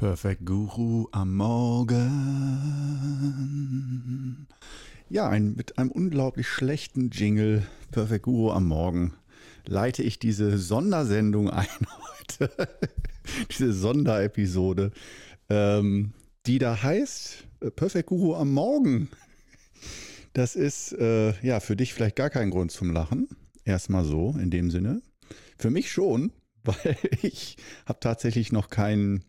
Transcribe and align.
Perfect 0.00 0.46
Guru 0.46 1.06
am 1.12 1.36
Morgen. 1.36 2.06
Ja, 5.10 5.28
ein, 5.28 5.54
mit 5.56 5.76
einem 5.76 5.90
unglaublich 5.90 6.48
schlechten 6.48 7.10
Jingle, 7.10 7.66
Perfect 7.90 8.22
Guru 8.22 8.50
am 8.50 8.66
Morgen, 8.66 9.12
leite 9.66 10.02
ich 10.02 10.18
diese 10.18 10.56
Sondersendung 10.56 11.50
ein 11.52 11.66
heute. 12.18 12.50
diese 13.50 13.74
Sonderepisode, 13.74 14.92
ähm, 15.50 16.14
die 16.46 16.58
da 16.58 16.82
heißt 16.82 17.44
äh, 17.60 17.70
Perfect 17.70 18.06
Guru 18.06 18.36
am 18.36 18.52
Morgen. 18.52 19.10
Das 20.32 20.56
ist 20.56 20.94
äh, 20.94 21.38
ja 21.46 21.60
für 21.60 21.76
dich 21.76 21.92
vielleicht 21.92 22.16
gar 22.16 22.30
kein 22.30 22.48
Grund 22.48 22.72
zum 22.72 22.90
Lachen. 22.90 23.28
Erstmal 23.66 24.06
so 24.06 24.34
in 24.40 24.50
dem 24.50 24.70
Sinne. 24.70 25.02
Für 25.58 25.68
mich 25.68 25.92
schon, 25.92 26.32
weil 26.64 26.96
ich 27.20 27.58
habe 27.84 28.00
tatsächlich 28.00 28.50
noch 28.50 28.70
keinen 28.70 29.26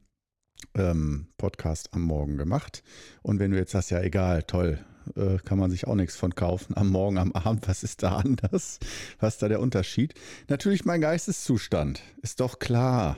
ähm, 0.75 1.27
Podcast 1.37 1.93
am 1.93 2.03
Morgen 2.03 2.37
gemacht. 2.37 2.83
Und 3.21 3.39
wenn 3.39 3.51
du 3.51 3.57
jetzt 3.57 3.71
sagst, 3.71 3.91
ja 3.91 4.01
egal, 4.01 4.43
toll, 4.43 4.79
äh, 5.15 5.37
kann 5.43 5.57
man 5.57 5.71
sich 5.71 5.87
auch 5.87 5.95
nichts 5.95 6.15
von 6.15 6.35
kaufen. 6.35 6.75
Am 6.77 6.89
Morgen, 6.89 7.17
am 7.17 7.31
Abend, 7.33 7.67
was 7.67 7.83
ist 7.83 8.03
da 8.03 8.17
anders? 8.17 8.79
Was 9.19 9.35
ist 9.35 9.41
da 9.41 9.47
der 9.47 9.59
Unterschied? 9.59 10.13
Natürlich 10.47 10.85
mein 10.85 11.01
Geisteszustand. 11.01 12.01
Ist 12.21 12.39
doch 12.39 12.59
klar. 12.59 13.17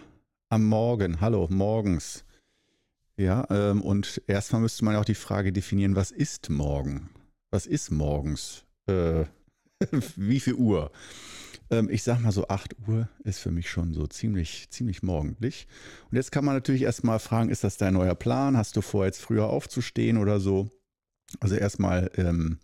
Am 0.50 0.66
Morgen, 0.66 1.20
hallo, 1.20 1.48
morgens. 1.50 2.26
Ja, 3.18 3.46
ähm, 3.50 3.82
und 3.82 4.22
erstmal 4.28 4.62
müsste 4.62 4.86
man 4.86 4.96
auch 4.96 5.06
die 5.06 5.16
Frage 5.16 5.54
definieren, 5.54 5.96
was 5.96 6.12
ist 6.12 6.50
morgen? 6.50 7.10
Was 7.52 7.66
ist 7.66 7.92
morgens? 7.92 8.64
Äh, 8.88 9.26
wie 10.16 10.40
viel 10.40 10.56
Uhr? 10.56 10.92
Ähm, 11.74 11.90
ich 11.90 12.04
sag 12.04 12.20
mal 12.22 12.32
so 12.32 12.48
8 12.48 12.76
Uhr 12.88 13.10
ist 13.24 13.40
für 13.40 13.52
mich 13.52 13.70
schon 13.70 13.94
so 13.94 14.06
ziemlich, 14.06 14.70
ziemlich 14.70 15.02
morgendlich. 15.02 15.68
Und 16.10 16.18
jetzt 16.18 16.32
kann 16.32 16.46
man 16.46 16.56
natürlich 16.56 16.84
erstmal 16.84 17.20
fragen, 17.20 17.50
ist 17.50 17.64
das 17.64 17.78
dein 17.78 17.96
neuer 17.96 18.16
Plan? 18.16 18.58
Hast 18.58 18.76
du 18.78 18.82
vor, 18.82 19.06
jetzt 19.06 19.22
früher 19.22 19.48
aufzustehen 19.48 20.18
oder 20.18 20.40
so? 20.40 20.70
Also 21.40 21.56
erstmal, 21.56 22.12
ähm, 22.16 22.60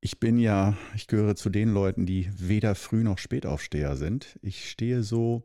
ich 0.00 0.20
bin 0.20 0.38
ja, 0.38 0.76
ich 0.94 1.08
gehöre 1.08 1.34
zu 1.34 1.50
den 1.50 1.72
Leuten, 1.72 2.06
die 2.06 2.30
weder 2.36 2.74
Früh- 2.74 3.02
noch 3.02 3.18
Spätaufsteher 3.18 3.96
sind. 3.96 4.38
Ich 4.42 4.70
stehe 4.70 5.02
so, 5.02 5.42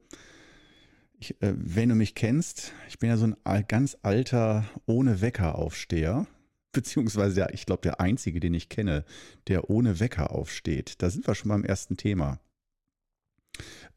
ich, 1.20 1.32
äh, 1.42 1.54
wenn 1.58 1.90
du 1.90 1.96
mich 1.96 2.14
kennst, 2.14 2.74
ich 2.90 3.00
bin 3.00 3.10
ja 3.10 3.18
so 3.18 3.28
ein 3.44 3.66
ganz 3.68 3.98
alter, 4.04 4.66
ohne 4.86 5.22
Wecker-Aufsteher. 5.22 6.28
Beziehungsweise, 6.74 7.40
ja, 7.40 7.48
ich 7.52 7.66
glaube, 7.66 7.82
der 7.82 8.00
einzige, 8.00 8.40
den 8.40 8.54
ich 8.54 8.70
kenne, 8.70 9.04
der 9.48 9.72
ohne 9.72 10.00
Wecker 10.00 10.32
aufsteht. 10.32 11.02
Da 11.02 11.10
sind 11.10 11.26
wir 11.26 11.34
schon 11.34 11.50
beim 11.50 11.64
ersten 11.64 11.98
Thema. 11.98 12.40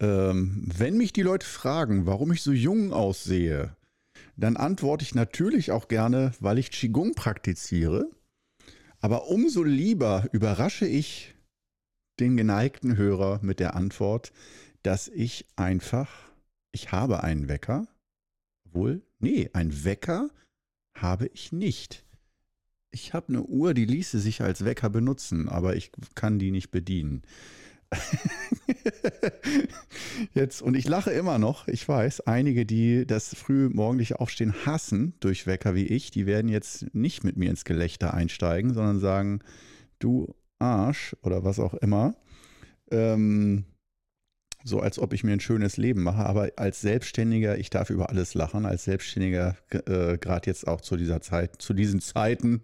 Ähm, 0.00 0.66
wenn 0.76 0.96
mich 0.96 1.12
die 1.12 1.22
Leute 1.22 1.46
fragen, 1.46 2.06
warum 2.06 2.32
ich 2.32 2.42
so 2.42 2.52
jung 2.52 2.92
aussehe, 2.92 3.76
dann 4.36 4.56
antworte 4.56 5.04
ich 5.04 5.14
natürlich 5.14 5.70
auch 5.70 5.88
gerne, 5.88 6.32
weil 6.40 6.58
ich 6.58 6.70
Qigong 6.70 7.14
praktiziere. 7.14 8.10
Aber 9.00 9.28
umso 9.28 9.62
lieber 9.62 10.28
überrasche 10.32 10.86
ich 10.86 11.34
den 12.20 12.36
geneigten 12.36 12.96
Hörer 12.96 13.40
mit 13.42 13.60
der 13.60 13.74
Antwort, 13.74 14.32
dass 14.82 15.08
ich 15.08 15.46
einfach, 15.56 16.10
ich 16.72 16.92
habe 16.92 17.22
einen 17.22 17.48
Wecker. 17.48 17.86
Wohl, 18.64 19.02
nee, 19.18 19.50
ein 19.52 19.84
Wecker 19.84 20.30
habe 20.94 21.26
ich 21.28 21.52
nicht. 21.52 22.04
Ich 22.90 23.14
habe 23.14 23.28
eine 23.28 23.42
Uhr, 23.42 23.74
die 23.74 23.84
ließe 23.84 24.18
sich 24.18 24.42
als 24.42 24.64
Wecker 24.64 24.90
benutzen, 24.90 25.48
aber 25.48 25.76
ich 25.76 25.92
kann 26.14 26.38
die 26.38 26.50
nicht 26.50 26.70
bedienen. 26.70 27.22
Jetzt, 30.34 30.62
und 30.62 30.76
ich 30.76 30.88
lache 30.88 31.10
immer 31.10 31.38
noch, 31.38 31.68
ich 31.68 31.88
weiß, 31.88 32.22
einige, 32.22 32.66
die 32.66 33.06
das 33.06 33.34
früh 33.34 33.68
morgendliche 33.68 34.20
Aufstehen 34.20 34.54
hassen 34.64 35.14
durch 35.20 35.46
Wecker 35.46 35.74
wie 35.74 35.86
ich, 35.86 36.10
die 36.10 36.26
werden 36.26 36.48
jetzt 36.48 36.94
nicht 36.94 37.24
mit 37.24 37.36
mir 37.36 37.50
ins 37.50 37.64
Gelächter 37.64 38.14
einsteigen, 38.14 38.74
sondern 38.74 39.00
sagen, 39.00 39.40
du 39.98 40.34
Arsch 40.58 41.16
oder 41.22 41.44
was 41.44 41.58
auch 41.58 41.74
immer. 41.74 42.14
Ähm, 42.90 43.64
so 44.62 44.80
als 44.80 44.98
ob 44.98 45.14
ich 45.14 45.24
mir 45.24 45.32
ein 45.32 45.40
schönes 45.40 45.78
Leben 45.78 46.02
mache, 46.02 46.26
aber 46.26 46.50
als 46.56 46.82
Selbstständiger, 46.82 47.56
ich 47.58 47.70
darf 47.70 47.88
über 47.88 48.10
alles 48.10 48.34
lachen, 48.34 48.66
als 48.66 48.84
Selbstständiger, 48.84 49.56
äh, 49.70 50.18
gerade 50.18 50.46
jetzt 50.46 50.68
auch 50.68 50.82
zu 50.82 50.96
dieser 50.96 51.22
Zeit, 51.22 51.62
zu 51.62 51.72
diesen 51.72 52.00
Zeiten, 52.00 52.62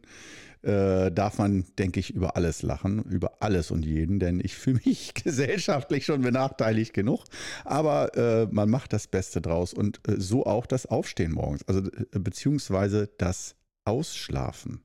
äh, 0.66 1.12
darf 1.12 1.38
man, 1.38 1.64
denke 1.78 2.00
ich, 2.00 2.10
über 2.10 2.36
alles 2.36 2.62
lachen, 2.62 3.04
über 3.04 3.40
alles 3.40 3.70
und 3.70 3.84
jeden, 3.84 4.18
denn 4.18 4.40
ich 4.42 4.56
fühle 4.56 4.80
mich 4.84 5.14
gesellschaftlich 5.24 6.04
schon 6.04 6.22
benachteiligt 6.22 6.92
genug. 6.92 7.24
Aber 7.64 8.16
äh, 8.16 8.46
man 8.50 8.68
macht 8.68 8.92
das 8.92 9.06
Beste 9.06 9.40
draus 9.40 9.72
und 9.72 10.00
äh, 10.08 10.16
so 10.18 10.44
auch 10.44 10.66
das 10.66 10.86
Aufstehen 10.86 11.32
morgens, 11.32 11.66
also 11.68 11.80
äh, 11.80 12.18
beziehungsweise 12.18 13.08
das 13.18 13.54
Ausschlafen. 13.84 14.82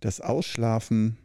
Das 0.00 0.20
Ausschlafen, 0.20 1.18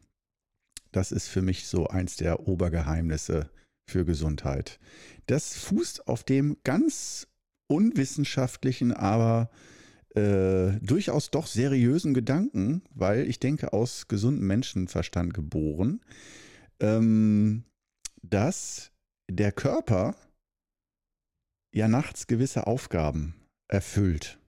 das 0.92 1.12
ist 1.12 1.30
für 1.30 1.42
mich 1.42 1.68
so 1.68 1.88
eins 1.88 2.18
der 2.18 2.48
Obergeheimnisse 2.48 3.50
für 3.90 4.04
Gesundheit. 4.04 4.80
Das 5.28 5.56
fußt 5.56 6.08
auf 6.08 6.24
dem 6.24 6.58
ganz 6.66 7.28
unwissenschaftlichen, 7.68 8.92
aber 8.92 9.50
äh, 9.52 9.77
durchaus 10.82 11.32
doch 11.32 11.48
seriösen 11.48 12.14
Gedanken, 12.14 12.82
weil 12.94 13.28
ich 13.28 13.40
denke, 13.40 13.74
aus 13.74 14.08
gesundem 14.08 14.48
Menschenverstand 14.48 15.34
geboren, 15.34 16.02
ähm, 16.80 17.64
dass 18.22 18.92
der 19.30 19.52
Körper 19.52 20.16
ja 21.74 21.88
nachts 21.88 22.28
gewisse 22.28 22.68
Aufgaben 22.68 23.36
erfüllt. 23.68 24.40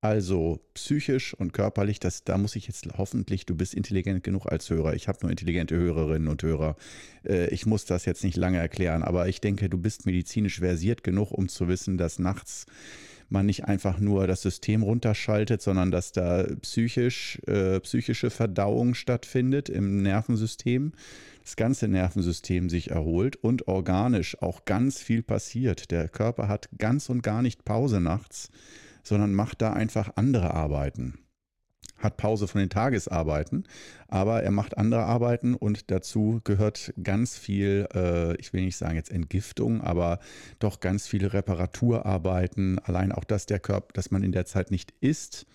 Also 0.00 0.60
psychisch 0.74 1.32
und 1.32 1.54
körperlich, 1.54 1.98
das, 1.98 2.24
da 2.24 2.36
muss 2.36 2.56
ich 2.56 2.66
jetzt 2.66 2.86
hoffentlich, 2.98 3.46
du 3.46 3.54
bist 3.54 3.72
intelligent 3.72 4.22
genug 4.22 4.46
als 4.46 4.68
Hörer. 4.68 4.92
Ich 4.92 5.08
habe 5.08 5.18
nur 5.22 5.30
intelligente 5.30 5.76
Hörerinnen 5.76 6.28
und 6.28 6.42
Hörer. 6.42 6.76
Äh, 7.24 7.48
ich 7.48 7.64
muss 7.64 7.86
das 7.86 8.04
jetzt 8.04 8.22
nicht 8.22 8.36
lange 8.36 8.58
erklären, 8.58 9.02
aber 9.02 9.28
ich 9.28 9.40
denke, 9.40 9.70
du 9.70 9.78
bist 9.78 10.04
medizinisch 10.04 10.58
versiert 10.58 11.04
genug, 11.04 11.32
um 11.32 11.48
zu 11.48 11.68
wissen, 11.68 11.96
dass 11.96 12.18
nachts 12.18 12.66
man 13.34 13.44
nicht 13.44 13.66
einfach 13.66 14.00
nur 14.00 14.26
das 14.26 14.40
System 14.40 14.82
runterschaltet, 14.82 15.60
sondern 15.60 15.90
dass 15.90 16.12
da 16.12 16.46
psychisch, 16.62 17.38
äh, 17.46 17.80
psychische 17.80 18.30
Verdauung 18.30 18.94
stattfindet 18.94 19.68
im 19.68 20.02
Nervensystem, 20.02 20.92
das 21.42 21.56
ganze 21.56 21.88
Nervensystem 21.88 22.70
sich 22.70 22.90
erholt 22.90 23.36
und 23.36 23.68
organisch 23.68 24.40
auch 24.40 24.64
ganz 24.64 25.02
viel 25.02 25.22
passiert. 25.22 25.90
Der 25.90 26.08
Körper 26.08 26.48
hat 26.48 26.70
ganz 26.78 27.10
und 27.10 27.22
gar 27.22 27.42
nicht 27.42 27.66
Pause 27.66 28.00
nachts 28.00 28.50
sondern 29.04 29.34
macht 29.34 29.62
da 29.62 29.72
einfach 29.72 30.12
andere 30.16 30.52
Arbeiten. 30.52 31.18
Hat 32.04 32.16
Pause 32.16 32.46
von 32.46 32.60
den 32.60 32.70
Tagesarbeiten, 32.70 33.64
aber 34.08 34.42
er 34.42 34.50
macht 34.50 34.78
andere 34.78 35.04
Arbeiten 35.04 35.54
und 35.54 35.90
dazu 35.90 36.40
gehört 36.44 36.92
ganz 37.02 37.36
viel, 37.36 37.88
äh, 37.94 38.36
ich 38.36 38.52
will 38.52 38.64
nicht 38.64 38.76
sagen 38.76 38.96
jetzt 38.96 39.10
Entgiftung, 39.10 39.80
aber 39.80 40.20
doch 40.58 40.80
ganz 40.80 41.08
viele 41.08 41.32
Reparaturarbeiten. 41.32 42.78
Allein 42.78 43.10
auch, 43.10 43.24
dass 43.24 43.46
der 43.46 43.58
Körper, 43.58 43.88
dass 43.94 44.10
man 44.10 44.22
in 44.22 44.32
der 44.32 44.44
Zeit 44.44 44.70
nicht 44.70 44.92
isst, 45.00 45.46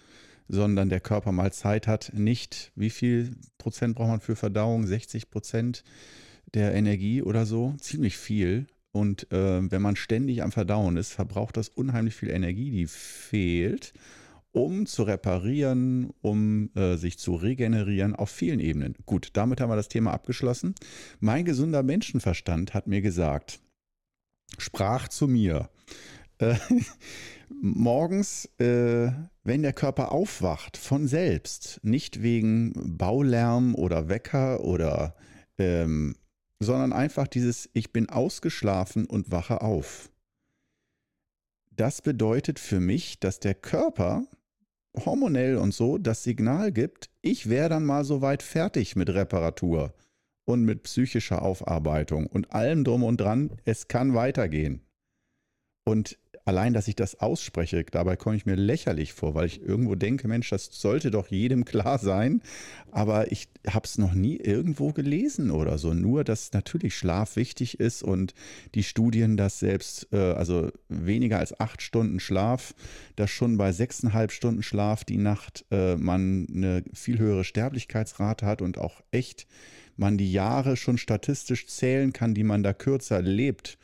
sondern 0.49 0.89
der 0.89 0.99
Körper 0.99 1.31
mal 1.31 1.53
Zeit 1.53 1.87
hat, 1.87 2.11
nicht, 2.13 2.71
wie 2.75 2.89
viel 2.89 3.35
Prozent 3.59 3.95
braucht 3.95 4.09
man 4.09 4.19
für 4.19 4.35
Verdauung? 4.35 4.85
60 4.85 5.29
Prozent 5.29 5.83
der 6.53 6.73
Energie 6.73 7.21
oder 7.21 7.45
so? 7.45 7.75
Ziemlich 7.79 8.17
viel. 8.17 8.65
Und 8.91 9.31
äh, 9.31 9.71
wenn 9.71 9.81
man 9.81 9.95
ständig 9.95 10.41
am 10.41 10.51
Verdauen 10.51 10.97
ist, 10.97 11.13
verbraucht 11.13 11.57
das 11.57 11.69
unheimlich 11.69 12.15
viel 12.15 12.31
Energie, 12.31 12.71
die 12.71 12.87
fehlt, 12.87 13.93
um 14.51 14.85
zu 14.85 15.03
reparieren, 15.03 16.11
um 16.21 16.71
äh, 16.75 16.95
sich 16.97 17.19
zu 17.19 17.35
regenerieren 17.35 18.15
auf 18.15 18.29
vielen 18.29 18.59
Ebenen. 18.59 18.95
Gut, 19.05 19.29
damit 19.33 19.61
haben 19.61 19.69
wir 19.69 19.75
das 19.75 19.89
Thema 19.89 20.11
abgeschlossen. 20.11 20.75
Mein 21.19 21.45
gesunder 21.45 21.83
Menschenverstand 21.83 22.73
hat 22.73 22.87
mir 22.87 23.01
gesagt, 23.01 23.59
sprach 24.57 25.07
zu 25.07 25.27
mir, 25.27 25.69
äh, 26.39 26.55
morgens, 27.49 28.45
äh, 28.59 29.11
wenn 29.43 29.61
der 29.61 29.73
Körper 29.73 30.11
aufwacht 30.11 30.77
von 30.77 31.07
selbst, 31.07 31.79
nicht 31.83 32.21
wegen 32.21 32.73
Baulärm 32.97 33.75
oder 33.75 34.09
Wecker 34.09 34.61
oder 34.63 35.15
ähm, 35.57 36.15
sondern 36.59 36.93
einfach 36.93 37.27
dieses 37.27 37.69
Ich 37.73 37.93
bin 37.93 38.09
ausgeschlafen 38.09 39.05
und 39.05 39.31
wache 39.31 39.61
auf. 39.61 40.09
Das 41.71 42.01
bedeutet 42.01 42.59
für 42.59 42.81
mich, 42.81 43.19
dass 43.19 43.39
der 43.39 43.53
Körper 43.55 44.25
hormonell 44.95 45.57
und 45.57 45.73
so 45.73 45.97
das 45.97 46.23
Signal 46.23 46.71
gibt, 46.71 47.09
ich 47.21 47.49
wäre 47.49 47.69
dann 47.69 47.85
mal 47.85 48.03
soweit 48.03 48.43
fertig 48.43 48.95
mit 48.95 49.09
Reparatur 49.09 49.93
und 50.45 50.63
mit 50.63 50.83
psychischer 50.83 51.41
Aufarbeitung 51.41 52.27
und 52.27 52.51
allem 52.51 52.83
drum 52.83 53.03
und 53.03 53.21
dran, 53.21 53.51
es 53.65 53.87
kann 53.87 54.13
weitergehen. 54.13 54.81
Und 55.85 56.17
allein, 56.49 56.73
dass 56.73 56.87
ich 56.87 56.95
das 56.95 57.19
ausspreche, 57.19 57.85
dabei 57.89 58.15
komme 58.15 58.35
ich 58.35 58.45
mir 58.45 58.55
lächerlich 58.55 59.13
vor, 59.13 59.35
weil 59.35 59.45
ich 59.45 59.61
irgendwo 59.61 59.95
denke, 59.95 60.27
Mensch, 60.27 60.49
das 60.49 60.69
sollte 60.71 61.11
doch 61.11 61.27
jedem 61.27 61.63
klar 61.63 61.99
sein. 61.99 62.41
Aber 62.91 63.31
ich 63.31 63.47
habe 63.67 63.85
es 63.85 63.97
noch 63.97 64.13
nie 64.13 64.35
irgendwo 64.35 64.91
gelesen 64.91 65.51
oder 65.51 65.77
so. 65.77 65.93
Nur, 65.93 66.23
dass 66.23 66.51
natürlich 66.51 66.95
Schlaf 66.95 67.35
wichtig 67.35 67.79
ist 67.79 68.03
und 68.03 68.33
die 68.73 68.83
Studien, 68.83 69.37
dass 69.37 69.59
selbst, 69.59 70.07
äh, 70.11 70.17
also 70.17 70.71
weniger 70.89 71.37
als 71.39 71.59
acht 71.59 71.81
Stunden 71.81 72.19
Schlaf, 72.19 72.73
dass 73.15 73.29
schon 73.29 73.57
bei 73.57 73.71
sechseinhalb 73.71 74.31
Stunden 74.31 74.63
Schlaf 74.63 75.05
die 75.05 75.17
Nacht 75.17 75.65
äh, 75.71 75.95
man 75.95 76.47
eine 76.53 76.83
viel 76.93 77.19
höhere 77.19 77.43
Sterblichkeitsrate 77.43 78.45
hat 78.45 78.61
und 78.61 78.79
auch 78.79 79.01
echt 79.11 79.45
man 79.97 80.17
die 80.17 80.31
Jahre 80.31 80.77
schon 80.77 80.97
statistisch 80.97 81.67
zählen 81.67 82.11
kann, 82.11 82.33
die 82.33 82.43
man 82.43 82.63
da 82.63 82.73
kürzer 82.73 83.21
lebt 83.21 83.77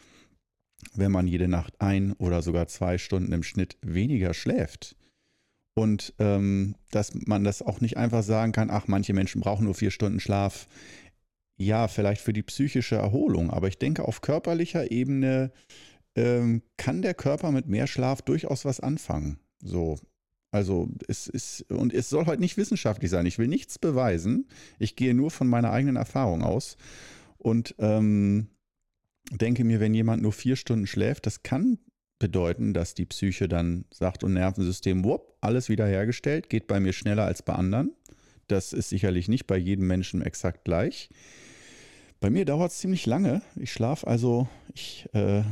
wenn 0.94 1.12
man 1.12 1.28
jede 1.28 1.48
Nacht 1.48 1.80
ein 1.82 2.14
oder 2.14 2.42
sogar 2.42 2.68
zwei 2.68 2.98
Stunden 2.98 3.32
im 3.32 3.44
Schnitt 3.44 3.78
weniger 3.82 4.34
schläft. 4.34 4.96
Und 5.74 6.14
ähm, 6.20 6.76
dass 6.92 7.14
man 7.14 7.44
das 7.44 7.62
auch 7.62 7.82
nicht 7.82 7.98
einfach 7.98 8.24
sagen 8.24 8.54
kann, 8.54 8.70
ach, 8.70 8.88
manche 8.88 9.14
Menschen 9.14 9.42
brauchen 9.42 9.66
nur 9.66 9.76
vier 9.76 9.92
Stunden 9.92 10.20
Schlaf. 10.20 10.68
Ja, 11.58 11.88
vielleicht 11.88 12.22
für 12.22 12.34
die 12.34 12.44
psychische 12.44 12.96
Erholung, 12.96 13.50
aber 13.50 13.68
ich 13.68 13.78
denke, 13.78 14.06
auf 14.06 14.22
körperlicher 14.22 14.92
Ebene 14.92 15.52
ähm, 16.16 16.62
kann 16.78 17.02
der 17.02 17.14
Körper 17.14 17.52
mit 17.52 17.68
mehr 17.68 17.88
Schlaf 17.88 18.22
durchaus 18.22 18.66
was 18.66 18.80
anfangen. 18.80 19.40
So. 19.62 19.98
Also 20.52 20.88
es 21.10 21.28
ist, 21.28 21.70
und 21.70 21.94
es 21.94 22.10
soll 22.10 22.26
heute 22.26 22.40
nicht 22.40 22.56
wissenschaftlich 22.56 23.12
sein. 23.12 23.26
Ich 23.26 23.38
will 23.38 23.50
nichts 23.50 23.78
beweisen. 23.78 24.48
Ich 24.80 24.96
gehe 24.96 25.14
nur 25.14 25.30
von 25.30 25.48
meiner 25.48 25.72
eigenen 25.72 25.98
Erfahrung 25.98 26.44
aus. 26.44 26.78
Und 27.38 27.76
ähm, 27.78 28.48
denke 29.32 29.64
mir, 29.64 29.80
wenn 29.80 29.94
jemand 29.94 30.22
nur 30.22 30.34
vier 30.34 30.56
Stunden 30.56 30.88
schläft, 30.88 31.26
das 31.26 31.44
kann 31.44 31.80
bedeuten, 32.20 32.74
dass 32.74 32.94
die 32.94 33.06
Psyche 33.06 33.48
dann 33.48 33.86
sagt 33.92 34.24
und 34.24 34.34
Nervensystem, 34.34 35.04
wupp, 35.04 35.36
alles 35.42 35.70
wiederhergestellt, 35.70 36.50
geht 36.50 36.68
bei 36.68 36.80
mir 36.80 36.94
schneller 36.94 37.26
als 37.26 37.42
bei 37.42 37.54
anderen. 37.54 37.92
Das 38.48 38.74
ist 38.74 38.90
sicherlich 38.90 39.28
nicht 39.28 39.48
bei 39.48 39.58
jedem 39.58 39.88
Menschen 39.88 40.22
exakt 40.22 40.66
gleich. 40.66 41.10
Bei 42.20 42.30
mir 42.30 42.46
dauert 42.46 42.72
es 42.72 42.80
ziemlich 42.80 43.06
lange. 43.06 43.42
Ich 43.56 43.72
schlafe 43.74 44.08
also, 44.08 44.48
ich 44.74 45.08
äh, 45.14 45.44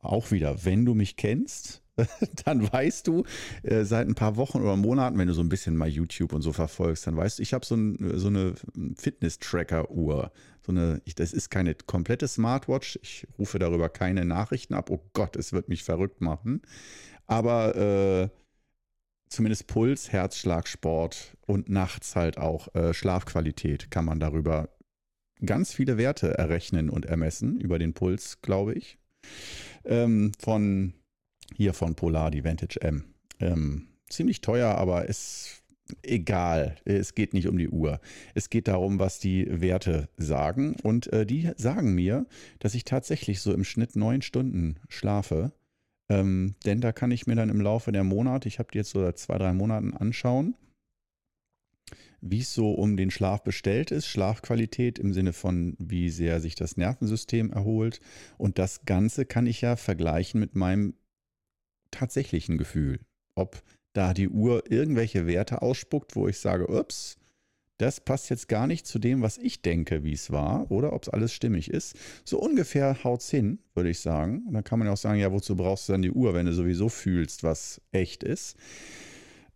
auch 0.00 0.30
wieder, 0.30 0.64
wenn 0.64 0.84
du 0.84 0.94
mich 0.94 1.16
kennst, 1.16 1.82
dann 2.44 2.72
weißt 2.72 3.06
du 3.06 3.24
äh, 3.62 3.84
seit 3.84 4.08
ein 4.08 4.14
paar 4.14 4.36
Wochen 4.36 4.60
oder 4.60 4.76
Monaten, 4.76 5.18
wenn 5.18 5.28
du 5.28 5.34
so 5.34 5.42
ein 5.42 5.48
bisschen 5.48 5.76
mal 5.76 5.88
YouTube 5.88 6.32
und 6.32 6.42
so 6.42 6.52
verfolgst, 6.52 7.06
dann 7.06 7.16
weißt 7.16 7.38
du, 7.38 7.42
ich 7.42 7.54
habe 7.54 7.64
so, 7.64 7.74
ein, 7.74 8.18
so, 8.18 8.28
eine 8.28 8.54
Fitness-Tracker-Uhr. 8.96 10.32
So 10.66 10.72
das 11.16 11.32
ist 11.32 11.50
keine 11.50 11.74
komplette 11.74 12.28
Smartwatch. 12.28 12.98
Ich 13.02 13.26
rufe 13.38 13.58
darüber 13.58 13.88
keine 13.88 14.24
Nachrichten 14.24 14.74
ab. 14.74 14.90
Oh 14.90 15.02
Gott, 15.14 15.34
es 15.34 15.52
wird 15.52 15.68
mich 15.68 15.82
verrückt 15.82 16.20
machen. 16.20 16.62
Aber 17.26 17.76
äh, 17.76 18.28
zumindest 19.28 19.66
Puls, 19.66 20.12
Herzschlag, 20.12 20.68
Sport 20.68 21.36
und 21.46 21.68
nachts 21.68 22.14
halt 22.14 22.38
auch 22.38 22.72
äh, 22.74 22.92
Schlafqualität 22.92 23.90
kann 23.90 24.04
man 24.04 24.20
darüber 24.20 24.68
ganz 25.44 25.72
viele 25.72 25.96
Werte 25.96 26.36
errechnen 26.36 26.90
und 26.90 27.06
ermessen 27.06 27.58
über 27.58 27.78
den 27.78 27.94
Puls, 27.94 28.42
glaube 28.42 28.74
ich. 28.74 28.98
Ähm, 29.84 30.32
von 30.38 30.94
hier 31.54 31.74
von 31.74 31.94
Polar, 31.94 32.30
die 32.30 32.44
Vantage 32.44 32.80
M. 32.80 33.04
Ähm, 33.38 33.88
ziemlich 34.08 34.40
teuer, 34.40 34.74
aber 34.74 35.06
ist 35.06 35.60
egal. 36.02 36.76
Es 36.84 37.14
geht 37.14 37.34
nicht 37.34 37.48
um 37.48 37.58
die 37.58 37.68
Uhr. 37.68 38.00
Es 38.34 38.50
geht 38.50 38.68
darum, 38.68 38.98
was 38.98 39.18
die 39.18 39.46
Werte 39.48 40.08
sagen. 40.16 40.76
Und 40.82 41.12
äh, 41.12 41.26
die 41.26 41.50
sagen 41.56 41.94
mir, 41.94 42.26
dass 42.58 42.74
ich 42.74 42.84
tatsächlich 42.84 43.40
so 43.40 43.52
im 43.52 43.64
Schnitt 43.64 43.96
neun 43.96 44.22
Stunden 44.22 44.76
schlafe. 44.88 45.52
Ähm, 46.08 46.54
denn 46.64 46.80
da 46.80 46.92
kann 46.92 47.10
ich 47.10 47.26
mir 47.26 47.36
dann 47.36 47.50
im 47.50 47.60
Laufe 47.60 47.92
der 47.92 48.04
Monate, 48.04 48.48
ich 48.48 48.58
habe 48.58 48.70
die 48.72 48.78
jetzt 48.78 48.90
so 48.90 49.00
seit 49.00 49.18
zwei, 49.18 49.38
drei 49.38 49.52
Monaten 49.52 49.94
anschauen, 49.94 50.56
wie 52.20 52.40
es 52.40 52.52
so 52.52 52.72
um 52.72 52.96
den 52.96 53.10
Schlaf 53.10 53.44
bestellt 53.44 53.90
ist. 53.90 54.06
Schlafqualität 54.06 54.98
im 54.98 55.12
Sinne 55.12 55.32
von, 55.32 55.76
wie 55.78 56.10
sehr 56.10 56.40
sich 56.40 56.54
das 56.54 56.76
Nervensystem 56.76 57.52
erholt. 57.52 58.00
Und 58.38 58.58
das 58.58 58.84
Ganze 58.84 59.24
kann 59.24 59.46
ich 59.46 59.60
ja 59.60 59.76
vergleichen 59.76 60.40
mit 60.40 60.56
meinem 60.56 60.94
tatsächlichen 61.90 62.58
Gefühl. 62.58 63.00
Ob 63.34 63.62
da 63.92 64.14
die 64.14 64.28
Uhr 64.28 64.70
irgendwelche 64.70 65.26
Werte 65.26 65.62
ausspuckt, 65.62 66.16
wo 66.16 66.28
ich 66.28 66.38
sage, 66.38 66.68
ups, 66.68 67.16
das 67.80 67.98
passt 68.00 68.28
jetzt 68.28 68.48
gar 68.48 68.66
nicht 68.66 68.86
zu 68.86 68.98
dem, 68.98 69.22
was 69.22 69.38
ich 69.38 69.62
denke, 69.62 70.04
wie 70.04 70.12
es 70.12 70.30
war, 70.30 70.70
oder 70.70 70.92
ob 70.92 71.04
es 71.04 71.08
alles 71.08 71.32
stimmig 71.32 71.70
ist. 71.70 71.96
So 72.26 72.38
ungefähr 72.38 73.04
haut 73.04 73.22
es 73.22 73.30
hin, 73.30 73.58
würde 73.74 73.88
ich 73.88 74.00
sagen. 74.00 74.44
Und 74.46 74.52
dann 74.52 74.64
kann 74.64 74.78
man 74.78 74.86
ja 74.86 74.92
auch 74.92 74.98
sagen, 74.98 75.18
ja, 75.18 75.32
wozu 75.32 75.56
brauchst 75.56 75.88
du 75.88 75.92
dann 75.92 76.02
die 76.02 76.10
Uhr, 76.10 76.34
wenn 76.34 76.44
du 76.44 76.52
sowieso 76.52 76.90
fühlst, 76.90 77.42
was 77.42 77.80
echt 77.90 78.22
ist. 78.22 78.56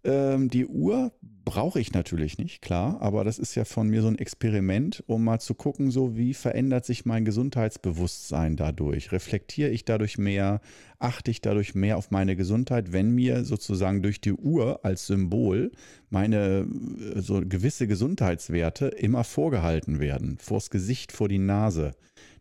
Ähm, 0.05 0.51
die 0.51 0.67
Uhr 0.67 1.13
brauche 1.45 1.81
ich 1.81 1.93
natürlich 1.93 2.39
nicht, 2.39 2.63
klar, 2.63 3.01
aber 3.01 3.25
das 3.25 3.39
ist 3.39 3.55
ja 3.55 3.65
von 3.65 3.89
mir 3.89 4.03
so 4.03 4.09
ein 4.09 4.19
Experiment, 4.19 5.03
um 5.07 5.25
mal 5.25 5.41
zu 5.41 5.55
gucken, 5.55 5.91
so 5.91 6.17
wie 6.17 6.35
verändert 6.35 6.85
sich 6.85 7.05
mein 7.05 7.25
Gesundheitsbewusstsein 7.25 8.57
dadurch? 8.57 9.13
Reflektiere 9.13 9.71
ich 9.71 9.85
dadurch 9.85 10.19
mehr? 10.19 10.61
Achte 10.99 11.31
ich 11.31 11.41
dadurch 11.41 11.75
mehr 11.75 11.99
auf 11.99 12.11
meine 12.11 12.37
Gesundheit, 12.37 12.93
wenn 12.93 13.15
mir 13.15 13.45
sozusagen 13.45 14.03
durch 14.03 14.21
die 14.21 14.33
Uhr 14.33 14.85
als 14.85 15.07
Symbol 15.07 15.73
meine 16.11 16.67
äh, 17.15 17.21
so 17.21 17.43
gewisse 17.45 17.87
Gesundheitswerte 17.87 18.89
immer 18.89 19.25
vorgehalten 19.25 20.01
werden, 20.01 20.39
vors 20.39 20.71
Gesicht, 20.71 21.13
vor 21.13 21.29
die 21.29 21.39
Nase? 21.39 21.93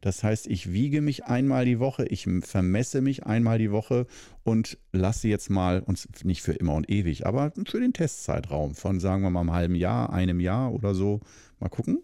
Das 0.03 0.21
heißt, 0.21 0.47
ich 0.47 0.73
wiege 0.73 0.99
mich 0.99 1.23
einmal 1.23 1.63
die 1.63 1.79
Woche, 1.79 2.05
ich 2.07 2.27
vermesse 2.41 2.99
mich 2.99 3.25
einmal 3.25 3.57
die 3.57 3.71
Woche 3.71 4.05
und 4.43 4.77
lasse 4.91 5.29
jetzt 5.29 5.49
mal, 5.49 5.79
und 5.79 6.25
nicht 6.25 6.41
für 6.41 6.51
immer 6.51 6.73
und 6.73 6.89
ewig, 6.89 7.25
aber 7.25 7.53
für 7.65 7.79
den 7.79 7.93
Testzeitraum 7.93 8.75
von, 8.75 8.99
sagen 8.99 9.23
wir 9.23 9.29
mal, 9.29 9.39
einem 9.39 9.53
halben 9.53 9.75
Jahr, 9.75 10.11
einem 10.11 10.41
Jahr 10.41 10.73
oder 10.73 10.93
so, 10.93 11.21
mal 11.61 11.69
gucken, 11.69 12.03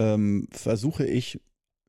ähm, 0.00 0.48
versuche 0.50 1.06
ich 1.06 1.40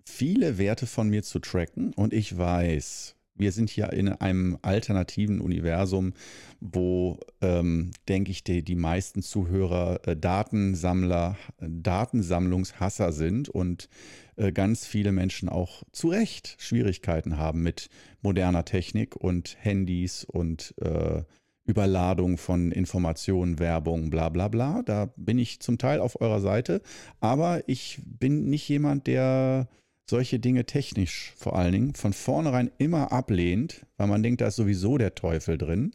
viele 0.06 0.60
Werte 0.60 0.86
von 0.86 1.10
mir 1.10 1.24
zu 1.24 1.40
tracken 1.40 1.92
und 1.96 2.14
ich 2.14 2.38
weiß, 2.38 3.16
wir 3.40 3.52
sind 3.52 3.70
hier 3.70 3.92
in 3.94 4.10
einem 4.10 4.58
alternativen 4.62 5.42
Universum, 5.42 6.14
wo, 6.60 7.20
ähm, 7.42 7.92
denke 8.08 8.32
ich, 8.32 8.44
die, 8.44 8.64
die 8.64 8.76
meisten 8.76 9.22
Zuhörer 9.22 10.02
äh, 10.06 10.16
Datensammler, 10.16 11.38
Datensammlungshasser 11.60 13.12
sind 13.14 13.50
und 13.50 13.90
äh, 14.36 14.52
ganz 14.52 14.86
viele 14.86 15.12
Menschen 15.12 15.50
auch 15.50 15.84
zu 15.92 16.10
Recht 16.10 16.56
Schwierigkeiten 16.60 17.38
haben 17.38 17.64
mit 17.64 17.90
moderner 18.22 18.66
Technik 18.66 19.16
und 19.16 19.58
Handys 19.60 20.26
und 20.26 20.76
äh, 20.82 21.24
Überladung 21.66 22.38
von 22.38 22.72
Informationen, 22.72 23.60
Werbung, 23.60 24.10
bla 24.10 24.30
bla 24.30 24.48
bla. 24.48 24.82
Da 24.82 25.14
bin 25.16 25.38
ich 25.38 25.62
zum 25.62 25.78
Teil 25.78 26.00
auf 26.00 26.20
eurer 26.20 26.42
Seite, 26.42 26.82
aber 27.20 27.62
ich 27.68 28.02
bin 28.04 28.50
nicht 28.50 28.68
jemand, 28.68 29.08
der 29.08 29.70
solche 30.10 30.40
Dinge 30.40 30.66
technisch 30.66 31.34
vor 31.38 31.56
allen 31.56 31.72
Dingen 31.72 31.96
von 31.96 32.14
vornherein 32.14 32.72
immer 32.78 33.12
ablehnt, 33.12 33.86
weil 33.98 34.08
man 34.08 34.24
denkt, 34.24 34.42
da 34.42 34.48
ist 34.48 34.56
sowieso 34.56 34.98
der 34.98 35.16
Teufel 35.16 35.58
drin, 35.58 35.92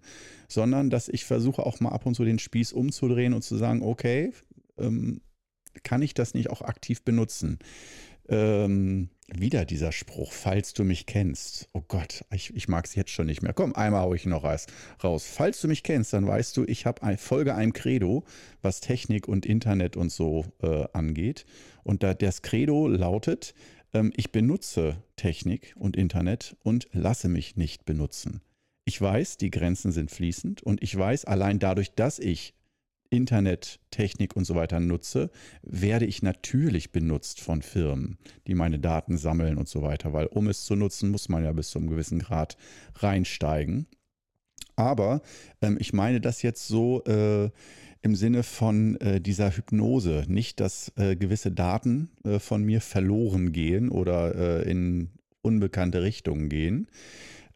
sondern 0.49 0.90
dass 0.90 1.09
ich 1.09 1.25
versuche 1.25 1.64
auch 1.64 1.80
mal 1.80 1.90
ab 1.90 2.06
und 2.06 2.14
zu 2.14 2.25
den 2.25 2.38
Spieß 2.38 2.73
umzudrehen 2.73 3.35
und 3.35 3.42
zu 3.42 3.56
sagen, 3.56 3.83
okay, 3.83 4.33
ähm, 4.78 5.21
kann 5.83 6.02
ich 6.02 6.14
das 6.14 6.35
nicht 6.35 6.50
auch 6.50 6.62
aktiv 6.62 7.02
benutzen? 7.02 7.59
Ähm, 8.28 9.11
wieder 9.26 9.64
dieser 9.64 9.92
Spruch, 9.92 10.33
falls 10.33 10.73
du 10.73 10.85
mich 10.85 11.06
kennst. 11.06 11.68
Oh 11.73 11.83
Gott, 11.87 12.25
ich, 12.33 12.54
ich 12.54 12.68
mag 12.68 12.87
es 12.87 12.94
jetzt 12.94 13.11
schon 13.11 13.26
nicht 13.26 13.42
mehr. 13.42 13.52
Komm, 13.52 13.75
einmal 13.75 14.02
haue 14.02 14.16
ich 14.16 14.26
noch 14.26 14.44
raus. 14.44 14.66
Falls 15.25 15.61
du 15.61 15.68
mich 15.68 15.83
kennst, 15.83 16.12
dann 16.12 16.26
weißt 16.26 16.56
du, 16.56 16.64
ich 16.64 16.87
habe 16.87 17.02
ein, 17.02 17.18
folge 17.18 17.54
einem 17.54 17.73
Credo, 17.73 18.25
was 18.62 18.80
Technik 18.80 19.28
und 19.28 19.47
Internet 19.47 19.97
und 19.97 20.11
so 20.11 20.44
äh, 20.62 20.85
angeht. 20.92 21.47
Und 21.83 22.02
da, 22.02 22.14
das 22.14 22.42
Credo 22.42 22.87
lautet, 22.88 23.54
ich 24.16 24.32
benutze 24.32 24.96
Technik 25.16 25.74
und 25.76 25.96
Internet 25.96 26.56
und 26.62 26.88
lasse 26.92 27.28
mich 27.28 27.56
nicht 27.56 27.84
benutzen. 27.84 28.40
Ich 28.84 29.00
weiß, 29.00 29.36
die 29.38 29.50
Grenzen 29.50 29.92
sind 29.92 30.10
fließend 30.10 30.62
und 30.62 30.82
ich 30.82 30.96
weiß, 30.96 31.24
allein 31.24 31.58
dadurch, 31.58 31.94
dass 31.94 32.18
ich 32.18 32.54
Internet, 33.08 33.78
Technik 33.90 34.34
und 34.34 34.44
so 34.44 34.56
weiter 34.56 34.80
nutze, 34.80 35.30
werde 35.62 36.04
ich 36.04 36.22
natürlich 36.22 36.90
benutzt 36.90 37.40
von 37.40 37.62
Firmen, 37.62 38.18
die 38.46 38.54
meine 38.54 38.78
Daten 38.80 39.16
sammeln 39.16 39.56
und 39.56 39.68
so 39.68 39.82
weiter, 39.82 40.12
weil 40.12 40.26
um 40.26 40.48
es 40.48 40.64
zu 40.64 40.74
nutzen, 40.74 41.10
muss 41.10 41.28
man 41.28 41.44
ja 41.44 41.52
bis 41.52 41.70
zu 41.70 41.78
einem 41.78 41.88
gewissen 41.88 42.18
Grad 42.18 42.56
reinsteigen. 42.96 43.86
Aber 44.76 45.22
ähm, 45.62 45.76
ich 45.78 45.92
meine 45.92 46.20
das 46.20 46.42
jetzt 46.42 46.66
so, 46.66 47.04
äh, 47.04 47.50
im 48.04 48.14
Sinne 48.14 48.42
von 48.42 49.00
äh, 49.00 49.20
dieser 49.20 49.56
Hypnose. 49.56 50.25
Nicht, 50.28 50.61
dass 50.61 50.92
äh, 50.96 51.16
gewisse 51.16 51.50
Daten 51.50 52.11
äh, 52.23 52.38
von 52.38 52.62
mir 52.62 52.80
verloren 52.80 53.52
gehen 53.52 53.88
oder 53.88 54.34
äh, 54.34 54.70
in 54.70 55.08
unbekannte 55.40 56.02
Richtungen 56.02 56.50
gehen. 56.50 56.87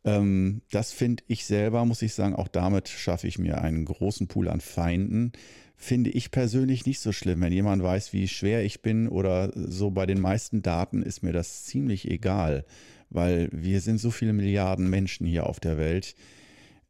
Ähm, 0.05 0.63
das 0.71 0.93
finde 0.93 1.23
ich 1.27 1.45
selber, 1.45 1.85
muss 1.85 2.01
ich 2.01 2.15
sagen, 2.15 2.35
auch 2.35 2.49
damit 2.49 2.89
schaffe 2.89 3.27
ich 3.27 3.39
mir 3.39 3.61
einen 3.61 3.85
großen 3.85 4.27
Pool 4.27 4.49
an 4.49 4.61
Feinden. 4.61 5.33
Finde 5.77 6.11
ich 6.11 6.31
persönlich 6.31 6.87
nicht 6.87 7.01
so 7.01 7.13
schlimm. 7.13 7.43
Wenn 7.43 7.53
jemand 7.53 7.83
weiß, 7.83 8.15
wie 8.15 8.27
schwer 8.27 8.65
ich 8.65 8.81
bin 8.81 9.07
oder 9.07 9.53
so 9.55 9.91
bei 9.91 10.07
den 10.07 10.21
meisten 10.21 10.63
Daten, 10.63 11.03
ist 11.03 11.23
mir 11.23 11.33
das 11.33 11.65
ziemlich 11.65 12.11
egal 12.11 12.65
weil 13.11 13.49
wir 13.53 13.81
sind 13.81 13.99
so 13.99 14.11
viele 14.11 14.33
Milliarden 14.33 14.89
Menschen 14.91 15.27
hier 15.27 15.47
auf 15.47 15.61
der 15.61 15.79
Welt. 15.79 16.15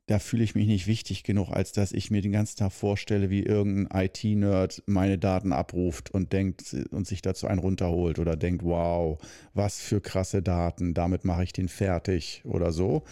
Da 0.09 0.19
fühle 0.19 0.43
ich 0.43 0.55
mich 0.55 0.67
nicht 0.67 0.87
wichtig 0.87 1.23
genug, 1.23 1.51
als 1.51 1.73
dass 1.73 1.93
ich 1.93 2.11
mir 2.11 2.23
den 2.23 2.33
ganzen 2.33 2.57
Tag 2.57 2.73
vorstelle, 2.73 3.29
wie 3.29 3.43
irgendein 3.43 4.07
IT-Nerd 4.07 4.83
meine 4.87 5.19
Daten 5.19 5.53
abruft 5.53 6.11
und 6.11 6.33
denkt 6.33 6.75
und 6.91 7.07
sich 7.07 7.21
dazu 7.21 7.47
einen 7.47 7.59
runterholt 7.59 8.19
oder 8.19 8.35
denkt, 8.35 8.65
wow, 8.65 9.19
was 9.53 9.81
für 9.81 10.01
krasse 10.01 10.41
Daten, 10.41 10.95
damit 10.95 11.27
mache 11.27 11.45
ich 11.45 11.53
den 11.53 11.69
fertig 11.69 12.41
oder 12.45 12.73
so. 12.73 13.03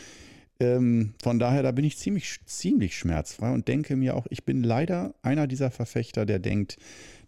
Ähm, 0.58 1.12
von 1.22 1.38
daher, 1.38 1.62
da 1.62 1.70
bin 1.70 1.84
ich 1.84 1.98
ziemlich, 1.98 2.38
ziemlich 2.46 2.96
schmerzfrei 2.96 3.52
und 3.52 3.68
denke 3.68 3.94
mir 3.94 4.16
auch, 4.16 4.26
ich 4.30 4.44
bin 4.44 4.62
leider 4.62 5.14
einer 5.20 5.46
dieser 5.46 5.70
Verfechter, 5.70 6.24
der 6.24 6.38
denkt, 6.38 6.78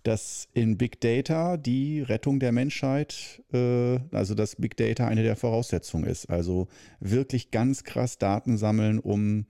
dass 0.02 0.49
in 0.55 0.78
Big 0.78 1.00
Data 1.00 1.57
die 1.57 2.00
Rettung 2.00 2.40
der 2.40 2.52
Menschheit, 2.52 3.43
äh, 3.52 3.99
also 4.12 4.35
dass 4.35 4.57
Big 4.57 4.76
Data 4.76 5.07
eine 5.07 5.23
der 5.23 5.37
Voraussetzungen 5.37 6.05
ist. 6.05 6.31
Also 6.31 6.69
wirklich 7.00 7.50
ganz 7.50 7.85
krass 7.85 8.19
Daten 8.19 8.57
sammeln, 8.57 8.99
um 8.99 9.47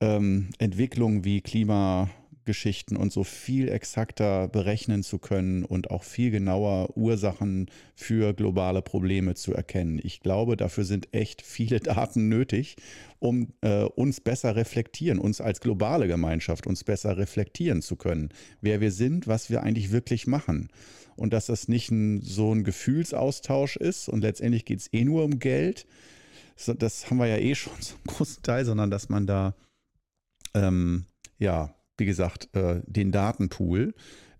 ähm, 0.00 0.50
Entwicklungen 0.58 1.24
wie 1.24 1.40
Klima, 1.40 2.10
Geschichten 2.48 2.96
und 2.96 3.12
so 3.12 3.24
viel 3.24 3.68
exakter 3.68 4.48
berechnen 4.48 5.02
zu 5.02 5.18
können 5.18 5.66
und 5.66 5.90
auch 5.90 6.02
viel 6.02 6.30
genauer 6.30 6.96
Ursachen 6.96 7.70
für 7.94 8.32
globale 8.32 8.80
Probleme 8.80 9.34
zu 9.34 9.52
erkennen. 9.52 10.00
Ich 10.02 10.20
glaube, 10.20 10.56
dafür 10.56 10.84
sind 10.84 11.12
echt 11.12 11.42
viele 11.42 11.78
Daten 11.80 12.30
nötig, 12.30 12.76
um 13.18 13.52
äh, 13.60 13.82
uns 13.82 14.22
besser 14.22 14.56
reflektieren, 14.56 15.18
uns 15.18 15.42
als 15.42 15.60
globale 15.60 16.08
Gemeinschaft 16.08 16.66
uns 16.66 16.84
besser 16.84 17.18
reflektieren 17.18 17.82
zu 17.82 17.96
können, 17.96 18.30
wer 18.62 18.80
wir 18.80 18.92
sind, 18.92 19.26
was 19.26 19.50
wir 19.50 19.62
eigentlich 19.62 19.92
wirklich 19.92 20.26
machen. 20.26 20.70
Und 21.16 21.34
dass 21.34 21.46
das 21.46 21.68
nicht 21.68 21.90
ein, 21.90 22.22
so 22.22 22.54
ein 22.54 22.64
Gefühlsaustausch 22.64 23.76
ist 23.76 24.08
und 24.08 24.22
letztendlich 24.22 24.64
geht 24.64 24.80
es 24.80 24.92
eh 24.94 25.04
nur 25.04 25.22
um 25.22 25.38
Geld. 25.38 25.86
das 26.78 27.10
haben 27.10 27.18
wir 27.18 27.26
ja 27.26 27.36
eh 27.36 27.54
schon 27.54 27.74
zum 27.80 27.98
großen 28.06 28.42
Teil, 28.42 28.64
sondern 28.64 28.90
dass 28.90 29.10
man 29.10 29.26
da 29.26 29.54
ähm, 30.54 31.04
ja 31.38 31.74
wie 31.98 32.06
gesagt, 32.06 32.48
äh, 32.54 32.80
den 32.86 33.12
Datenpool. 33.12 33.94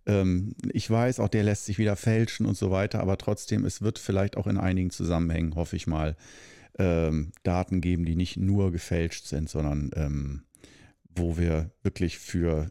Ähm, 0.07 0.55
ich 0.73 0.89
weiß, 0.89 1.21
auch 1.21 1.29
der 1.29 1.43
lässt 1.43 1.67
sich 1.67 1.79
wieder 1.79 1.97
fälschen 1.97 2.47
und 2.47 2.57
so 2.57 2.71
weiter, 2.71 3.01
aber 3.01 3.19
trotzdem, 3.19 3.65
es 3.65 3.83
wird 3.83 3.99
vielleicht 3.99 4.37
auch 4.37 4.47
in 4.47 4.57
einigen 4.57 4.91
Zusammenhängen, 4.91 5.55
hoffe 5.55 5.77
ich 5.77 5.87
mal, 5.87 6.17
ähm, 6.79 7.33
Daten 7.43 7.81
geben, 7.81 8.05
die 8.05 8.17
nicht 8.17 8.37
nur 8.37 8.73
gefälscht 8.73 9.27
sind, 9.27 9.51
sondern 9.51 9.91
ähm, 9.95 10.43
wo 11.15 11.37
wir 11.37 11.73
wirklich 11.83 12.19
für 12.19 12.71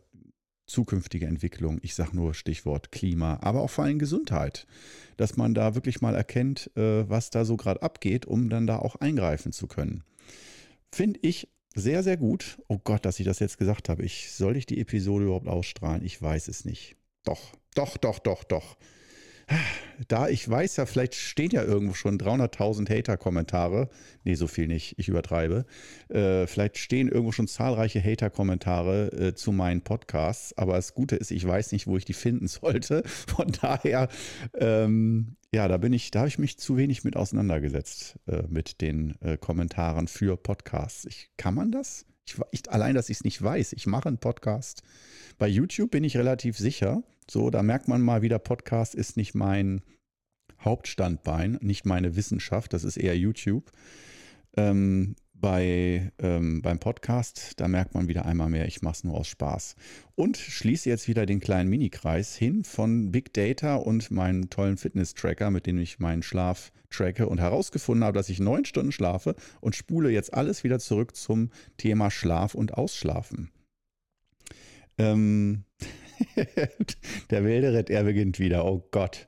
zukünftige 0.65 1.27
Entwicklung, 1.27 1.79
ich 1.82 1.96
sage 1.96 2.15
nur 2.15 2.34
Stichwort 2.34 2.91
Klima, 2.91 3.39
aber 3.41 3.62
auch 3.62 3.70
vor 3.70 3.86
allem 3.86 4.00
Gesundheit, 4.00 4.67
dass 5.15 5.38
man 5.38 5.53
da 5.53 5.75
wirklich 5.75 6.01
mal 6.01 6.15
erkennt, 6.15 6.72
äh, 6.75 7.10
was 7.10 7.29
da 7.29 7.46
so 7.46 7.58
gerade 7.58 7.82
abgeht, 7.82 8.25
um 8.25 8.50
dann 8.50 8.67
da 8.67 8.77
auch 8.77 8.96
eingreifen 8.96 9.51
zu 9.51 9.67
können. 9.67 10.03
Finde 10.91 11.20
ich 11.24 11.50
sehr, 11.77 12.03
sehr 12.03 12.17
gut. 12.17 12.62
Oh 12.67 12.79
Gott, 12.84 13.05
dass 13.05 13.19
ich 13.19 13.25
das 13.25 13.39
jetzt 13.39 13.57
gesagt 13.57 13.88
habe. 13.89 14.03
Ich, 14.03 14.31
soll 14.31 14.57
ich 14.57 14.65
die 14.65 14.79
Episode 14.79 15.25
überhaupt 15.25 15.48
ausstrahlen? 15.48 16.03
Ich 16.03 16.22
weiß 16.22 16.48
es 16.48 16.65
nicht. 16.65 16.96
Doch, 17.24 17.53
doch, 17.75 17.98
doch, 17.98 18.19
doch, 18.19 18.43
doch. 18.43 18.77
Da 20.08 20.27
ich 20.30 20.48
weiß 20.48 20.77
ja, 20.77 20.86
vielleicht 20.86 21.16
stehen 21.16 21.51
ja 21.51 21.63
irgendwo 21.63 21.94
schon 21.94 22.20
300.000 22.20 22.89
Hater-Kommentare. 22.89 23.89
Nee, 24.24 24.36
so 24.36 24.48
viel 24.48 24.68
nicht, 24.68 24.96
ich 25.00 25.08
übertreibe. 25.08 25.66
Äh, 26.10 26.46
vielleicht 26.46 26.77
stehen 26.77 27.08
irgendwo 27.08 27.32
schon 27.32 27.48
zahlreiche 27.48 28.04
Hater-Kommentare 28.04 29.12
äh, 29.12 29.34
zu 29.34 29.51
meinen 29.51 29.82
Podcasts. 29.82 30.56
Aber 30.58 30.74
das 30.74 30.94
Gute 30.94 31.16
ist, 31.16 31.32
ich 31.32 31.48
weiß 31.48 31.72
nicht, 31.72 31.88
wo 31.88 31.98
ich 31.98 32.06
die 32.06 32.13
finden 32.13 32.48
sollte. 32.48 33.04
Von 33.06 33.51
daher, 33.62 34.10
ähm, 34.54 35.38
ja, 35.54 35.68
da 35.68 35.77
bin 35.77 35.94
ich, 35.94 36.12
da 36.12 36.20
habe 36.20 36.30
ich 36.30 36.39
mich 36.39 36.60
zu 36.60 36.77
wenig 36.77 37.04
mit 37.04 37.16
auseinandergesetzt 37.16 38.20
äh, 38.27 38.44
mit 38.48 38.82
den 38.82 39.20
äh, 39.22 39.38
Kommentaren 39.38 40.08
für 40.08 40.38
Podcasts. 40.38 41.06
Ich, 41.06 41.32
kann 41.38 41.56
man 41.56 41.72
das? 41.72 42.06
Ich, 42.27 42.36
ich, 42.51 42.72
allein, 42.72 42.96
dass 42.96 43.10
ich 43.10 43.17
es 43.17 43.24
nicht 43.24 43.41
weiß. 43.41 43.74
Ich 43.74 43.88
mache 43.88 44.10
einen 44.10 44.17
Podcast. 44.17 44.84
Bei 45.38 45.48
YouTube 45.48 45.91
bin 45.91 46.03
ich 46.03 46.17
relativ 46.17 46.57
sicher. 46.57 47.03
So, 47.29 47.50
da 47.50 47.63
merkt 47.63 47.88
man 47.88 48.01
mal 48.01 48.22
wieder, 48.22 48.39
Podcast 48.39 48.96
ist 48.96 49.17
nicht 49.17 49.34
mein 49.34 49.81
Hauptstandbein, 50.60 51.57
nicht 51.62 51.86
meine 51.86 52.15
Wissenschaft, 52.15 52.74
das 52.74 52.84
ist 52.84 52.98
eher 52.98 53.17
YouTube. 53.17 53.72
Ähm, 54.55 55.15
bei, 55.39 56.12
ähm, 56.20 56.62
beim 56.62 56.79
Podcast, 56.79 57.53
da 57.58 57.67
merkt 57.67 57.94
man 57.94 58.08
wieder 58.08 58.25
einmal 58.25 58.50
mehr, 58.50 58.67
ich 58.67 58.82
mache 58.82 58.96
es 58.96 59.03
nur 59.03 59.15
aus 59.15 59.27
Spaß. 59.27 59.75
Und 60.15 60.38
schließe 60.38 60.89
jetzt 60.89 61.08
wieder 61.08 61.25
den 61.25 61.39
kleinen 61.39 61.70
Minikreis 61.70 62.36
hin 62.36 62.63
von 62.63 63.12
Big 63.12 63.34
Data 63.34 63.75
und 63.75 64.12
meinen 64.12 64.50
tollen 64.50 64.77
Fitness-Tracker, 64.77 65.51
mit 65.51 65.65
dem 65.65 65.77
ich 65.79 66.00
meinen 66.00 66.24
Schlaf 66.24 66.72
tracke 66.89 67.27
und 67.27 67.39
herausgefunden 67.39 68.03
habe, 68.03 68.17
dass 68.17 68.29
ich 68.29 68.39
neun 68.39 68.65
Stunden 68.65 68.91
schlafe 68.91 69.36
und 69.62 69.75
spule 69.75 70.10
jetzt 70.10 70.34
alles 70.34 70.63
wieder 70.63 70.79
zurück 70.79 71.15
zum 71.15 71.51
Thema 71.77 72.10
Schlaf 72.10 72.56
und 72.56 72.74
Ausschlafen. 72.74 73.51
Ähm, 74.98 75.65
Der 77.29 77.44
wilde 77.44 77.74
Ritt, 77.74 77.89
er 77.89 78.03
beginnt 78.03 78.39
wieder. 78.39 78.65
Oh 78.65 78.88
Gott. 78.91 79.27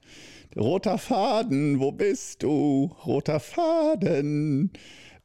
Roter 0.55 0.97
Faden, 0.97 1.79
wo 1.79 1.91
bist 1.91 2.43
du? 2.43 2.95
Roter 3.05 3.39
Faden. 3.39 4.71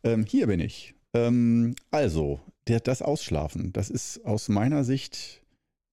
Ähm, 0.05 0.27
hier 0.27 0.47
bin 0.47 0.61
ich. 0.61 0.95
Ähm, 1.15 1.75
also, 1.91 2.41
der, 2.69 2.81
das 2.81 3.03
Ausschlafen, 3.03 3.73
das 3.73 3.91
ist 3.91 4.25
aus 4.25 4.49
meiner 4.49 4.85
Sicht 4.85 5.43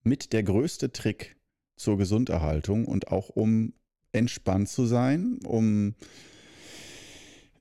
mit 0.04 0.34
der 0.34 0.44
größte 0.44 0.92
Trick 0.92 1.38
zur 1.78 1.98
Gesunderhaltung 1.98 2.86
und 2.86 3.08
auch 3.08 3.30
um 3.30 3.74
entspannt 4.12 4.70
zu 4.70 4.86
sein, 4.86 5.40
um 5.46 5.96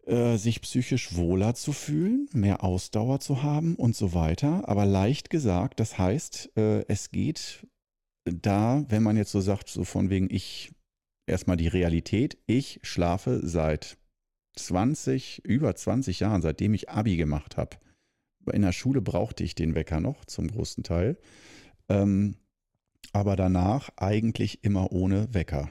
äh, 0.07 0.37
sich 0.37 0.61
psychisch 0.63 1.15
wohler 1.15 1.55
zu 1.55 1.73
fühlen, 1.73 2.29
mehr 2.33 2.65
Ausdauer 2.65 3.21
zu 3.21 3.43
haben 3.43 3.77
und 3.77 3.95
so 3.95 4.13
weiter. 4.13 4.69
Aber 4.69 4.85
leicht 4.85 5.31
gesagt, 5.31 5.79
das 5.79 5.99
heißt, 5.99 6.57
äh, 6.57 6.85
es 6.89 7.11
geht 7.11 7.67
da, 8.25 8.85
wenn 8.89 9.03
man 9.03 9.17
jetzt 9.17 9.31
so 9.33 9.41
sagt, 9.41 9.69
so 9.69 9.85
von 9.85 10.11
wegen 10.11 10.29
ich, 10.31 10.73
erstmal 11.27 11.57
die 11.57 11.69
Realität, 11.69 12.39
ich 12.47 12.81
schlafe 12.83 13.41
seit 13.43 13.99
20, 14.57 15.45
über 15.45 15.75
20 15.75 16.21
Jahren, 16.21 16.43
seitdem 16.43 16.75
ich 16.75 16.91
Abi 16.91 17.17
gemacht 17.17 17.57
habe. 17.57 17.77
In 18.53 18.63
der 18.63 18.73
Schule 18.73 19.01
brauchte 19.01 19.45
ich 19.45 19.55
den 19.55 19.75
Wecker 19.75 20.01
noch 20.01 20.25
zum 20.25 20.49
großen 20.49 20.83
Teil. 20.83 21.19
Ähm, 21.89 22.37
aber 23.13 23.37
danach 23.37 23.91
eigentlich 23.97 24.65
immer 24.65 24.93
ohne 24.93 25.33
Wecker. 25.35 25.71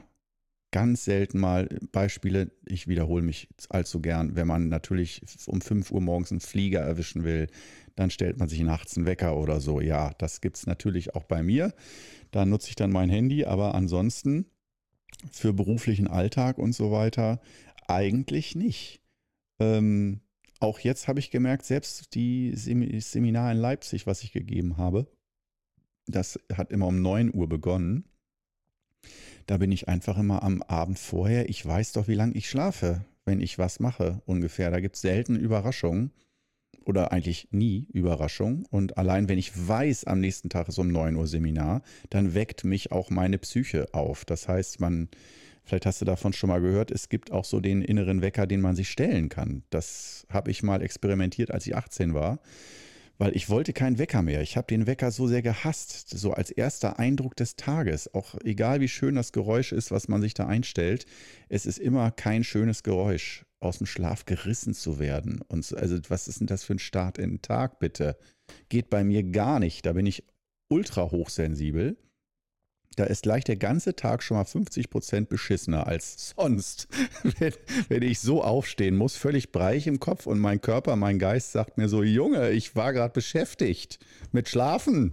Ganz 0.72 1.04
selten 1.04 1.40
mal 1.40 1.68
Beispiele, 1.90 2.52
ich 2.64 2.86
wiederhole 2.86 3.22
mich 3.22 3.48
allzu 3.70 4.00
gern, 4.00 4.36
wenn 4.36 4.46
man 4.46 4.68
natürlich 4.68 5.22
um 5.46 5.60
5 5.60 5.90
Uhr 5.90 6.00
morgens 6.00 6.30
einen 6.30 6.40
Flieger 6.40 6.80
erwischen 6.80 7.24
will, 7.24 7.48
dann 7.96 8.10
stellt 8.10 8.38
man 8.38 8.48
sich 8.48 8.60
nachts 8.60 8.96
einen 8.96 9.06
Wecker 9.06 9.36
oder 9.36 9.60
so. 9.60 9.80
Ja, 9.80 10.12
das 10.18 10.40
gibt 10.40 10.56
es 10.58 10.66
natürlich 10.66 11.14
auch 11.14 11.24
bei 11.24 11.42
mir. 11.42 11.74
Da 12.30 12.46
nutze 12.46 12.68
ich 12.68 12.76
dann 12.76 12.92
mein 12.92 13.10
Handy, 13.10 13.44
aber 13.44 13.74
ansonsten 13.74 14.46
für 15.32 15.52
beruflichen 15.52 16.06
Alltag 16.06 16.58
und 16.58 16.72
so 16.72 16.92
weiter 16.92 17.40
eigentlich 17.90 18.54
nicht. 18.54 19.02
Ähm, 19.58 20.20
auch 20.58 20.78
jetzt 20.80 21.08
habe 21.08 21.20
ich 21.20 21.30
gemerkt, 21.30 21.64
selbst 21.64 22.14
die 22.14 22.52
Seminar 22.54 23.52
in 23.52 23.58
Leipzig, 23.58 24.06
was 24.06 24.22
ich 24.22 24.32
gegeben 24.32 24.76
habe, 24.76 25.06
das 26.06 26.38
hat 26.52 26.72
immer 26.72 26.86
um 26.86 27.00
9 27.00 27.34
Uhr 27.34 27.48
begonnen. 27.48 28.04
Da 29.46 29.56
bin 29.56 29.72
ich 29.72 29.88
einfach 29.88 30.18
immer 30.18 30.42
am 30.42 30.62
Abend 30.62 30.98
vorher. 30.98 31.48
Ich 31.48 31.64
weiß 31.64 31.92
doch, 31.92 32.08
wie 32.08 32.14
lange 32.14 32.34
ich 32.34 32.48
schlafe, 32.48 33.04
wenn 33.24 33.40
ich 33.40 33.58
was 33.58 33.80
mache, 33.80 34.22
ungefähr. 34.26 34.70
Da 34.70 34.80
gibt 34.80 34.96
es 34.96 35.02
selten 35.02 35.36
Überraschungen 35.36 36.12
oder 36.84 37.12
eigentlich 37.12 37.48
nie 37.50 37.86
Überraschung. 37.92 38.66
Und 38.70 38.98
allein 38.98 39.28
wenn 39.28 39.38
ich 39.38 39.52
weiß, 39.68 40.04
am 40.04 40.20
nächsten 40.20 40.50
Tag 40.50 40.68
ist 40.68 40.78
um 40.78 40.88
9 40.88 41.16
Uhr 41.16 41.26
Seminar, 41.26 41.82
dann 42.10 42.34
weckt 42.34 42.64
mich 42.64 42.92
auch 42.92 43.10
meine 43.10 43.38
Psyche 43.38 43.92
auf. 43.94 44.24
Das 44.24 44.48
heißt, 44.48 44.80
man, 44.80 45.08
vielleicht 45.64 45.86
hast 45.86 46.00
du 46.00 46.04
davon 46.04 46.32
schon 46.32 46.48
mal 46.48 46.60
gehört, 46.60 46.90
es 46.90 47.08
gibt 47.08 47.30
auch 47.32 47.44
so 47.44 47.60
den 47.60 47.82
inneren 47.82 48.22
Wecker, 48.22 48.46
den 48.46 48.60
man 48.60 48.76
sich 48.76 48.90
stellen 48.90 49.28
kann. 49.28 49.62
Das 49.70 50.26
habe 50.30 50.50
ich 50.50 50.62
mal 50.62 50.82
experimentiert, 50.82 51.50
als 51.50 51.66
ich 51.66 51.76
18 51.76 52.14
war 52.14 52.40
weil 53.20 53.36
ich 53.36 53.50
wollte 53.50 53.74
keinen 53.74 53.98
Wecker 53.98 54.22
mehr. 54.22 54.40
Ich 54.40 54.56
habe 54.56 54.66
den 54.66 54.86
Wecker 54.86 55.10
so 55.10 55.26
sehr 55.26 55.42
gehasst, 55.42 56.08
so 56.08 56.32
als 56.32 56.50
erster 56.50 56.98
Eindruck 56.98 57.36
des 57.36 57.54
Tages. 57.54 58.14
Auch 58.14 58.34
egal 58.44 58.80
wie 58.80 58.88
schön 58.88 59.14
das 59.14 59.32
Geräusch 59.32 59.72
ist, 59.72 59.90
was 59.90 60.08
man 60.08 60.22
sich 60.22 60.32
da 60.32 60.46
einstellt, 60.46 61.04
es 61.50 61.66
ist 61.66 61.78
immer 61.78 62.10
kein 62.12 62.44
schönes 62.44 62.82
Geräusch, 62.82 63.44
aus 63.60 63.76
dem 63.76 63.86
Schlaf 63.86 64.24
gerissen 64.24 64.72
zu 64.72 64.98
werden. 64.98 65.42
Und 65.48 65.66
so, 65.66 65.76
also 65.76 65.98
was 66.08 66.28
ist 66.28 66.40
denn 66.40 66.46
das 66.46 66.64
für 66.64 66.74
ein 66.74 66.78
Start 66.78 67.18
in 67.18 67.32
den 67.32 67.42
Tag, 67.42 67.78
bitte? 67.78 68.16
Geht 68.70 68.88
bei 68.88 69.04
mir 69.04 69.22
gar 69.22 69.60
nicht. 69.60 69.84
Da 69.84 69.92
bin 69.92 70.06
ich 70.06 70.24
ultra 70.70 71.10
hochsensibel. 71.10 71.98
Da 72.96 73.04
ist 73.04 73.22
gleich 73.22 73.44
der 73.44 73.56
ganze 73.56 73.94
Tag 73.94 74.22
schon 74.22 74.36
mal 74.36 74.44
50 74.44 74.90
Prozent 74.90 75.28
beschissener 75.28 75.86
als 75.86 76.34
sonst, 76.36 76.88
wenn, 77.38 77.54
wenn, 77.88 78.02
ich 78.02 78.18
so 78.18 78.42
aufstehen 78.42 78.96
muss, 78.96 79.16
völlig 79.16 79.52
breich 79.52 79.86
im 79.86 80.00
Kopf 80.00 80.26
und 80.26 80.40
mein 80.40 80.60
Körper, 80.60 80.96
mein 80.96 81.18
Geist 81.18 81.52
sagt 81.52 81.78
mir 81.78 81.88
so, 81.88 82.02
Junge, 82.02 82.50
ich 82.50 82.74
war 82.74 82.92
gerade 82.92 83.12
beschäftigt 83.12 84.00
mit 84.32 84.48
Schlafen. 84.48 85.12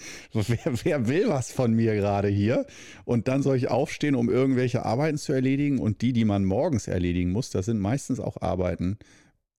wer, 0.32 0.84
wer 0.84 1.08
will 1.08 1.28
was 1.28 1.52
von 1.52 1.74
mir 1.74 1.94
gerade 1.94 2.28
hier? 2.28 2.66
Und 3.04 3.28
dann 3.28 3.42
soll 3.42 3.56
ich 3.56 3.68
aufstehen, 3.68 4.14
um 4.14 4.30
irgendwelche 4.30 4.84
Arbeiten 4.84 5.18
zu 5.18 5.32
erledigen. 5.32 5.78
Und 5.78 6.00
die, 6.02 6.12
die 6.12 6.24
man 6.24 6.44
morgens 6.44 6.88
erledigen 6.88 7.32
muss, 7.32 7.50
das 7.50 7.66
sind 7.66 7.80
meistens 7.80 8.20
auch 8.20 8.40
Arbeiten, 8.40 8.98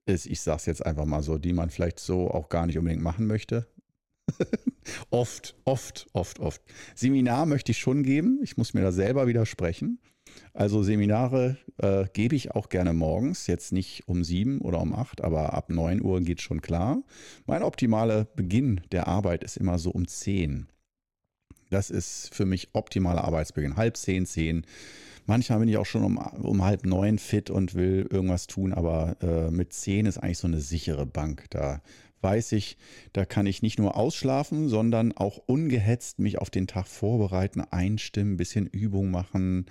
ich 0.07 0.41
sage 0.41 0.57
es 0.57 0.65
jetzt 0.65 0.85
einfach 0.85 1.05
mal 1.05 1.21
so, 1.21 1.37
die 1.37 1.53
man 1.53 1.69
vielleicht 1.69 1.99
so 1.99 2.29
auch 2.29 2.49
gar 2.49 2.65
nicht 2.65 2.77
unbedingt 2.77 3.03
machen 3.03 3.27
möchte. 3.27 3.67
oft, 5.09 5.55
oft, 5.65 6.07
oft, 6.13 6.39
oft. 6.39 6.61
Seminar 6.95 7.45
möchte 7.45 7.71
ich 7.71 7.79
schon 7.79 8.03
geben. 8.03 8.39
Ich 8.43 8.57
muss 8.57 8.73
mir 8.73 8.81
da 8.81 8.91
selber 8.91 9.27
widersprechen. 9.27 9.99
Also 10.53 10.83
Seminare 10.83 11.57
äh, 11.77 12.05
gebe 12.13 12.35
ich 12.35 12.51
auch 12.51 12.69
gerne 12.69 12.93
morgens, 12.93 13.47
jetzt 13.47 13.71
nicht 13.71 14.07
um 14.07 14.23
sieben 14.23 14.59
oder 14.59 14.79
um 14.81 14.93
acht, 14.93 15.21
aber 15.21 15.53
ab 15.53 15.69
neun 15.69 16.01
Uhr 16.01 16.21
geht 16.21 16.41
schon 16.41 16.61
klar. 16.61 17.03
Mein 17.45 17.63
optimaler 17.63 18.25
Beginn 18.25 18.81
der 18.91 19.07
Arbeit 19.07 19.43
ist 19.43 19.57
immer 19.57 19.79
so 19.79 19.91
um 19.91 20.07
zehn. 20.07 20.67
Das 21.69 21.89
ist 21.89 22.33
für 22.33 22.45
mich 22.45 22.69
optimaler 22.73 23.23
Arbeitsbeginn. 23.23 23.77
Halb 23.77 23.95
zehn, 23.95 24.25
zehn. 24.25 24.65
Manchmal 25.25 25.59
bin 25.59 25.69
ich 25.69 25.77
auch 25.77 25.85
schon 25.85 26.03
um, 26.03 26.17
um 26.17 26.63
halb 26.63 26.85
neun 26.85 27.17
fit 27.17 27.49
und 27.49 27.75
will 27.75 28.07
irgendwas 28.09 28.47
tun, 28.47 28.73
aber 28.73 29.15
äh, 29.21 29.51
mit 29.51 29.71
zehn 29.71 30.05
ist 30.05 30.17
eigentlich 30.17 30.39
so 30.39 30.47
eine 30.47 30.59
sichere 30.59 31.05
Bank. 31.05 31.45
Da 31.51 31.81
weiß 32.21 32.53
ich, 32.53 32.77
da 33.13 33.25
kann 33.25 33.45
ich 33.45 33.61
nicht 33.61 33.79
nur 33.79 33.97
ausschlafen, 33.97 34.69
sondern 34.69 35.11
auch 35.11 35.37
ungehetzt 35.37 36.19
mich 36.19 36.37
auf 36.37 36.49
den 36.49 36.67
Tag 36.67 36.87
vorbereiten, 36.87 37.61
einstimmen, 37.61 38.33
ein 38.33 38.37
bisschen 38.37 38.67
Übung 38.67 39.11
machen, 39.11 39.65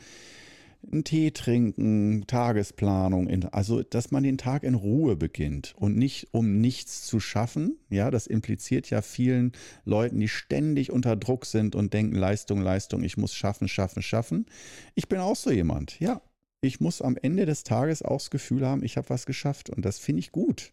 einen 0.90 1.04
Tee 1.04 1.30
trinken, 1.30 2.26
Tagesplanung, 2.26 3.28
also 3.52 3.82
dass 3.82 4.10
man 4.10 4.22
den 4.22 4.38
Tag 4.38 4.62
in 4.62 4.74
Ruhe 4.74 5.16
beginnt 5.16 5.74
und 5.76 5.96
nicht 5.96 6.28
um 6.32 6.60
nichts 6.60 7.06
zu 7.06 7.20
schaffen. 7.20 7.78
Ja, 7.90 8.10
das 8.10 8.26
impliziert 8.26 8.88
ja 8.90 9.02
vielen 9.02 9.52
Leuten, 9.84 10.18
die 10.20 10.28
ständig 10.28 10.90
unter 10.90 11.16
Druck 11.16 11.46
sind 11.46 11.74
und 11.74 11.92
denken, 11.92 12.16
Leistung, 12.16 12.60
Leistung, 12.60 13.02
ich 13.02 13.16
muss 13.16 13.34
schaffen, 13.34 13.68
schaffen, 13.68 14.02
schaffen. 14.02 14.46
Ich 14.94 15.08
bin 15.08 15.18
auch 15.18 15.36
so 15.36 15.50
jemand, 15.50 16.00
ja. 16.00 16.22
Ich 16.62 16.78
muss 16.78 17.00
am 17.00 17.16
Ende 17.16 17.46
des 17.46 17.64
Tages 17.64 18.02
auch 18.02 18.18
das 18.18 18.30
Gefühl 18.30 18.66
haben, 18.66 18.84
ich 18.84 18.98
habe 18.98 19.08
was 19.08 19.24
geschafft 19.24 19.70
und 19.70 19.84
das 19.84 19.98
finde 19.98 20.20
ich 20.20 20.30
gut. 20.30 20.72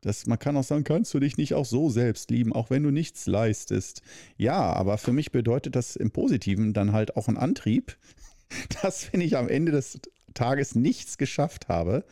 Das, 0.00 0.26
man 0.26 0.38
kann 0.38 0.56
auch 0.56 0.64
sagen, 0.64 0.84
kannst 0.84 1.12
du 1.12 1.18
dich 1.18 1.36
nicht 1.36 1.54
auch 1.54 1.64
so 1.64 1.90
selbst 1.90 2.30
lieben, 2.30 2.52
auch 2.52 2.70
wenn 2.70 2.84
du 2.84 2.90
nichts 2.90 3.26
leistest. 3.26 4.02
Ja, 4.36 4.72
aber 4.72 4.96
für 4.96 5.12
mich 5.12 5.32
bedeutet 5.32 5.74
das 5.74 5.96
im 5.96 6.12
Positiven 6.12 6.72
dann 6.72 6.92
halt 6.92 7.16
auch 7.16 7.28
ein 7.28 7.36
Antrieb, 7.36 7.96
dass 8.82 9.12
wenn 9.12 9.20
ich 9.20 9.36
am 9.36 9.48
Ende 9.48 9.72
des 9.72 10.00
Tages 10.34 10.74
nichts 10.74 11.18
geschafft 11.18 11.68
habe, 11.68 12.04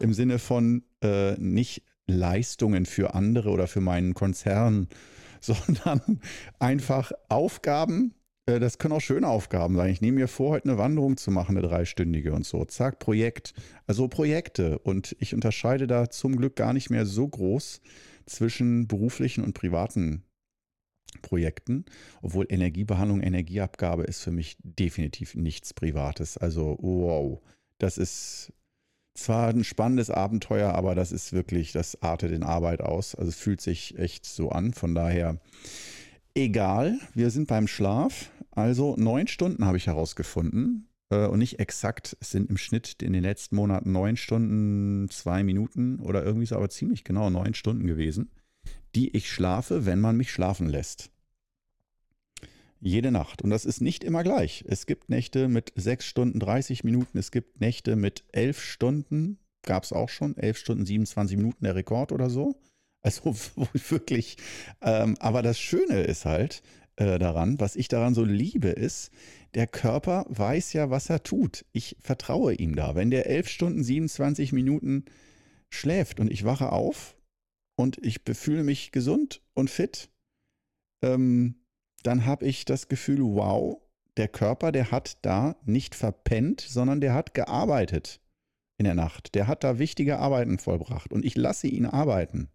im 0.00 0.12
Sinne 0.12 0.38
von 0.38 0.82
äh, 1.02 1.34
nicht 1.34 1.82
Leistungen 2.08 2.86
für 2.86 3.14
andere 3.14 3.50
oder 3.50 3.68
für 3.68 3.80
meinen 3.80 4.14
Konzern, 4.14 4.88
sondern 5.40 6.20
einfach 6.58 7.12
Aufgaben, 7.28 8.14
das 8.48 8.78
können 8.78 8.94
auch 8.94 9.00
schöne 9.00 9.28
Aufgaben 9.28 9.76
sein. 9.76 9.90
Ich 9.90 10.00
nehme 10.00 10.20
mir 10.20 10.28
vor, 10.28 10.52
heute 10.52 10.70
eine 10.70 10.78
Wanderung 10.78 11.18
zu 11.18 11.30
machen, 11.30 11.56
eine 11.58 11.66
dreistündige 11.66 12.32
und 12.32 12.46
so. 12.46 12.64
Zack, 12.64 12.98
Projekt. 12.98 13.52
Also 13.86 14.08
Projekte. 14.08 14.78
Und 14.78 15.14
ich 15.18 15.34
unterscheide 15.34 15.86
da 15.86 16.08
zum 16.08 16.36
Glück 16.36 16.56
gar 16.56 16.72
nicht 16.72 16.88
mehr 16.88 17.04
so 17.04 17.28
groß 17.28 17.82
zwischen 18.24 18.88
beruflichen 18.88 19.44
und 19.44 19.52
privaten 19.52 20.22
Projekten, 21.20 21.84
obwohl 22.22 22.46
Energiebehandlung, 22.48 23.20
Energieabgabe 23.20 24.04
ist 24.04 24.22
für 24.22 24.30
mich 24.30 24.56
definitiv 24.62 25.34
nichts 25.34 25.74
Privates. 25.74 26.38
Also 26.38 26.78
wow, 26.80 27.40
das 27.78 27.98
ist 27.98 28.52
zwar 29.14 29.48
ein 29.48 29.64
spannendes 29.64 30.10
Abenteuer, 30.10 30.74
aber 30.74 30.94
das 30.94 31.12
ist 31.12 31.32
wirklich, 31.32 31.72
das 31.72 32.02
artet 32.02 32.32
in 32.32 32.42
Arbeit 32.42 32.80
aus. 32.80 33.14
Also 33.14 33.28
es 33.28 33.36
fühlt 33.36 33.60
sich 33.60 33.98
echt 33.98 34.24
so 34.26 34.50
an. 34.50 34.72
Von 34.72 34.94
daher 34.94 35.38
egal, 36.34 36.98
wir 37.14 37.30
sind 37.30 37.48
beim 37.48 37.66
Schlaf. 37.66 38.30
Also 38.58 38.96
neun 38.96 39.26
Stunden 39.28 39.64
habe 39.64 39.76
ich 39.76 39.86
herausgefunden. 39.86 40.88
Äh, 41.10 41.26
und 41.26 41.38
nicht 41.38 41.58
exakt, 41.60 42.16
es 42.20 42.30
sind 42.30 42.50
im 42.50 42.56
Schnitt 42.56 43.02
in 43.02 43.12
den 43.12 43.22
letzten 43.22 43.56
Monaten 43.56 43.92
neun 43.92 44.16
Stunden, 44.16 45.08
zwei 45.10 45.42
Minuten 45.42 46.00
oder 46.00 46.24
irgendwie 46.24 46.46
so, 46.46 46.56
aber 46.56 46.68
ziemlich 46.68 47.04
genau 47.04 47.30
neun 47.30 47.54
Stunden 47.54 47.86
gewesen 47.86 48.30
die 48.94 49.16
ich 49.16 49.30
schlafe, 49.30 49.86
wenn 49.86 50.00
man 50.00 50.16
mich 50.16 50.32
schlafen 50.32 50.68
lässt. 50.68 51.10
Jede 52.80 53.10
Nacht. 53.10 53.42
Und 53.42 53.50
das 53.50 53.64
ist 53.64 53.80
nicht 53.80 54.04
immer 54.04 54.22
gleich. 54.22 54.64
Es 54.68 54.86
gibt 54.86 55.08
Nächte 55.08 55.48
mit 55.48 55.72
6 55.74 56.04
Stunden 56.04 56.38
30 56.38 56.84
Minuten, 56.84 57.18
es 57.18 57.30
gibt 57.30 57.60
Nächte 57.60 57.96
mit 57.96 58.24
11 58.32 58.62
Stunden, 58.62 59.38
gab 59.62 59.82
es 59.82 59.92
auch 59.92 60.08
schon, 60.08 60.36
11 60.36 60.58
Stunden 60.58 60.86
27 60.86 61.36
Minuten 61.36 61.64
der 61.64 61.74
Rekord 61.74 62.12
oder 62.12 62.30
so. 62.30 62.60
Also 63.00 63.34
wirklich. 63.88 64.36
Ähm, 64.80 65.16
aber 65.18 65.42
das 65.42 65.58
Schöne 65.58 66.02
ist 66.02 66.24
halt 66.24 66.62
äh, 66.98 67.18
daran, 67.18 67.60
was 67.60 67.76
ich 67.76 67.86
daran 67.86 68.14
so 68.14 68.24
liebe, 68.24 68.68
ist, 68.68 69.12
der 69.54 69.68
Körper 69.68 70.26
weiß 70.28 70.72
ja, 70.72 70.90
was 70.90 71.08
er 71.08 71.22
tut. 71.22 71.64
Ich 71.72 71.96
vertraue 72.00 72.54
ihm 72.54 72.74
da. 72.74 72.96
Wenn 72.96 73.10
der 73.10 73.26
11 73.26 73.48
Stunden 73.48 73.84
27 73.84 74.52
Minuten 74.52 75.04
schläft 75.70 76.18
und 76.18 76.30
ich 76.30 76.44
wache 76.44 76.72
auf 76.72 77.16
und 77.76 78.04
ich 78.04 78.20
fühle 78.32 78.64
mich 78.64 78.90
gesund 78.90 79.42
und 79.54 79.70
fit, 79.70 80.10
ähm, 81.04 81.54
dann 82.02 82.26
habe 82.26 82.46
ich 82.46 82.64
das 82.64 82.88
Gefühl, 82.88 83.22
wow, 83.22 83.80
der 84.16 84.28
Körper, 84.28 84.72
der 84.72 84.90
hat 84.90 85.18
da 85.22 85.54
nicht 85.64 85.94
verpennt, 85.94 86.60
sondern 86.60 87.00
der 87.00 87.14
hat 87.14 87.32
gearbeitet 87.32 88.20
in 88.76 88.84
der 88.84 88.94
Nacht. 88.94 89.36
Der 89.36 89.46
hat 89.46 89.62
da 89.62 89.78
wichtige 89.78 90.18
Arbeiten 90.18 90.58
vollbracht 90.58 91.12
und 91.12 91.24
ich 91.24 91.36
lasse 91.36 91.68
ihn 91.68 91.86
arbeiten. 91.86 92.48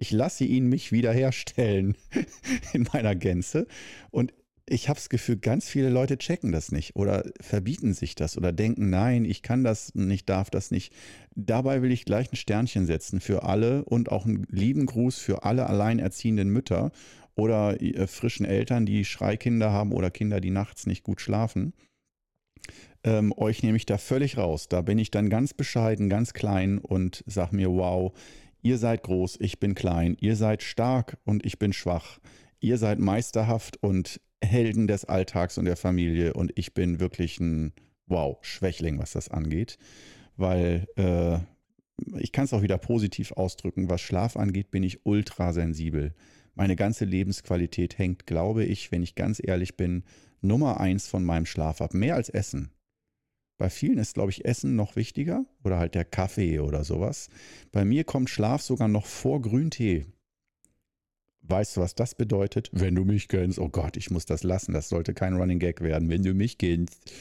Ich 0.00 0.12
lasse 0.12 0.44
ihn 0.44 0.66
mich 0.66 0.92
wiederherstellen 0.92 1.94
in 2.72 2.88
meiner 2.90 3.14
Gänze 3.14 3.66
und 4.10 4.32
ich 4.66 4.88
habe 4.88 4.96
das 4.98 5.10
Gefühl, 5.10 5.36
ganz 5.36 5.68
viele 5.68 5.90
Leute 5.90 6.16
checken 6.16 6.52
das 6.52 6.72
nicht 6.72 6.96
oder 6.96 7.24
verbieten 7.40 7.92
sich 7.92 8.14
das 8.14 8.38
oder 8.38 8.50
denken, 8.50 8.88
nein, 8.88 9.26
ich 9.26 9.42
kann 9.42 9.62
das 9.62 9.94
nicht, 9.94 10.28
darf 10.30 10.48
das 10.48 10.70
nicht. 10.70 10.94
Dabei 11.34 11.82
will 11.82 11.92
ich 11.92 12.06
gleich 12.06 12.32
ein 12.32 12.36
Sternchen 12.36 12.86
setzen 12.86 13.20
für 13.20 13.42
alle 13.42 13.84
und 13.84 14.10
auch 14.10 14.24
einen 14.24 14.46
lieben 14.48 14.86
Gruß 14.86 15.18
für 15.18 15.42
alle 15.42 15.66
alleinerziehenden 15.66 16.48
Mütter 16.48 16.92
oder 17.34 17.82
äh, 17.82 18.06
frischen 18.06 18.46
Eltern, 18.46 18.86
die 18.86 19.04
Schreikinder 19.04 19.70
haben 19.70 19.92
oder 19.92 20.10
Kinder, 20.10 20.40
die 20.40 20.50
nachts 20.50 20.86
nicht 20.86 21.02
gut 21.02 21.20
schlafen. 21.20 21.74
Ähm, 23.04 23.34
euch 23.36 23.62
nehme 23.62 23.76
ich 23.76 23.86
da 23.86 23.98
völlig 23.98 24.38
raus. 24.38 24.68
Da 24.68 24.80
bin 24.80 24.98
ich 24.98 25.10
dann 25.10 25.28
ganz 25.28 25.52
bescheiden, 25.52 26.08
ganz 26.08 26.32
klein 26.32 26.78
und 26.78 27.22
sage 27.26 27.54
mir, 27.54 27.70
wow, 27.70 28.12
ihr 28.62 28.78
seid 28.78 29.02
groß, 29.02 29.38
ich 29.40 29.60
bin 29.60 29.74
klein, 29.74 30.16
ihr 30.20 30.36
seid 30.36 30.62
stark 30.62 31.18
und 31.24 31.44
ich 31.44 31.58
bin 31.58 31.72
schwach. 31.72 32.18
Ihr 32.60 32.78
seid 32.78 32.98
meisterhaft 32.98 33.82
und 33.82 34.20
Helden 34.42 34.86
des 34.86 35.04
Alltags 35.04 35.58
und 35.58 35.64
der 35.64 35.76
Familie 35.76 36.34
und 36.34 36.52
ich 36.56 36.74
bin 36.74 37.00
wirklich 37.00 37.40
ein, 37.40 37.72
wow, 38.06 38.38
Schwächling, 38.42 38.98
was 38.98 39.12
das 39.12 39.28
angeht, 39.28 39.78
weil 40.36 40.86
äh, 40.96 41.38
ich 42.18 42.32
kann 42.32 42.44
es 42.44 42.52
auch 42.52 42.62
wieder 42.62 42.78
positiv 42.78 43.32
ausdrücken, 43.32 43.90
was 43.90 44.00
Schlaf 44.00 44.36
angeht, 44.36 44.70
bin 44.70 44.82
ich 44.82 45.04
ultra 45.04 45.52
sensibel. 45.52 46.14
Meine 46.54 46.76
ganze 46.76 47.04
Lebensqualität 47.04 47.98
hängt, 47.98 48.26
glaube 48.26 48.64
ich, 48.64 48.90
wenn 48.90 49.02
ich 49.02 49.14
ganz 49.14 49.40
ehrlich 49.42 49.76
bin, 49.76 50.04
Nummer 50.40 50.80
eins 50.80 51.06
von 51.06 51.24
meinem 51.24 51.46
Schlaf 51.46 51.80
ab, 51.80 51.94
mehr 51.94 52.14
als 52.14 52.28
Essen. 52.28 52.70
Bei 53.60 53.68
vielen 53.68 53.98
ist, 53.98 54.14
glaube 54.14 54.30
ich, 54.30 54.46
Essen 54.46 54.74
noch 54.74 54.96
wichtiger 54.96 55.44
oder 55.62 55.78
halt 55.78 55.94
der 55.94 56.06
Kaffee 56.06 56.60
oder 56.60 56.82
sowas. 56.82 57.28
Bei 57.72 57.84
mir 57.84 58.04
kommt 58.04 58.30
Schlaf 58.30 58.62
sogar 58.62 58.88
noch 58.88 59.04
vor 59.04 59.42
Grüntee. 59.42 60.06
Weißt 61.42 61.76
du, 61.76 61.82
was 61.82 61.94
das 61.94 62.14
bedeutet? 62.14 62.70
Wenn 62.72 62.94
du 62.94 63.04
mich 63.04 63.28
kennst, 63.28 63.58
oh 63.58 63.68
Gott, 63.68 63.98
ich 63.98 64.10
muss 64.10 64.24
das 64.24 64.44
lassen. 64.44 64.72
Das 64.72 64.88
sollte 64.88 65.12
kein 65.12 65.34
Running 65.34 65.58
Gag 65.58 65.82
werden. 65.82 66.08
Wenn 66.08 66.22
du 66.22 66.32
mich 66.32 66.56
kennst, 66.56 67.12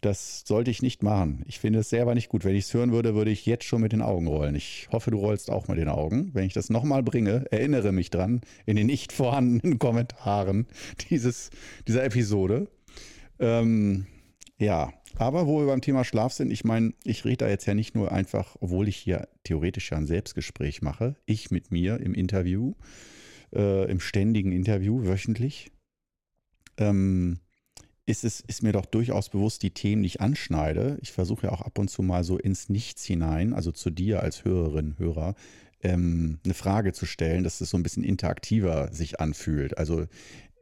das 0.00 0.44
sollte 0.46 0.70
ich 0.70 0.80
nicht 0.80 1.02
machen. 1.02 1.44
Ich 1.48 1.58
finde 1.58 1.80
es 1.80 1.90
selber 1.90 2.14
nicht 2.14 2.30
gut. 2.30 2.46
Wenn 2.46 2.56
ich 2.56 2.64
es 2.64 2.72
hören 2.72 2.92
würde, 2.92 3.14
würde 3.14 3.30
ich 3.30 3.44
jetzt 3.44 3.64
schon 3.64 3.82
mit 3.82 3.92
den 3.92 4.00
Augen 4.00 4.26
rollen. 4.26 4.54
Ich 4.54 4.88
hoffe, 4.90 5.10
du 5.10 5.18
rollst 5.18 5.50
auch 5.50 5.68
mit 5.68 5.76
den 5.76 5.88
Augen. 5.90 6.30
Wenn 6.32 6.46
ich 6.46 6.54
das 6.54 6.70
nochmal 6.70 7.02
bringe, 7.02 7.44
erinnere 7.50 7.92
mich 7.92 8.08
dran 8.08 8.40
in 8.64 8.76
den 8.76 8.86
nicht 8.86 9.12
vorhandenen 9.12 9.78
Kommentaren 9.78 10.66
dieses, 11.10 11.50
dieser 11.86 12.04
Episode. 12.04 12.68
Ähm, 13.38 14.06
ja, 14.56 14.90
aber 15.16 15.46
wo 15.46 15.60
wir 15.60 15.66
beim 15.66 15.80
Thema 15.80 16.04
Schlaf 16.04 16.32
sind, 16.32 16.50
ich 16.50 16.64
meine, 16.64 16.92
ich 17.04 17.24
rede 17.24 17.38
da 17.38 17.48
jetzt 17.48 17.66
ja 17.66 17.74
nicht 17.74 17.94
nur 17.94 18.12
einfach, 18.12 18.56
obwohl 18.60 18.88
ich 18.88 18.96
hier 18.96 19.28
theoretisch 19.44 19.90
ja 19.90 19.98
ein 19.98 20.06
Selbstgespräch 20.06 20.82
mache, 20.82 21.16
ich 21.26 21.50
mit 21.50 21.70
mir 21.70 22.00
im 22.00 22.14
Interview, 22.14 22.74
äh, 23.54 23.90
im 23.90 24.00
ständigen 24.00 24.52
Interview 24.52 25.04
wöchentlich, 25.04 25.72
ähm, 26.78 27.38
ist 28.06 28.24
es 28.24 28.40
ist 28.40 28.62
mir 28.62 28.72
doch 28.72 28.84
durchaus 28.84 29.30
bewusst, 29.30 29.62
die 29.62 29.70
Themen, 29.70 30.02
die 30.02 30.08
ich 30.08 30.20
anschneide. 30.20 30.98
Ich 31.00 31.12
versuche 31.12 31.46
ja 31.46 31.52
auch 31.52 31.62
ab 31.62 31.78
und 31.78 31.88
zu 31.88 32.02
mal 32.02 32.22
so 32.22 32.38
ins 32.38 32.68
Nichts 32.68 33.04
hinein, 33.04 33.54
also 33.54 33.72
zu 33.72 33.90
dir 33.90 34.22
als 34.22 34.44
Hörerin, 34.44 34.98
Hörer, 34.98 35.34
ähm, 35.82 36.38
eine 36.44 36.54
Frage 36.54 36.92
zu 36.92 37.06
stellen, 37.06 37.44
dass 37.44 37.60
es 37.60 37.70
so 37.70 37.76
ein 37.76 37.82
bisschen 37.82 38.04
interaktiver 38.04 38.92
sich 38.92 39.20
anfühlt. 39.20 39.78
Also 39.78 40.06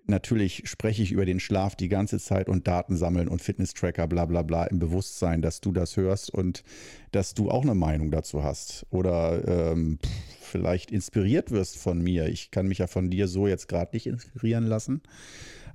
natürlich 0.06 0.62
spreche 0.68 1.02
ich 1.02 1.12
über 1.12 1.24
den 1.24 1.40
Schlaf 1.40 1.76
die 1.76 1.88
ganze 1.88 2.18
Zeit 2.18 2.48
und 2.48 2.66
Daten 2.66 2.96
sammeln 2.96 3.28
und 3.28 3.42
Fitness-Tracker, 3.42 4.06
bla 4.06 4.26
bla 4.26 4.42
bla, 4.42 4.64
im 4.64 4.78
Bewusstsein, 4.78 5.42
dass 5.42 5.60
du 5.60 5.72
das 5.72 5.96
hörst 5.96 6.30
und 6.30 6.64
dass 7.10 7.34
du 7.34 7.50
auch 7.50 7.62
eine 7.62 7.74
Meinung 7.74 8.10
dazu 8.10 8.42
hast. 8.42 8.86
Oder 8.90 9.46
ähm, 9.46 9.98
vielleicht 10.40 10.90
inspiriert 10.90 11.50
wirst 11.50 11.78
von 11.78 12.00
mir. 12.00 12.28
Ich 12.28 12.50
kann 12.50 12.66
mich 12.68 12.78
ja 12.78 12.86
von 12.86 13.10
dir 13.10 13.28
so 13.28 13.46
jetzt 13.46 13.68
gerade 13.68 13.94
nicht 13.94 14.06
inspirieren 14.06 14.66
lassen. 14.66 15.02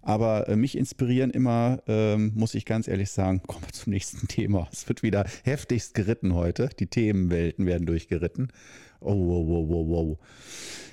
Aber 0.01 0.47
äh, 0.47 0.55
mich 0.55 0.77
inspirieren 0.77 1.31
immer, 1.31 1.81
ähm, 1.87 2.31
muss 2.35 2.55
ich 2.55 2.65
ganz 2.65 2.87
ehrlich 2.87 3.11
sagen, 3.11 3.41
kommen 3.45 3.65
wir 3.65 3.73
zum 3.73 3.91
nächsten 3.91 4.27
Thema. 4.29 4.69
Es 4.71 4.87
wird 4.87 5.03
wieder 5.03 5.25
heftigst 5.43 5.93
geritten 5.93 6.33
heute. 6.33 6.69
Die 6.79 6.87
Themenwelten 6.87 7.65
werden 7.65 7.85
durchgeritten. 7.85 8.53
Oh, 8.99 9.13
wow, 9.13 9.47
wow, 9.47 9.69
wow, 9.69 9.87
wow. 9.87 10.17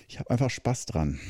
Ich 0.09 0.19
habe 0.19 0.31
einfach 0.31 0.51
Spaß 0.51 0.87
dran. 0.87 1.21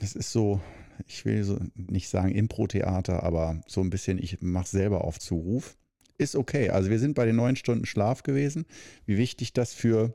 Das 0.00 0.14
ist 0.14 0.32
so, 0.32 0.60
ich 1.06 1.24
will 1.24 1.44
so 1.44 1.58
nicht 1.74 2.08
sagen 2.08 2.30
Impro-Theater, 2.30 3.22
aber 3.22 3.60
so 3.66 3.80
ein 3.80 3.90
bisschen, 3.90 4.18
ich 4.18 4.40
mache 4.40 4.68
selber 4.68 5.04
auf 5.04 5.18
Zuruf. 5.18 5.76
Ist 6.16 6.36
okay. 6.36 6.70
Also 6.70 6.90
wir 6.90 6.98
sind 6.98 7.14
bei 7.14 7.26
den 7.26 7.36
neun 7.36 7.56
Stunden 7.56 7.86
Schlaf 7.86 8.22
gewesen. 8.22 8.66
Wie 9.04 9.16
wichtig 9.16 9.52
das 9.52 9.74
für 9.74 10.14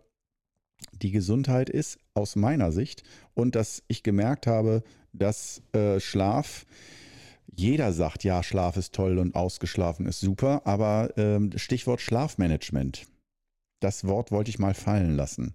die 0.93 1.11
Gesundheit 1.11 1.69
ist, 1.69 1.99
aus 2.13 2.35
meiner 2.35 2.71
Sicht. 2.71 3.03
Und 3.33 3.55
dass 3.55 3.83
ich 3.87 4.03
gemerkt 4.03 4.47
habe, 4.47 4.83
dass 5.11 5.61
äh, 5.73 5.99
Schlaf, 5.99 6.65
jeder 7.53 7.91
sagt, 7.91 8.23
ja, 8.23 8.43
Schlaf 8.43 8.77
ist 8.77 8.93
toll 8.93 9.17
und 9.17 9.35
ausgeschlafen 9.35 10.05
ist 10.05 10.21
super, 10.21 10.61
aber 10.65 11.11
ähm, 11.17 11.51
Stichwort 11.57 11.99
Schlafmanagement. 11.99 13.05
Das 13.81 14.05
Wort 14.05 14.31
wollte 14.31 14.49
ich 14.49 14.59
mal 14.59 14.73
fallen 14.73 15.15
lassen. 15.15 15.53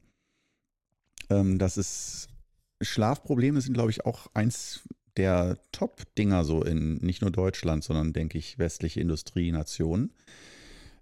Ähm, 1.30 1.58
das 1.58 1.76
ist 1.76 2.28
Schlafprobleme 2.82 3.60
sind, 3.60 3.74
glaube 3.74 3.90
ich, 3.90 4.04
auch 4.04 4.26
eins 4.34 4.82
der 5.16 5.58
Top-Dinger 5.72 6.44
so 6.44 6.62
in 6.62 6.96
nicht 6.96 7.22
nur 7.22 7.30
Deutschland, 7.30 7.84
sondern 7.84 8.12
denke 8.12 8.38
ich 8.38 8.58
westliche 8.58 9.00
Industrienationen. 9.00 10.12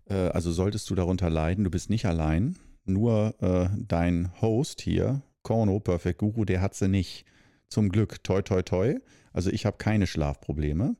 Äh, 0.08 0.14
also 0.14 0.52
solltest 0.52 0.88
du 0.90 0.94
darunter 0.94 1.30
leiden, 1.30 1.64
du 1.64 1.70
bist 1.70 1.90
nicht 1.90 2.06
allein. 2.06 2.56
Nur 2.84 3.34
äh, 3.40 3.68
dein 3.86 4.32
Host 4.40 4.80
hier, 4.80 5.22
Korno, 5.42 5.80
Perfect 5.80 6.18
Guru, 6.18 6.44
der 6.44 6.60
hat 6.60 6.74
sie 6.74 6.88
nicht. 6.88 7.24
Zum 7.68 7.88
Glück, 7.88 8.22
toi, 8.22 8.42
toi, 8.42 8.62
toi. 8.62 8.96
Also 9.32 9.50
ich 9.50 9.64
habe 9.64 9.78
keine 9.78 10.06
Schlafprobleme. 10.06 10.96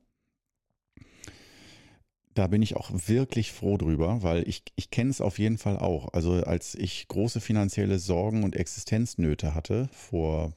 Da 2.35 2.46
bin 2.46 2.62
ich 2.62 2.77
auch 2.77 2.90
wirklich 3.09 3.53
froh 3.53 3.77
drüber, 3.77 4.22
weil 4.22 4.48
ich, 4.48 4.62
ich 4.75 4.90
kenne 4.90 5.11
es 5.11 5.20
auf 5.20 5.38
jeden 5.38 5.59
Fall 5.59 5.77
auch. 5.77 6.14
Also 6.14 6.33
als 6.44 6.75
ich 6.75 7.09
große 7.09 7.42
finanzielle 7.42 7.98
Sorgen 7.98 8.42
und 8.42 8.57
Existenznöte 8.57 9.55
hatte 9.55 9.90
vor 9.92 10.55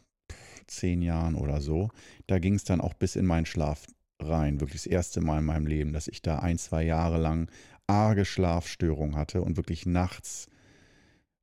zehn 0.67 1.01
Jahren 1.01 1.35
oder 1.35 1.61
so, 1.61 1.89
da 2.27 2.39
ging 2.39 2.55
es 2.55 2.63
dann 2.63 2.81
auch 2.81 2.93
bis 2.93 3.15
in 3.15 3.25
meinen 3.25 3.45
Schlaf 3.45 3.87
rein. 4.19 4.59
Wirklich 4.59 4.83
das 4.83 4.91
erste 4.91 5.21
Mal 5.21 5.39
in 5.39 5.45
meinem 5.45 5.67
Leben, 5.67 5.93
dass 5.93 6.07
ich 6.07 6.21
da 6.21 6.39
ein, 6.39 6.57
zwei 6.57 6.83
Jahre 6.83 7.17
lang 7.17 7.49
arge 7.87 8.25
Schlafstörungen 8.25 9.15
hatte 9.15 9.41
und 9.41 9.57
wirklich 9.57 9.85
nachts 9.85 10.47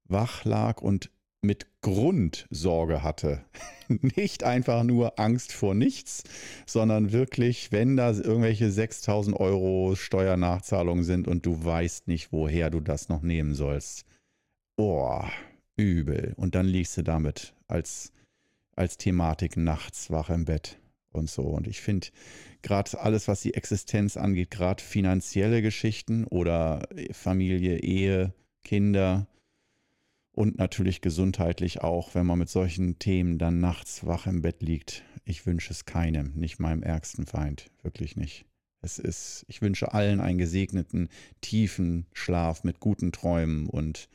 wach 0.04 0.44
lag 0.44 0.82
und 0.82 1.10
mit 1.42 1.66
Grund 1.80 2.46
Sorge 2.50 3.02
hatte. 3.02 3.44
Nicht 3.88 4.44
einfach 4.44 4.84
nur 4.84 5.18
Angst 5.18 5.52
vor 5.52 5.74
nichts, 5.74 6.22
sondern 6.66 7.12
wirklich, 7.12 7.72
wenn 7.72 7.96
da 7.96 8.12
irgendwelche 8.12 8.70
6000 8.70 9.38
Euro 9.38 9.96
Steuernachzahlungen 9.96 11.04
sind 11.04 11.26
und 11.26 11.44
du 11.44 11.64
weißt 11.64 12.06
nicht, 12.08 12.32
woher 12.32 12.70
du 12.70 12.80
das 12.80 13.08
noch 13.08 13.22
nehmen 13.22 13.54
sollst. 13.54 14.06
Oh, 14.76 15.22
übel. 15.76 16.32
Und 16.36 16.54
dann 16.54 16.66
liegst 16.66 16.96
du 16.96 17.02
damit 17.02 17.54
als 17.66 18.12
als 18.76 18.96
Thematik 18.96 19.56
nachts 19.56 20.10
wach 20.10 20.30
im 20.30 20.44
Bett 20.44 20.78
und 21.12 21.28
so. 21.28 21.42
Und 21.42 21.66
ich 21.66 21.80
finde 21.80 22.08
gerade 22.62 22.98
alles, 22.98 23.28
was 23.28 23.42
die 23.42 23.54
Existenz 23.54 24.16
angeht, 24.16 24.50
gerade 24.50 24.82
finanzielle 24.82 25.62
Geschichten 25.62 26.24
oder 26.24 26.88
Familie, 27.12 27.78
Ehe, 27.78 28.34
Kinder 28.64 29.26
und 30.32 30.58
natürlich 30.58 31.00
gesundheitlich 31.00 31.82
auch, 31.82 32.14
wenn 32.14 32.26
man 32.26 32.38
mit 32.38 32.48
solchen 32.48 32.98
Themen 32.98 33.38
dann 33.38 33.60
nachts 33.60 34.06
wach 34.06 34.26
im 34.26 34.42
Bett 34.42 34.62
liegt. 34.62 35.04
Ich 35.24 35.46
wünsche 35.46 35.72
es 35.72 35.84
keinem, 35.84 36.32
nicht 36.34 36.58
meinem 36.58 36.82
ärgsten 36.82 37.26
Feind, 37.26 37.70
wirklich 37.82 38.16
nicht. 38.16 38.46
Es 38.80 38.98
ist, 38.98 39.44
ich 39.46 39.62
wünsche 39.62 39.92
allen 39.94 40.20
einen 40.20 40.38
gesegneten, 40.38 41.08
tiefen 41.40 42.06
Schlaf 42.12 42.64
mit 42.64 42.80
guten 42.80 43.12
Träumen 43.12 43.68
und 43.68 44.08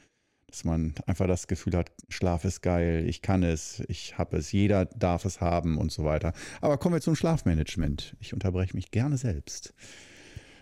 dass 0.48 0.64
man 0.64 0.94
einfach 1.06 1.28
das 1.28 1.48
Gefühl 1.48 1.76
hat, 1.76 1.92
Schlaf 2.10 2.46
ist 2.46 2.62
geil, 2.62 3.06
ich 3.08 3.22
kann 3.22 3.44
es, 3.44 3.84
ich 3.88 4.18
habe 4.18 4.38
es, 4.38 4.52
jeder 4.52 4.86
darf 4.86 5.26
es 5.26 5.42
haben 5.42 5.78
und 5.78 5.92
so 5.92 6.06
weiter. 6.06 6.34
Aber 6.62 6.78
kommen 6.78 6.96
wir 6.96 7.02
zum 7.02 7.16
Schlafmanagement. 7.16 8.16
Ich 8.20 8.34
unterbreche 8.34 8.76
mich 8.76 8.92
gerne 8.92 9.18
selbst. 9.18 9.74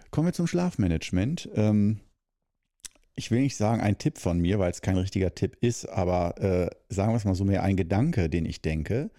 Kommen 0.10 0.28
wir 0.28 0.34
zum 0.34 0.48
Schlafmanagement. 0.48 1.50
Ähm, 1.56 2.00
ich 3.16 3.32
will 3.32 3.42
nicht 3.42 3.56
sagen 3.56 3.82
ein 3.82 3.98
Tipp 3.98 4.18
von 4.18 4.40
mir, 4.40 4.60
weil 4.60 4.72
es 4.72 4.82
kein 4.82 4.98
richtiger 4.98 5.36
Tipp 5.36 5.58
ist, 5.62 5.86
aber 5.86 6.42
äh, 6.42 6.70
sagen 6.90 7.14
wir 7.14 7.18
es 7.18 7.26
mal 7.26 7.36
so 7.36 7.46
mehr 7.46 7.64
ein 7.64 7.78
Gedanke, 7.78 8.30
den 8.30 8.46
ich 8.46 8.62
denke, 8.62 9.12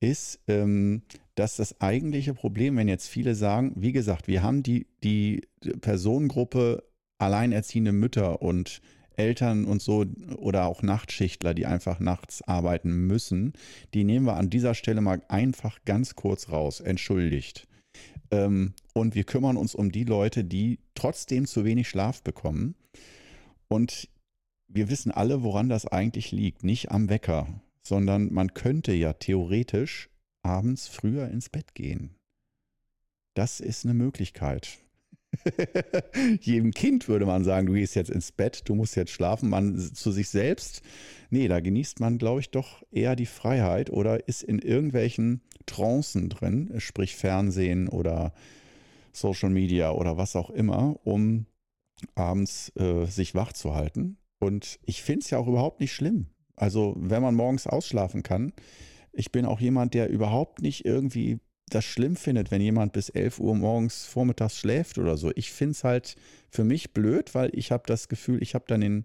ist, 0.00 0.40
ähm, 0.48 1.02
dass 1.34 1.56
das 1.56 1.80
eigentliche 1.80 2.34
Problem, 2.34 2.76
wenn 2.76 2.88
jetzt 2.88 3.08
viele 3.08 3.34
sagen, 3.34 3.72
wie 3.76 3.92
gesagt, 3.92 4.28
wir 4.28 4.42
haben 4.42 4.62
die, 4.62 4.86
die 5.02 5.42
Personengruppe 5.80 6.84
alleinerziehende 7.18 7.92
Mütter 7.92 8.42
und 8.42 8.80
Eltern 9.16 9.64
und 9.64 9.80
so 9.82 10.04
oder 10.36 10.66
auch 10.66 10.82
Nachtschichtler, 10.82 11.54
die 11.54 11.66
einfach 11.66 12.00
nachts 12.00 12.42
arbeiten 12.42 13.06
müssen, 13.06 13.52
die 13.92 14.04
nehmen 14.04 14.26
wir 14.26 14.36
an 14.36 14.50
dieser 14.50 14.74
Stelle 14.74 15.00
mal 15.00 15.22
einfach 15.28 15.78
ganz 15.84 16.14
kurz 16.14 16.50
raus, 16.50 16.80
entschuldigt. 16.80 17.66
Ähm, 18.30 18.74
und 18.92 19.14
wir 19.14 19.24
kümmern 19.24 19.56
uns 19.56 19.74
um 19.74 19.92
die 19.92 20.04
Leute, 20.04 20.44
die 20.44 20.78
trotzdem 20.94 21.46
zu 21.46 21.64
wenig 21.64 21.88
Schlaf 21.88 22.22
bekommen. 22.22 22.74
Und 23.68 24.08
wir 24.68 24.88
wissen 24.88 25.12
alle, 25.12 25.42
woran 25.42 25.68
das 25.68 25.86
eigentlich 25.86 26.32
liegt. 26.32 26.64
Nicht 26.64 26.90
am 26.90 27.08
Wecker, 27.08 27.60
sondern 27.82 28.32
man 28.32 28.54
könnte 28.54 28.92
ja 28.92 29.12
theoretisch 29.12 30.10
abends 30.42 30.88
früher 30.88 31.28
ins 31.28 31.48
Bett 31.48 31.74
gehen. 31.74 32.14
Das 33.34 33.60
ist 33.60 33.84
eine 33.84 33.94
Möglichkeit. 33.94 34.83
Jedem 36.40 36.72
Kind 36.72 37.08
würde 37.08 37.26
man 37.26 37.44
sagen, 37.44 37.66
du 37.66 37.74
gehst 37.74 37.94
jetzt 37.94 38.10
ins 38.10 38.32
Bett, 38.32 38.62
du 38.66 38.74
musst 38.74 38.96
jetzt 38.96 39.12
schlafen. 39.12 39.48
Man 39.48 39.78
zu 39.78 40.12
sich 40.12 40.28
selbst, 40.28 40.82
nee, 41.30 41.48
da 41.48 41.60
genießt 41.60 42.00
man, 42.00 42.18
glaube 42.18 42.40
ich, 42.40 42.50
doch 42.50 42.82
eher 42.90 43.16
die 43.16 43.26
Freiheit 43.26 43.90
oder 43.90 44.28
ist 44.28 44.42
in 44.42 44.58
irgendwelchen 44.58 45.42
Trancen 45.66 46.28
drin, 46.28 46.72
sprich 46.78 47.16
Fernsehen 47.16 47.88
oder 47.88 48.32
Social 49.12 49.50
Media 49.50 49.92
oder 49.92 50.16
was 50.16 50.36
auch 50.36 50.50
immer, 50.50 50.98
um 51.04 51.46
abends 52.14 52.72
äh, 52.76 53.06
sich 53.06 53.34
wach 53.34 53.52
zu 53.52 53.74
halten. 53.74 54.18
Und 54.40 54.78
ich 54.84 55.02
finde 55.02 55.20
es 55.20 55.30
ja 55.30 55.38
auch 55.38 55.46
überhaupt 55.46 55.80
nicht 55.80 55.92
schlimm. 55.92 56.26
Also, 56.56 56.94
wenn 56.96 57.22
man 57.22 57.34
morgens 57.34 57.66
ausschlafen 57.66 58.22
kann, 58.22 58.52
ich 59.12 59.32
bin 59.32 59.46
auch 59.46 59.60
jemand, 59.60 59.94
der 59.94 60.10
überhaupt 60.10 60.60
nicht 60.60 60.84
irgendwie 60.84 61.38
das 61.74 61.84
schlimm 61.84 62.16
findet, 62.16 62.50
wenn 62.50 62.60
jemand 62.60 62.92
bis 62.92 63.08
11 63.08 63.40
Uhr 63.40 63.54
morgens 63.54 64.06
vormittags 64.06 64.58
schläft 64.58 64.98
oder 64.98 65.16
so. 65.16 65.32
Ich 65.34 65.50
finde 65.50 65.72
es 65.72 65.84
halt 65.84 66.16
für 66.50 66.64
mich 66.64 66.92
blöd, 66.92 67.34
weil 67.34 67.50
ich 67.52 67.72
habe 67.72 67.84
das 67.86 68.08
Gefühl, 68.08 68.42
ich 68.42 68.54
habe 68.54 68.64
dann 68.68 68.80
den, 68.80 69.04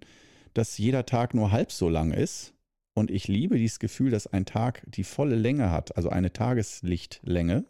dass 0.53 0.77
jeder 0.77 1.05
Tag 1.05 1.33
nur 1.33 1.51
halb 1.51 1.71
so 1.71 1.89
lang 1.89 2.11
ist. 2.11 2.53
Und 2.95 3.11
ich 3.11 3.27
liebe 3.27 3.57
dieses 3.57 3.79
Gefühl, 3.79 4.11
dass 4.11 4.27
ein 4.27 4.45
Tag 4.45 4.83
die 4.87 5.03
volle 5.03 5.35
Länge 5.35 5.71
hat, 5.71 5.95
also 5.95 6.09
eine 6.09 6.33
Tageslichtlänge. 6.33 7.65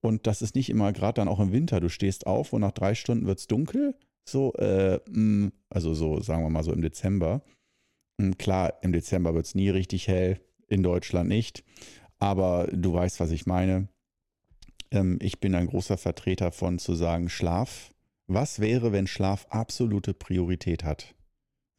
Und 0.00 0.26
das 0.26 0.42
ist 0.42 0.54
nicht 0.54 0.70
immer, 0.70 0.92
gerade 0.92 1.14
dann 1.14 1.28
auch 1.28 1.40
im 1.40 1.52
Winter, 1.52 1.80
du 1.80 1.88
stehst 1.88 2.26
auf 2.26 2.52
und 2.52 2.60
nach 2.60 2.72
drei 2.72 2.94
Stunden 2.94 3.26
wird 3.26 3.40
es 3.40 3.46
dunkel. 3.46 3.94
So, 4.28 4.52
äh, 4.54 5.00
mm, 5.10 5.52
also 5.70 5.94
so, 5.94 6.20
sagen 6.20 6.42
wir 6.42 6.50
mal 6.50 6.64
so 6.64 6.72
im 6.72 6.82
Dezember. 6.82 7.42
Mm, 8.18 8.32
klar, 8.32 8.74
im 8.82 8.92
Dezember 8.92 9.34
wird 9.34 9.46
es 9.46 9.54
nie 9.54 9.70
richtig 9.70 10.08
hell, 10.08 10.40
in 10.68 10.82
Deutschland 10.82 11.28
nicht. 11.28 11.64
Aber 12.18 12.68
du 12.72 12.92
weißt, 12.92 13.20
was 13.20 13.30
ich 13.30 13.46
meine. 13.46 13.88
Ähm, 14.90 15.18
ich 15.20 15.40
bin 15.40 15.54
ein 15.54 15.66
großer 15.66 15.98
Vertreter 15.98 16.52
von 16.52 16.78
zu 16.78 16.94
sagen, 16.94 17.28
Schlaf. 17.28 17.92
Was 18.26 18.60
wäre, 18.60 18.92
wenn 18.92 19.06
Schlaf 19.06 19.46
absolute 19.50 20.14
Priorität 20.14 20.84
hat? 20.84 21.14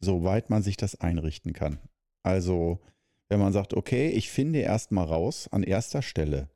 Soweit 0.00 0.50
man 0.50 0.62
sich 0.62 0.76
das 0.76 1.00
einrichten 1.00 1.52
kann. 1.52 1.78
Also, 2.22 2.80
wenn 3.28 3.40
man 3.40 3.52
sagt, 3.52 3.74
okay, 3.74 4.08
ich 4.08 4.30
finde 4.30 4.60
erstmal 4.60 5.06
raus 5.06 5.48
an 5.52 5.62
erster 5.62 6.02
Stelle. 6.02 6.48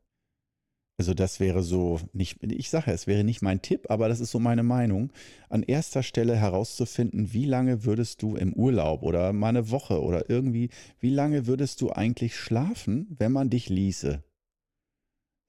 Also 0.97 1.13
das 1.13 1.41
wäre 1.41 1.61
so 1.61 1.99
nicht, 2.13 2.41
ich 2.41 2.69
sage, 2.69 2.91
es 2.91 3.05
wäre 3.05 3.25
nicht 3.25 3.41
mein 3.41 3.61
Tipp, 3.61 3.89
aber 3.89 4.07
das 4.07 4.21
ist 4.21 4.31
so 4.31 4.39
meine 4.39 4.63
Meinung. 4.63 5.11
An 5.49 5.63
erster 5.63 6.03
Stelle 6.03 6.37
herauszufinden, 6.37 7.33
wie 7.33 7.45
lange 7.45 7.83
würdest 7.83 8.21
du 8.21 8.35
im 8.35 8.53
Urlaub 8.53 9.03
oder 9.03 9.33
mal 9.33 9.49
eine 9.49 9.71
Woche 9.71 10.01
oder 10.01 10.29
irgendwie, 10.29 10.69
wie 10.99 11.09
lange 11.09 11.47
würdest 11.47 11.81
du 11.81 11.91
eigentlich 11.91 12.37
schlafen, 12.37 13.07
wenn 13.17 13.33
man 13.33 13.49
dich 13.49 13.67
ließe? 13.67 14.23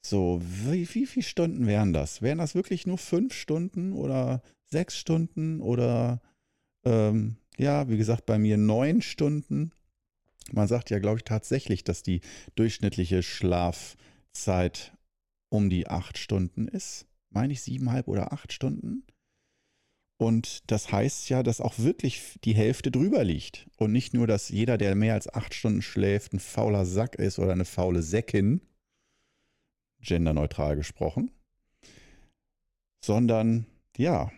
So, 0.09 0.41
wie, 0.41 0.89
wie 0.95 1.05
viele 1.05 1.25
Stunden 1.25 1.67
wären 1.67 1.93
das? 1.93 2.23
Wären 2.23 2.39
das 2.39 2.55
wirklich 2.55 2.87
nur 2.87 2.97
fünf 2.97 3.35
Stunden 3.35 3.93
oder 3.93 4.41
sechs 4.65 4.97
Stunden 4.97 5.61
oder 5.61 6.23
ähm, 6.85 7.39
ja, 7.59 7.89
wie 7.89 7.97
gesagt, 7.97 8.25
bei 8.25 8.39
mir 8.39 8.57
neun 8.57 9.03
Stunden? 9.03 9.73
Man 10.53 10.69
sagt 10.69 10.91
ja, 10.91 11.01
glaube 11.01 11.19
ich, 11.19 11.25
tatsächlich, 11.25 11.83
dass 11.83 12.05
die 12.05 12.21
durchschnittliche 12.55 13.25
Schlafzeit 13.25 14.97
um 15.49 15.71
die 15.71 15.89
acht 15.89 16.19
Stunden 16.19 16.69
ist. 16.69 17.07
Meine 17.31 17.53
ich 17.53 17.63
siebeneinhalb 17.63 18.07
oder 18.07 18.33
acht 18.33 18.53
Stunden? 18.53 19.05
Und 20.19 20.71
das 20.71 20.93
heißt 20.93 21.29
ja, 21.31 21.43
dass 21.43 21.61
auch 21.61 21.81
wirklich 21.81 22.39
die 22.45 22.55
Hälfte 22.55 22.93
drüber 22.93 23.25
liegt. 23.25 23.67
Und 23.77 23.91
nicht 23.91 24.15
nur, 24.15 24.29
dass 24.29 24.51
jeder, 24.51 24.79
der 24.79 24.95
mehr 24.95 25.15
als 25.15 25.29
acht 25.35 25.53
Stunden 25.53 25.83
schläft, 25.83 26.33
ein 26.33 26.39
fauler 26.39 26.87
Sack 26.87 27.17
ist 27.17 27.41
oder 27.41 27.51
eine 27.51 27.65
faule 27.65 28.03
Säckin, 28.03 28.61
genderneutral 30.01 30.77
gesprochen, 30.77 31.31
sondern 33.01 33.67
ja, 33.97 34.31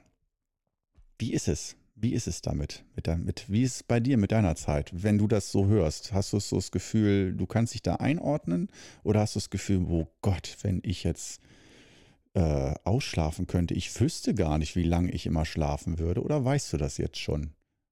wie 1.18 1.33
ist 1.33 1.49
es? 1.49 1.77
Wie 2.01 2.12
ist 2.12 2.29
es 2.29 2.42
damit? 2.42 2.85
Mit, 2.94 3.09
mit, 3.25 3.51
wie 3.51 3.62
ist 3.62 3.77
es 3.77 3.83
bei 3.83 3.99
dir 3.99 4.18
mit 4.18 4.31
deiner 4.31 4.55
Zeit? 4.55 4.90
Wenn 4.92 5.18
du 5.18 5.27
das 5.27 5.51
so 5.51 5.66
hörst, 5.66 6.12
hast 6.12 6.33
du 6.33 6.38
so 6.38 6.57
das 6.57 6.71
Gefühl, 6.71 7.35
du 7.35 7.47
kannst 7.47 7.75
dich 7.75 7.83
da 7.83 7.97
einordnen? 7.97 8.68
Oder 9.03 9.21
hast 9.21 9.35
du 9.35 9.40
das 9.40 9.51
Gefühl, 9.51 9.85
oh 9.88 10.07
Gott, 10.23 10.57
wenn 10.62 10.81
ich 10.85 11.03
jetzt 11.03 11.40
äh, 12.35 12.75
ausschlafen 12.85 13.49
könnte, 13.49 13.75
ich 13.75 14.01
wüsste 14.01 14.33
gar 14.35 14.59
nicht, 14.59 14.77
wie 14.77 14.85
lange 14.85 15.11
ich 15.11 15.27
immer 15.27 15.44
schlafen 15.44 15.99
würde? 15.99 16.23
Oder 16.23 16.44
weißt 16.44 16.73
du 16.73 16.77
das 16.77 16.99
jetzt 16.99 17.18
schon? 17.18 17.51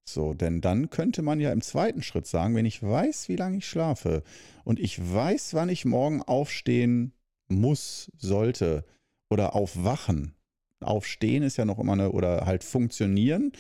So, 0.09 0.35
denn 0.35 0.61
dann 0.61 0.89
könnte 0.89 1.23
man 1.23 1.41
ja 1.41 1.51
im 1.51 1.61
zweiten 1.61 2.03
Schritt 2.03 2.29
sagen, 2.29 2.55
wenn 2.55 2.65
ich 2.65 2.81
weiß, 2.81 3.29
wie 3.29 3.35
lange 3.35 3.59
ich 3.59 3.67
schlafe 3.67 4.23
und 4.63 4.79
ich 4.79 5.01
weiß, 5.01 5.55
wann 5.55 5.69
ich 5.69 5.85
morgen 5.85 6.23
aufstehen 6.23 7.13
muss, 7.49 8.11
sollte 8.17 8.85
oder 9.31 9.55
aufwachen. 9.55 10.35
Aufstehen 10.81 11.43
ist 11.43 11.57
ja 11.57 11.65
noch 11.65 11.79
immer 11.79 11.95
eine, 11.95 12.13
oder 12.13 12.47
halt 12.47 12.65
funktionieren 12.65 13.53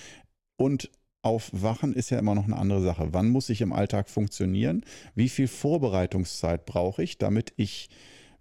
und 0.56 0.90
Aufwachen 1.22 1.92
ist 1.92 2.10
ja 2.10 2.20
immer 2.20 2.36
noch 2.36 2.44
eine 2.44 2.56
andere 2.56 2.82
Sache. 2.82 3.08
Wann 3.10 3.28
muss 3.30 3.48
ich 3.50 3.60
im 3.60 3.72
Alltag 3.72 4.08
funktionieren? 4.08 4.84
Wie 5.16 5.28
viel 5.28 5.48
Vorbereitungszeit 5.48 6.66
brauche 6.66 7.02
ich, 7.02 7.18
damit 7.18 7.52
ich 7.56 7.88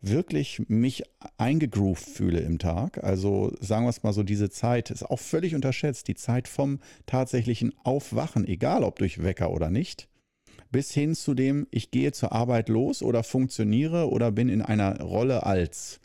wirklich 0.01 0.61
mich 0.67 1.03
eingegroovt 1.37 2.07
fühle 2.07 2.41
im 2.41 2.59
Tag? 2.59 3.03
Also 3.03 3.55
sagen 3.59 3.85
wir 3.85 3.89
es 3.89 4.03
mal 4.03 4.13
so, 4.13 4.21
diese 4.21 4.51
Zeit 4.51 4.91
ist 4.91 5.03
auch 5.03 5.19
völlig 5.19 5.55
unterschätzt. 5.55 6.07
Die 6.07 6.15
Zeit 6.15 6.47
vom 6.47 6.79
tatsächlichen 7.07 7.73
Aufwachen, 7.83 8.47
egal 8.47 8.83
ob 8.83 8.99
durch 8.99 9.23
Wecker 9.23 9.49
oder 9.49 9.71
nicht, 9.71 10.07
bis 10.75 10.91
hin 10.91 11.15
zu 11.15 11.35
dem, 11.35 11.67
ich 11.71 11.89
gehe 11.89 12.11
zur 12.11 12.33
Arbeit 12.33 12.67
los 12.67 13.01
oder 13.01 13.23
funktioniere 13.23 14.09
oder 14.09 14.29
bin 14.33 14.49
in 14.49 14.61
einer 14.61 14.99
Rolle 14.99 15.45
als 15.45 16.01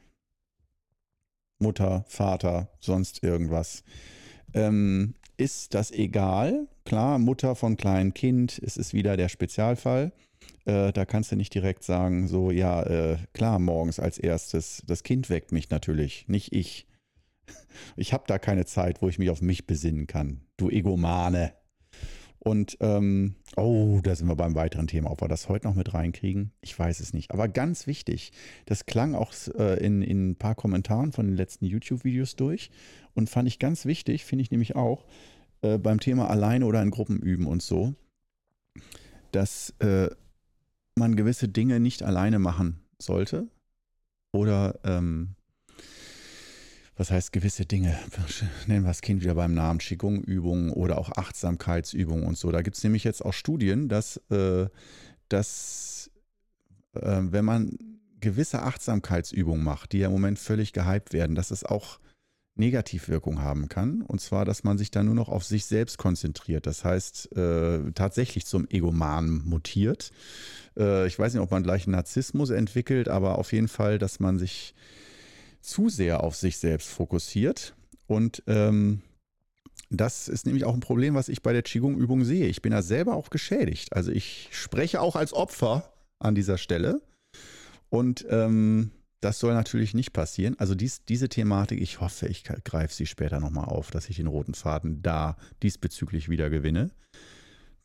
Mutter, 1.59 2.05
Vater, 2.07 2.69
sonst 2.79 3.25
irgendwas. 3.25 3.83
Ähm, 4.55 5.15
ist 5.37 5.75
das 5.75 5.91
egal. 5.91 6.69
Klar, 6.85 7.19
Mutter 7.19 7.57
von 7.57 7.77
kleinem 7.77 8.15
Kind, 8.15 8.61
es 8.65 8.77
ist 8.77 8.95
wieder 8.95 9.17
der 9.17 9.29
Spezialfall. 9.29 10.13
Äh, 10.67 10.93
da 10.93 11.05
kannst 11.05 11.33
du 11.33 11.37
nicht 11.37 11.53
direkt 11.53 11.83
sagen, 11.83 12.29
so, 12.29 12.53
ja, 12.53 12.81
äh, 12.85 13.17
klar, 13.33 13.59
morgens 13.59 13.99
als 13.99 14.19
erstes, 14.19 14.85
das 14.87 15.03
Kind 15.03 15.31
weckt 15.31 15.51
mich 15.51 15.71
natürlich, 15.71 16.29
nicht 16.29 16.55
ich. 16.55 16.87
Ich 17.97 18.13
habe 18.13 18.23
da 18.29 18.39
keine 18.39 18.67
Zeit, 18.67 19.03
wo 19.03 19.09
ich 19.09 19.19
mich 19.19 19.31
auf 19.31 19.43
mich 19.43 19.67
besinnen 19.67 20.07
kann. 20.07 20.43
Du 20.57 20.71
Egomane. 20.71 21.55
Und, 22.43 22.79
ähm, 22.81 23.35
oh, 23.57 24.01
da 24.03 24.17
sind 24.17 24.27
wir 24.27 24.35
beim 24.35 24.55
weiteren 24.55 24.87
Thema. 24.87 25.11
Ob 25.11 25.21
wir 25.21 25.29
das 25.29 25.49
heute 25.51 25.69
noch 25.69 25.75
mit 25.75 25.93
reinkriegen, 25.93 26.53
ich 26.63 26.77
weiß 26.77 27.01
es 27.01 27.13
nicht. 27.13 27.33
Aber 27.33 27.49
ganz 27.49 27.87
wichtig, 27.87 28.33
das 28.65 28.87
klang 28.87 29.15
auch 29.15 29.35
äh, 29.59 29.79
in, 29.85 30.01
in 30.01 30.31
ein 30.31 30.37
paar 30.37 30.55
Kommentaren 30.55 31.13
von 31.13 31.27
den 31.27 31.37
letzten 31.37 31.67
YouTube-Videos 31.67 32.37
durch 32.37 32.71
und 33.15 33.29
fand 33.29 33.47
ich 33.47 33.59
ganz 33.59 33.85
wichtig, 33.85 34.25
finde 34.25 34.43
ich 34.43 34.51
nämlich 34.51 34.75
auch, 34.75 35.05
äh, 35.61 35.77
beim 35.77 36.01
Thema 36.01 36.31
alleine 36.31 36.65
oder 36.65 36.83
in 36.83 36.91
Gruppen 36.91 37.21
üben 37.21 37.47
und 37.47 37.63
so, 37.63 37.95
dass 39.33 39.75
äh, 39.81 40.09
man 40.95 41.17
gewisse 41.17 41.49
Dinge 41.49 41.79
nicht 41.79 42.03
alleine 42.03 42.39
machen 42.39 42.81
sollte 42.99 43.49
oder 44.33 44.81
ähm, 44.85 45.35
was 47.01 47.11
heißt 47.11 47.33
gewisse 47.33 47.65
Dinge, 47.65 47.99
nennen 48.67 48.85
wir 48.85 48.91
das 48.91 49.01
Kind 49.01 49.23
wieder 49.23 49.35
beim 49.35 49.55
Namen, 49.55 49.79
Qigong-Übungen 49.79 50.71
oder 50.71 50.99
auch 50.99 51.11
Achtsamkeitsübungen 51.17 52.27
und 52.27 52.37
so. 52.37 52.53
Da 52.53 52.61
gibt 52.61 52.77
es 52.77 52.85
nämlich 52.85 53.05
jetzt 53.05 53.25
auch 53.25 53.33
Studien, 53.33 53.89
dass, 53.89 54.19
äh, 54.31 54.67
dass 55.31 56.11
äh, 56.93 57.21
wenn 57.23 57.47
man 57.47 57.79
gewisse 58.21 58.61
Achtsamkeitsübungen 58.61 59.65
macht, 59.65 59.93
die 59.93 60.01
ja 60.01 60.09
im 60.09 60.13
Moment 60.13 60.39
völlig 60.39 60.75
gehypt 60.75 61.15
werden, 61.15 61.35
dass 61.35 61.51
es 61.51 61.65
auch 61.65 62.01
Negativwirkung 62.57 63.41
haben 63.41 63.71
kann. 63.71 64.03
Und 64.03 64.21
zwar, 64.21 64.45
dass 64.45 64.63
man 64.63 64.77
sich 64.77 64.91
dann 64.91 65.07
nur 65.07 65.15
noch 65.15 65.31
auf 65.31 65.45
sich 65.45 65.65
selbst 65.65 65.97
konzentriert. 65.97 66.67
Das 66.67 66.85
heißt, 66.85 67.35
äh, 67.35 67.93
tatsächlich 67.93 68.45
zum 68.45 68.69
Egoman 68.69 69.41
mutiert. 69.47 70.11
Äh, 70.77 71.07
ich 71.07 71.19
weiß 71.19 71.33
nicht, 71.33 71.43
ob 71.43 71.51
man 71.51 71.63
gleich 71.63 71.87
einen 71.87 71.93
Narzissmus 71.93 72.51
entwickelt, 72.51 73.09
aber 73.09 73.39
auf 73.39 73.55
jeden 73.55 73.69
Fall, 73.69 73.99
dass 73.99 74.21
man 74.21 74.39
sich 74.39 74.75
zu 75.61 75.89
sehr 75.89 76.23
auf 76.23 76.37
sich 76.37 76.59
selbst 76.59 76.89
fokussiert. 76.89 77.75
Und 78.07 78.43
ähm, 78.47 79.03
das 79.91 80.29
ist 80.29 80.47
nämlich 80.47 80.65
auch 80.65 80.75
ein 80.75 80.81
Problem, 80.81 81.15
was 81.15 81.29
ich 81.29 81.43
bei 81.43 81.53
der 81.53 81.63
Qigong-Übung 81.63 82.25
sehe. 82.25 82.47
Ich 82.47 82.63
bin 82.63 82.73
da 82.73 82.83
selber 82.83 83.15
auch 83.15 83.31
geschädigt. 83.31 83.93
Also 83.93 84.13
ich 84.13 84.49
spreche 84.53 85.01
auch 85.01 85.17
als 85.17 85.33
Opfer 85.33 85.93
an 86.19 86.35
dieser 86.35 86.59
Stelle. 86.59 87.03
Und 87.89 88.25
ähm, 88.31 88.93
das 89.21 89.39
soll 89.39 89.53
natürlich 89.53 89.93
nicht 89.93 90.13
passieren. 90.13 90.55
Also 90.59 90.75
dies, 90.75 91.05
diese 91.05 91.29
Thematik, 91.29 91.81
ich 91.81 92.01
hoffe, 92.01 92.27
ich 92.27 92.45
greife 92.45 92.95
sie 92.95 93.07
später 93.07 93.41
nochmal 93.41 93.67
auf, 93.67 93.91
dass 93.91 94.09
ich 94.09 94.17
den 94.17 94.29
roten 94.29 94.55
Faden 94.55 95.03
da 95.03 95.37
diesbezüglich 95.63 96.29
wieder 96.29 96.51
gewinne. 96.51 96.91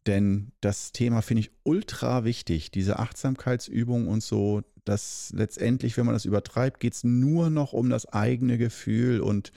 Denn 0.08 0.52
das 0.62 0.91
Thema 0.91 1.22
finde 1.22 1.41
ich 1.41 1.52
ultra 1.63 2.24
wichtig, 2.24 2.72
diese 2.72 3.00
Achtsamkeitsübung 3.00 4.08
und 4.08 4.22
so, 4.22 4.62
dass 4.84 5.34
letztendlich, 5.36 5.98
wenn 5.98 6.06
man 6.06 6.13
das 6.13 6.26
übertreibt, 6.26 6.80
geht 6.80 6.94
es 6.94 7.04
nur 7.04 7.50
noch 7.50 7.74
um 7.74 7.89
das 7.89 8.06
eigene 8.06 8.58
Gefühl. 8.58 9.20
Und 9.20 9.52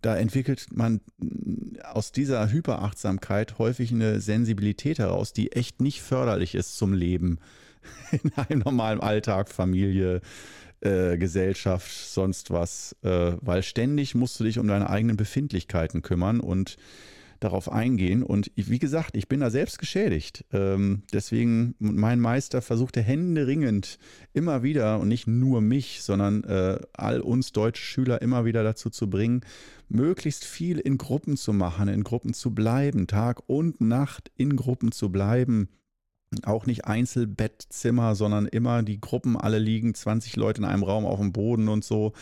da 0.00 0.16
entwickelt 0.16 0.68
man 0.72 1.00
aus 1.84 2.12
dieser 2.12 2.50
Hyperachtsamkeit 2.50 3.58
häufig 3.58 3.92
eine 3.92 4.20
Sensibilität 4.20 4.98
heraus, 5.00 5.32
die 5.32 5.52
echt 5.52 5.80
nicht 5.80 6.00
förderlich 6.00 6.54
ist 6.54 6.76
zum 6.76 6.92
Leben 6.92 7.38
in 8.12 8.32
einem 8.34 8.60
normalen 8.60 9.00
Alltag, 9.00 9.48
Familie, 9.48 10.20
äh, 10.80 11.16
Gesellschaft, 11.18 11.90
sonst 11.90 12.50
was, 12.50 12.96
äh, 13.02 13.32
weil 13.40 13.62
ständig 13.62 14.14
musst 14.14 14.38
du 14.38 14.44
dich 14.44 14.58
um 14.58 14.68
deine 14.68 14.90
eigenen 14.90 15.16
Befindlichkeiten 15.16 16.02
kümmern 16.02 16.40
und 16.40 16.76
darauf 17.44 17.70
eingehen. 17.70 18.22
Und 18.22 18.50
wie 18.56 18.78
gesagt, 18.78 19.16
ich 19.16 19.28
bin 19.28 19.40
da 19.40 19.50
selbst 19.50 19.78
geschädigt. 19.78 20.44
Ähm, 20.52 21.02
deswegen, 21.12 21.74
mein 21.78 22.20
Meister 22.20 22.62
versuchte 22.62 23.02
händeringend 23.02 23.98
immer 24.32 24.62
wieder 24.62 25.00
und 25.00 25.08
nicht 25.08 25.26
nur 25.26 25.60
mich, 25.60 26.02
sondern 26.02 26.44
äh, 26.44 26.78
all 26.92 27.20
uns 27.20 27.52
deutsche 27.52 27.82
Schüler 27.82 28.22
immer 28.22 28.44
wieder 28.44 28.62
dazu 28.62 28.90
zu 28.90 29.08
bringen, 29.10 29.42
möglichst 29.88 30.44
viel 30.44 30.78
in 30.78 30.98
Gruppen 30.98 31.36
zu 31.36 31.52
machen, 31.52 31.88
in 31.88 32.04
Gruppen 32.04 32.34
zu 32.34 32.54
bleiben, 32.54 33.06
Tag 33.06 33.42
und 33.46 33.80
Nacht 33.80 34.30
in 34.36 34.56
Gruppen 34.56 34.92
zu 34.92 35.10
bleiben. 35.10 35.68
Auch 36.44 36.66
nicht 36.66 36.84
Einzelbettzimmer, 36.86 38.14
sondern 38.14 38.46
immer 38.46 38.82
die 38.82 39.00
Gruppen 39.00 39.36
alle 39.36 39.58
liegen, 39.58 39.94
20 39.94 40.36
Leute 40.36 40.60
in 40.60 40.64
einem 40.64 40.82
Raum 40.82 41.04
auf 41.06 41.18
dem 41.18 41.32
Boden 41.32 41.68
und 41.68 41.84
so 41.84 42.12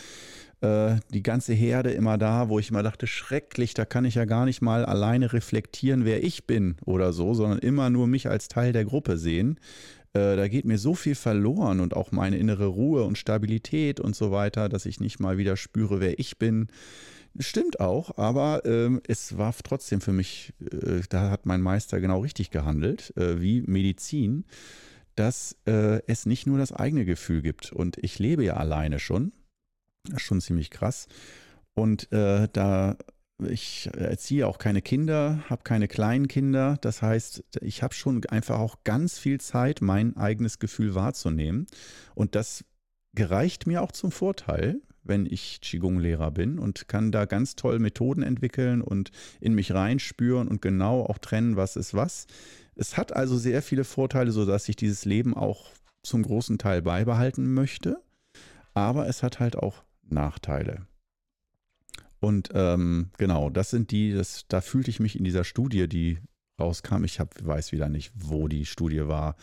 äh, 0.61 0.97
die 1.13 1.23
ganze 1.23 1.55
Herde 1.55 1.91
immer 1.91 2.19
da, 2.19 2.49
wo 2.49 2.59
ich 2.59 2.71
immer 2.71 2.83
dachte, 2.83 3.07
schrecklich, 3.07 3.75
da 3.75 3.85
kann 3.85 4.05
ich 4.05 4.15
ja 4.15 4.25
gar 4.25 4.45
nicht 4.45 4.61
mal 4.61 4.85
alleine 4.85 5.33
reflektieren, 5.33 6.05
wer 6.05 6.23
ich 6.23 6.47
bin 6.47 6.77
oder 6.85 7.13
so, 7.13 7.35
sondern 7.35 7.59
immer 7.61 7.91
nur 7.91 8.07
mich 8.07 8.29
als 8.29 8.49
Teil 8.49 8.73
der 8.73 8.85
Gruppe 8.85 9.17
sehen. 9.17 9.59
Äh, 10.13 10.37
da 10.37 10.49
geht 10.49 10.65
mir 10.65 10.79
so 10.79 10.95
viel 10.95 11.15
verloren 11.15 11.81
und 11.81 11.95
auch 11.95 12.13
meine 12.13 12.37
innere 12.37 12.67
Ruhe 12.67 13.05
und 13.05 13.17
Stabilität 13.17 14.01
und 14.01 14.17
so 14.17 14.33
weiter, 14.33 14.69
dass 14.69 14.87
ich 14.87 15.01
nicht 15.01 15.21
mal 15.21 15.39
wieder 15.39 15.57
spüre, 15.57 16.01
wer 16.01 16.19
ich 16.19 16.39
bin. 16.39 16.69
Stimmt 17.39 17.81
auch, 17.81 18.19
aber 18.19 18.65
ähm, 18.65 19.01
es 19.07 19.39
war 19.39 19.55
trotzdem 19.63 20.01
für 20.01 20.13
mich, 20.13 20.53
äh, 20.61 21.01
da 21.09 21.31
hat 21.31 21.47
mein 21.47 21.61
Meister 21.61 22.01
genau 22.01 22.21
richtig 22.21 22.51
gehandelt, 22.51 23.17
äh, 23.17 23.41
wie 23.41 23.63
Medizin, 23.63 24.45
dass 25.15 25.57
äh, 25.67 26.01
es 26.07 26.27
nicht 26.27 26.47
nur 26.47 26.59
das 26.59 26.73
eigene 26.73 27.05
Gefühl 27.05 27.43
gibt. 27.43 27.73
Und 27.73 27.99
ich 27.99 28.19
lebe 28.19 28.45
ja 28.45 28.55
alleine 28.55 28.99
schon 28.99 29.33
schon 30.17 30.41
ziemlich 30.41 30.71
krass. 30.71 31.09
Und 31.75 32.11
äh, 32.13 32.49
da 32.53 32.97
ich 33.49 33.89
erziehe 33.97 34.47
auch 34.47 34.59
keine 34.59 34.83
Kinder, 34.83 35.43
habe 35.49 35.63
keine 35.63 35.89
kleinen 35.89 36.29
Kinder. 36.29 36.77
Das 36.83 37.01
heißt, 37.01 37.43
ich 37.63 37.83
habe 37.83 37.95
schon 37.95 38.25
einfach 38.27 38.59
auch 38.59 38.85
ganz 38.85 39.19
viel 39.19 39.41
Zeit, 39.41 39.81
mein 39.81 40.17
eigenes 40.17 40.59
Gefühl 40.59 40.95
wahrzunehmen. 40.95 41.67
Und 42.15 42.35
das 42.35 42.65
gereicht 43.15 43.67
mir 43.67 43.83
auch 43.83 43.93
zum 43.93 44.13
Vorteil, 44.13 44.83
wenn 45.03 45.27
ich 45.27 45.61
Qigong-Lehrer 45.61 46.31
bin 46.31 46.59
und 46.59 46.89
kann 46.89 47.13
da 47.13 47.25
ganz 47.25 47.57
toll 47.57 47.79
Methoden 47.79 48.23
entwickeln 48.23 48.83
und 48.83 49.11
in 49.41 49.55
mich 49.55 49.73
reinspüren 49.73 50.49
und 50.49 50.63
genau 50.63 51.05
auch 51.05 51.19
trennen, 51.19 51.57
was 51.57 51.77
ist 51.77 51.95
was. 51.95 52.27
Es 52.75 52.97
hat 52.97 53.15
also 53.15 53.37
sehr 53.37 53.63
viele 53.63 53.85
Vorteile, 53.85 54.33
sodass 54.33 54.69
ich 54.69 54.77
dieses 54.77 55.05
Leben 55.05 55.35
auch 55.35 55.73
zum 56.03 56.23
großen 56.23 56.59
Teil 56.59 56.83
beibehalten 56.83 57.53
möchte. 57.53 58.03
Aber 58.75 59.09
es 59.09 59.23
hat 59.23 59.41
halt 59.41 59.57
auch 59.57 59.83
Nachteile. 60.09 60.87
Und 62.21 62.51
ähm, 62.55 63.11
genau, 63.17 63.49
das 63.51 63.71
sind 63.71 63.91
die, 63.91 64.13
das, 64.13 64.45
da 64.49 64.61
fühlte 64.61 64.91
ich 64.91 65.01
mich 65.01 65.17
in 65.17 65.25
dieser 65.25 65.45
Studie, 65.45 65.89
die 65.89 66.19
rauskam. 66.61 67.05
Ich 67.05 67.19
hab, 67.19 67.35
weiß 67.45 67.73
wieder 67.73 67.89
nicht, 67.89 68.13
wo 68.15 68.49
die 68.49 68.67
Studie 68.67 69.09
war. 69.09 69.37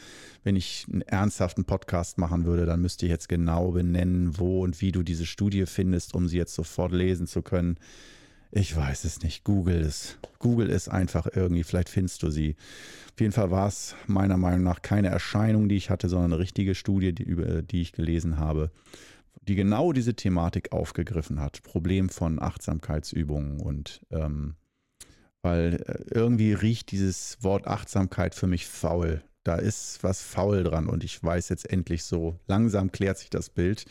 Wenn 0.43 0.55
ich 0.55 0.85
einen 0.91 1.01
ernsthaften 1.01 1.65
Podcast 1.65 2.17
machen 2.17 2.45
würde, 2.45 2.65
dann 2.65 2.81
müsste 2.81 3.05
ich 3.05 3.11
jetzt 3.11 3.27
genau 3.27 3.71
benennen, 3.71 4.37
wo 4.39 4.63
und 4.63 4.81
wie 4.81 4.91
du 4.91 5.03
diese 5.03 5.25
Studie 5.25 5.65
findest, 5.65 6.13
um 6.13 6.27
sie 6.27 6.37
jetzt 6.37 6.53
sofort 6.53 6.91
lesen 6.91 7.27
zu 7.27 7.41
können. 7.41 7.77
Ich 8.51 8.75
weiß 8.75 9.03
es 9.03 9.21
nicht. 9.21 9.43
Google 9.43 9.81
es. 9.81 10.17
Google 10.39 10.69
es 10.69 10.87
einfach 10.87 11.27
irgendwie. 11.33 11.63
Vielleicht 11.63 11.89
findest 11.89 12.23
du 12.23 12.29
sie. 12.29 12.55
Auf 13.13 13.19
jeden 13.19 13.33
Fall 13.33 13.51
war 13.51 13.67
es 13.67 13.95
meiner 14.05 14.37
Meinung 14.37 14.63
nach 14.63 14.81
keine 14.81 15.09
Erscheinung, 15.09 15.67
die 15.67 15.75
ich 15.75 15.89
hatte, 15.89 16.07
sondern 16.07 16.33
eine 16.33 16.39
richtige 16.39 16.75
Studie, 16.75 17.13
die, 17.13 17.23
über 17.23 17.61
die 17.61 17.81
ich 17.81 17.91
gelesen 17.91 18.37
habe, 18.37 18.71
die 19.47 19.55
genau 19.55 19.91
diese 19.91 20.13
Thematik 20.13 20.71
aufgegriffen 20.71 21.39
hat. 21.39 21.63
Problem 21.63 22.09
von 22.09 22.41
Achtsamkeitsübungen 22.41 23.59
und 23.59 24.01
ähm, 24.11 24.55
weil 25.47 25.81
äh, 25.87 26.03
irgendwie 26.13 26.51
riecht 26.51 26.91
dieses 26.91 27.37
Wort 27.41 27.67
Achtsamkeit 27.67 28.35
für 28.35 28.47
mich 28.47 28.67
faul. 28.67 29.21
Da 29.45 29.55
ist 29.55 30.03
was 30.03 30.21
faul 30.21 30.65
dran 30.65 30.89
und 30.89 31.05
ich 31.05 31.23
weiß 31.23 31.47
jetzt 31.47 31.71
endlich 31.71 32.03
so, 32.03 32.37
langsam 32.47 32.91
klärt 32.91 33.17
sich 33.17 33.29
das 33.29 33.49
Bild. 33.49 33.85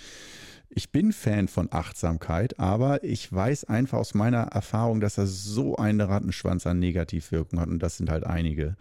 Ich 0.69 0.93
bin 0.93 1.13
Fan 1.13 1.49
von 1.49 1.69
Achtsamkeit, 1.73 2.61
aber 2.61 3.03
ich 3.03 3.33
weiß 3.33 3.65
einfach 3.65 3.97
aus 3.97 4.13
meiner 4.13 4.43
Erfahrung, 4.43 5.01
dass 5.01 5.15
das 5.15 5.45
so 5.45 5.77
einen 5.77 6.03
Rattenschwanz 6.03 6.67
an 6.67 6.79
Negativwirkungen 6.79 7.63
hat 7.63 7.71
und 7.71 7.83
das 7.83 7.97
sind 7.97 8.11
halt 8.11 8.25
einige. 8.25 8.77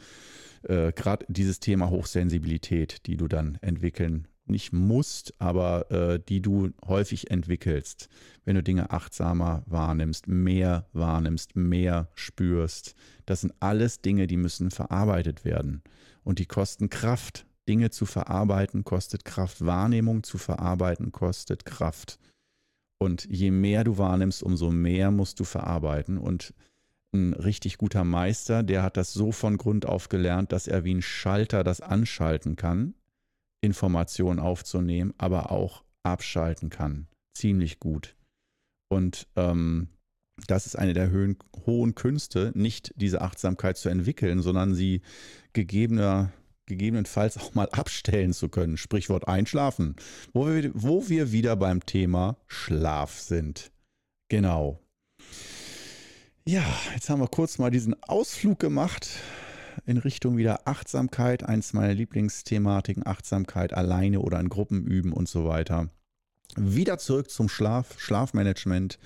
Äh, 0.63 0.91
Gerade 0.91 1.25
dieses 1.29 1.61
Thema 1.61 1.89
Hochsensibilität, 1.89 3.05
die 3.05 3.15
du 3.15 3.29
dann 3.29 3.57
entwickeln 3.61 4.27
nicht 4.47 4.73
musst, 4.73 5.33
aber 5.39 5.91
äh, 5.91 6.19
die 6.19 6.41
du 6.41 6.71
häufig 6.85 7.31
entwickelst, 7.31 8.09
wenn 8.43 8.55
du 8.55 8.63
Dinge 8.63 8.91
achtsamer 8.91 9.63
wahrnimmst, 9.65 10.27
mehr 10.27 10.87
wahrnimmst, 10.93 11.55
mehr 11.55 12.09
spürst. 12.13 12.95
Das 13.25 13.41
sind 13.41 13.53
alles 13.59 14.01
Dinge, 14.01 14.27
die 14.27 14.37
müssen 14.37 14.71
verarbeitet 14.71 15.45
werden 15.45 15.81
und 16.23 16.39
die 16.39 16.45
kosten 16.45 16.89
Kraft. 16.89 17.45
Dinge 17.67 17.89
zu 17.89 18.05
verarbeiten 18.05 18.83
kostet 18.83 19.25
Kraft, 19.25 19.65
Wahrnehmung 19.65 20.21
zu 20.21 20.37
verarbeiten 20.37 21.11
kostet 21.11 21.65
Kraft. 21.65 22.19
Und 22.99 23.25
je 23.25 23.49
mehr 23.49 23.83
du 23.83 23.97
wahrnimmst, 23.97 24.43
umso 24.43 24.69
mehr 24.69 25.09
musst 25.09 25.39
du 25.39 25.45
verarbeiten. 25.45 26.19
Und 26.19 26.53
ein 27.11 27.33
richtig 27.33 27.79
guter 27.79 28.03
Meister, 28.03 28.61
der 28.61 28.83
hat 28.83 28.97
das 28.97 29.13
so 29.13 29.31
von 29.31 29.57
Grund 29.57 29.87
auf 29.87 30.09
gelernt, 30.09 30.51
dass 30.51 30.67
er 30.67 30.83
wie 30.83 30.93
ein 30.93 31.01
Schalter 31.01 31.63
das 31.63 31.81
anschalten 31.81 32.55
kann 32.55 32.93
Informationen 33.65 34.39
aufzunehmen, 34.39 35.13
aber 35.17 35.51
auch 35.51 35.83
abschalten 36.03 36.69
kann. 36.69 37.07
Ziemlich 37.33 37.79
gut. 37.79 38.15
Und 38.89 39.27
ähm, 39.35 39.89
das 40.47 40.65
ist 40.65 40.75
eine 40.75 40.93
der 40.93 41.09
Höhen, 41.09 41.37
hohen 41.65 41.95
Künste, 41.95 42.51
nicht 42.55 42.93
diese 42.95 43.21
Achtsamkeit 43.21 43.77
zu 43.77 43.89
entwickeln, 43.89 44.41
sondern 44.41 44.75
sie 44.75 45.01
gegebener, 45.53 46.31
gegebenenfalls 46.65 47.37
auch 47.37 47.53
mal 47.53 47.69
abstellen 47.69 48.33
zu 48.33 48.49
können. 48.49 48.77
Sprichwort 48.77 49.27
einschlafen, 49.27 49.95
wo 50.33 50.47
wir, 50.47 50.71
wo 50.73 51.09
wir 51.09 51.31
wieder 51.31 51.55
beim 51.55 51.85
Thema 51.85 52.37
Schlaf 52.47 53.19
sind. 53.19 53.71
Genau. 54.29 54.79
Ja, 56.47 56.63
jetzt 56.93 57.09
haben 57.09 57.21
wir 57.21 57.27
kurz 57.27 57.57
mal 57.57 57.71
diesen 57.71 57.95
Ausflug 58.03 58.59
gemacht 58.59 59.09
in 59.85 59.97
Richtung 59.97 60.37
wieder 60.37 60.67
Achtsamkeit, 60.67 61.43
eins 61.43 61.73
meiner 61.73 61.93
Lieblingsthematiken, 61.93 63.05
Achtsamkeit 63.05 63.73
alleine 63.73 64.19
oder 64.19 64.39
in 64.39 64.49
Gruppen 64.49 64.85
üben 64.85 65.13
und 65.13 65.29
so 65.29 65.45
weiter. 65.45 65.89
Wieder 66.55 66.97
zurück 66.97 67.29
zum 67.29 67.49
Schlaf, 67.49 67.99
Schlafmanagement. 67.99 68.99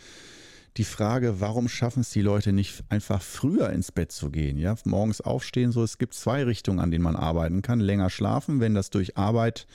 Die 0.78 0.84
Frage, 0.84 1.42
warum 1.42 1.68
schaffen 1.68 2.02
es 2.02 2.12
die 2.12 2.22
Leute 2.22 2.54
nicht 2.54 2.84
einfach 2.90 3.22
früher 3.22 3.72
ins 3.72 3.92
Bett 3.92 4.12
zu 4.12 4.30
gehen? 4.30 4.58
Ja, 4.58 4.76
morgens 4.86 5.20
aufstehen, 5.20 5.72
so 5.72 5.84
es 5.84 5.98
gibt 5.98 6.14
zwei 6.14 6.44
Richtungen, 6.44 6.80
an 6.80 6.92
denen 6.92 7.04
man 7.04 7.16
arbeiten 7.16 7.62
kann. 7.62 7.80
Länger 7.80 8.10
schlafen, 8.10 8.60
wenn 8.60 8.76
das 8.76 8.90
durch 8.90 9.18
Arbeit 9.18 9.68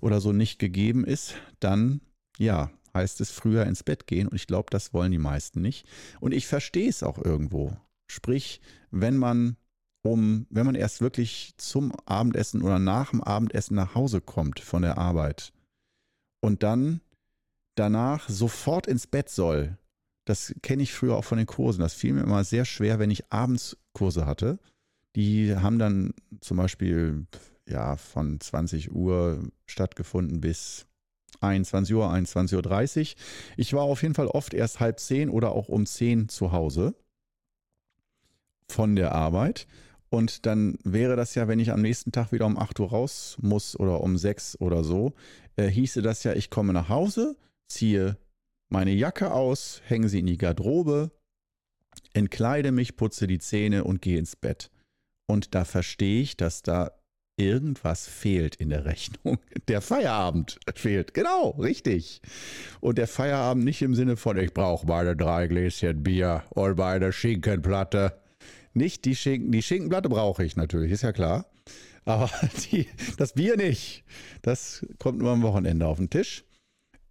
oder 0.00 0.20
so 0.20 0.32
nicht 0.32 0.58
gegeben 0.58 1.04
ist, 1.04 1.34
dann 1.60 2.00
ja, 2.38 2.70
heißt 2.94 3.20
es 3.20 3.30
früher 3.30 3.64
ins 3.66 3.82
Bett 3.82 4.06
gehen 4.06 4.28
und 4.28 4.36
ich 4.36 4.46
glaube, 4.46 4.66
das 4.70 4.92
wollen 4.92 5.12
die 5.12 5.18
meisten 5.18 5.60
nicht. 5.60 5.86
Und 6.20 6.32
ich 6.32 6.46
verstehe 6.46 6.88
es 6.88 7.02
auch 7.02 7.18
irgendwo. 7.18 7.76
Sprich, 8.06 8.60
wenn 8.90 9.16
man 9.16 9.56
um, 10.04 10.46
wenn 10.50 10.66
man 10.66 10.74
erst 10.74 11.00
wirklich 11.00 11.54
zum 11.56 11.92
Abendessen 12.04 12.62
oder 12.62 12.78
nach 12.78 13.10
dem 13.10 13.22
Abendessen 13.22 13.74
nach 13.74 13.94
Hause 13.94 14.20
kommt 14.20 14.60
von 14.60 14.82
der 14.82 14.98
Arbeit 14.98 15.52
und 16.40 16.62
dann 16.62 17.00
danach 17.74 18.28
sofort 18.28 18.86
ins 18.86 19.06
Bett 19.06 19.30
soll. 19.30 19.78
Das 20.26 20.54
kenne 20.62 20.82
ich 20.82 20.92
früher 20.92 21.16
auch 21.16 21.24
von 21.24 21.38
den 21.38 21.46
Kursen. 21.46 21.80
Das 21.80 21.94
fiel 21.94 22.12
mir 22.12 22.22
immer 22.22 22.44
sehr 22.44 22.64
schwer, 22.64 22.98
wenn 22.98 23.10
ich 23.10 23.32
abends 23.32 23.76
Kurse 23.92 24.26
hatte. 24.26 24.58
Die 25.16 25.56
haben 25.56 25.78
dann 25.78 26.12
zum 26.40 26.58
Beispiel 26.58 27.26
ja, 27.66 27.96
von 27.96 28.40
20 28.40 28.92
Uhr 28.92 29.42
stattgefunden 29.66 30.40
bis 30.40 30.86
21 31.40 31.94
Uhr, 31.94 32.10
21.30 32.10 33.00
Uhr. 33.00 33.20
Ich 33.56 33.72
war 33.72 33.82
auf 33.82 34.02
jeden 34.02 34.14
Fall 34.14 34.26
oft 34.28 34.54
erst 34.54 34.80
halb 34.80 35.00
zehn 35.00 35.30
oder 35.30 35.52
auch 35.52 35.68
um 35.68 35.86
zehn 35.86 36.28
zu 36.28 36.52
Hause 36.52 36.94
von 38.68 38.96
der 38.96 39.12
Arbeit 39.12 39.66
und 40.14 40.46
dann 40.46 40.78
wäre 40.84 41.16
das 41.16 41.34
ja, 41.34 41.48
wenn 41.48 41.58
ich 41.58 41.72
am 41.72 41.82
nächsten 41.82 42.12
Tag 42.12 42.30
wieder 42.30 42.46
um 42.46 42.56
8 42.56 42.78
Uhr 42.78 42.90
raus 42.90 43.36
muss 43.40 43.78
oder 43.78 44.00
um 44.00 44.16
6 44.16 44.60
oder 44.60 44.84
so, 44.84 45.12
äh, 45.56 45.66
hieße 45.66 46.02
das 46.02 46.22
ja, 46.22 46.34
ich 46.34 46.50
komme 46.50 46.72
nach 46.72 46.88
Hause, 46.88 47.36
ziehe 47.68 48.16
meine 48.68 48.92
Jacke 48.92 49.32
aus, 49.32 49.82
hänge 49.86 50.08
sie 50.08 50.20
in 50.20 50.26
die 50.26 50.38
Garderobe, 50.38 51.10
entkleide 52.12 52.70
mich, 52.70 52.94
putze 52.94 53.26
die 53.26 53.40
Zähne 53.40 53.82
und 53.82 54.02
gehe 54.02 54.18
ins 54.18 54.36
Bett. 54.36 54.70
Und 55.26 55.56
da 55.56 55.64
verstehe 55.64 56.22
ich, 56.22 56.36
dass 56.36 56.62
da 56.62 56.92
irgendwas 57.36 58.06
fehlt 58.06 58.54
in 58.54 58.68
der 58.68 58.84
Rechnung. 58.84 59.38
Der 59.68 59.80
Feierabend 59.80 60.60
fehlt. 60.76 61.14
Genau, 61.14 61.50
richtig. 61.50 62.22
Und 62.80 62.98
der 62.98 63.08
Feierabend 63.08 63.64
nicht 63.64 63.82
im 63.82 63.96
Sinne 63.96 64.16
von, 64.16 64.36
ich 64.36 64.54
brauche 64.54 64.86
meine 64.86 65.16
drei 65.16 65.48
Gläschen 65.48 66.04
Bier 66.04 66.44
und 66.50 66.78
meine 66.78 67.12
Schinkenplatte 67.12 68.20
nicht 68.74 69.04
die 69.04 69.16
Schinken. 69.16 69.52
Die 69.52 69.62
Schinkenplatte 69.62 70.08
brauche 70.08 70.44
ich 70.44 70.56
natürlich, 70.56 70.92
ist 70.92 71.02
ja 71.02 71.12
klar. 71.12 71.46
Aber 72.04 72.30
die, 72.72 72.86
das 73.16 73.32
Bier 73.34 73.56
nicht. 73.56 74.04
Das 74.42 74.84
kommt 74.98 75.18
nur 75.18 75.30
am 75.30 75.42
Wochenende 75.42 75.86
auf 75.86 75.98
den 75.98 76.10
Tisch. 76.10 76.44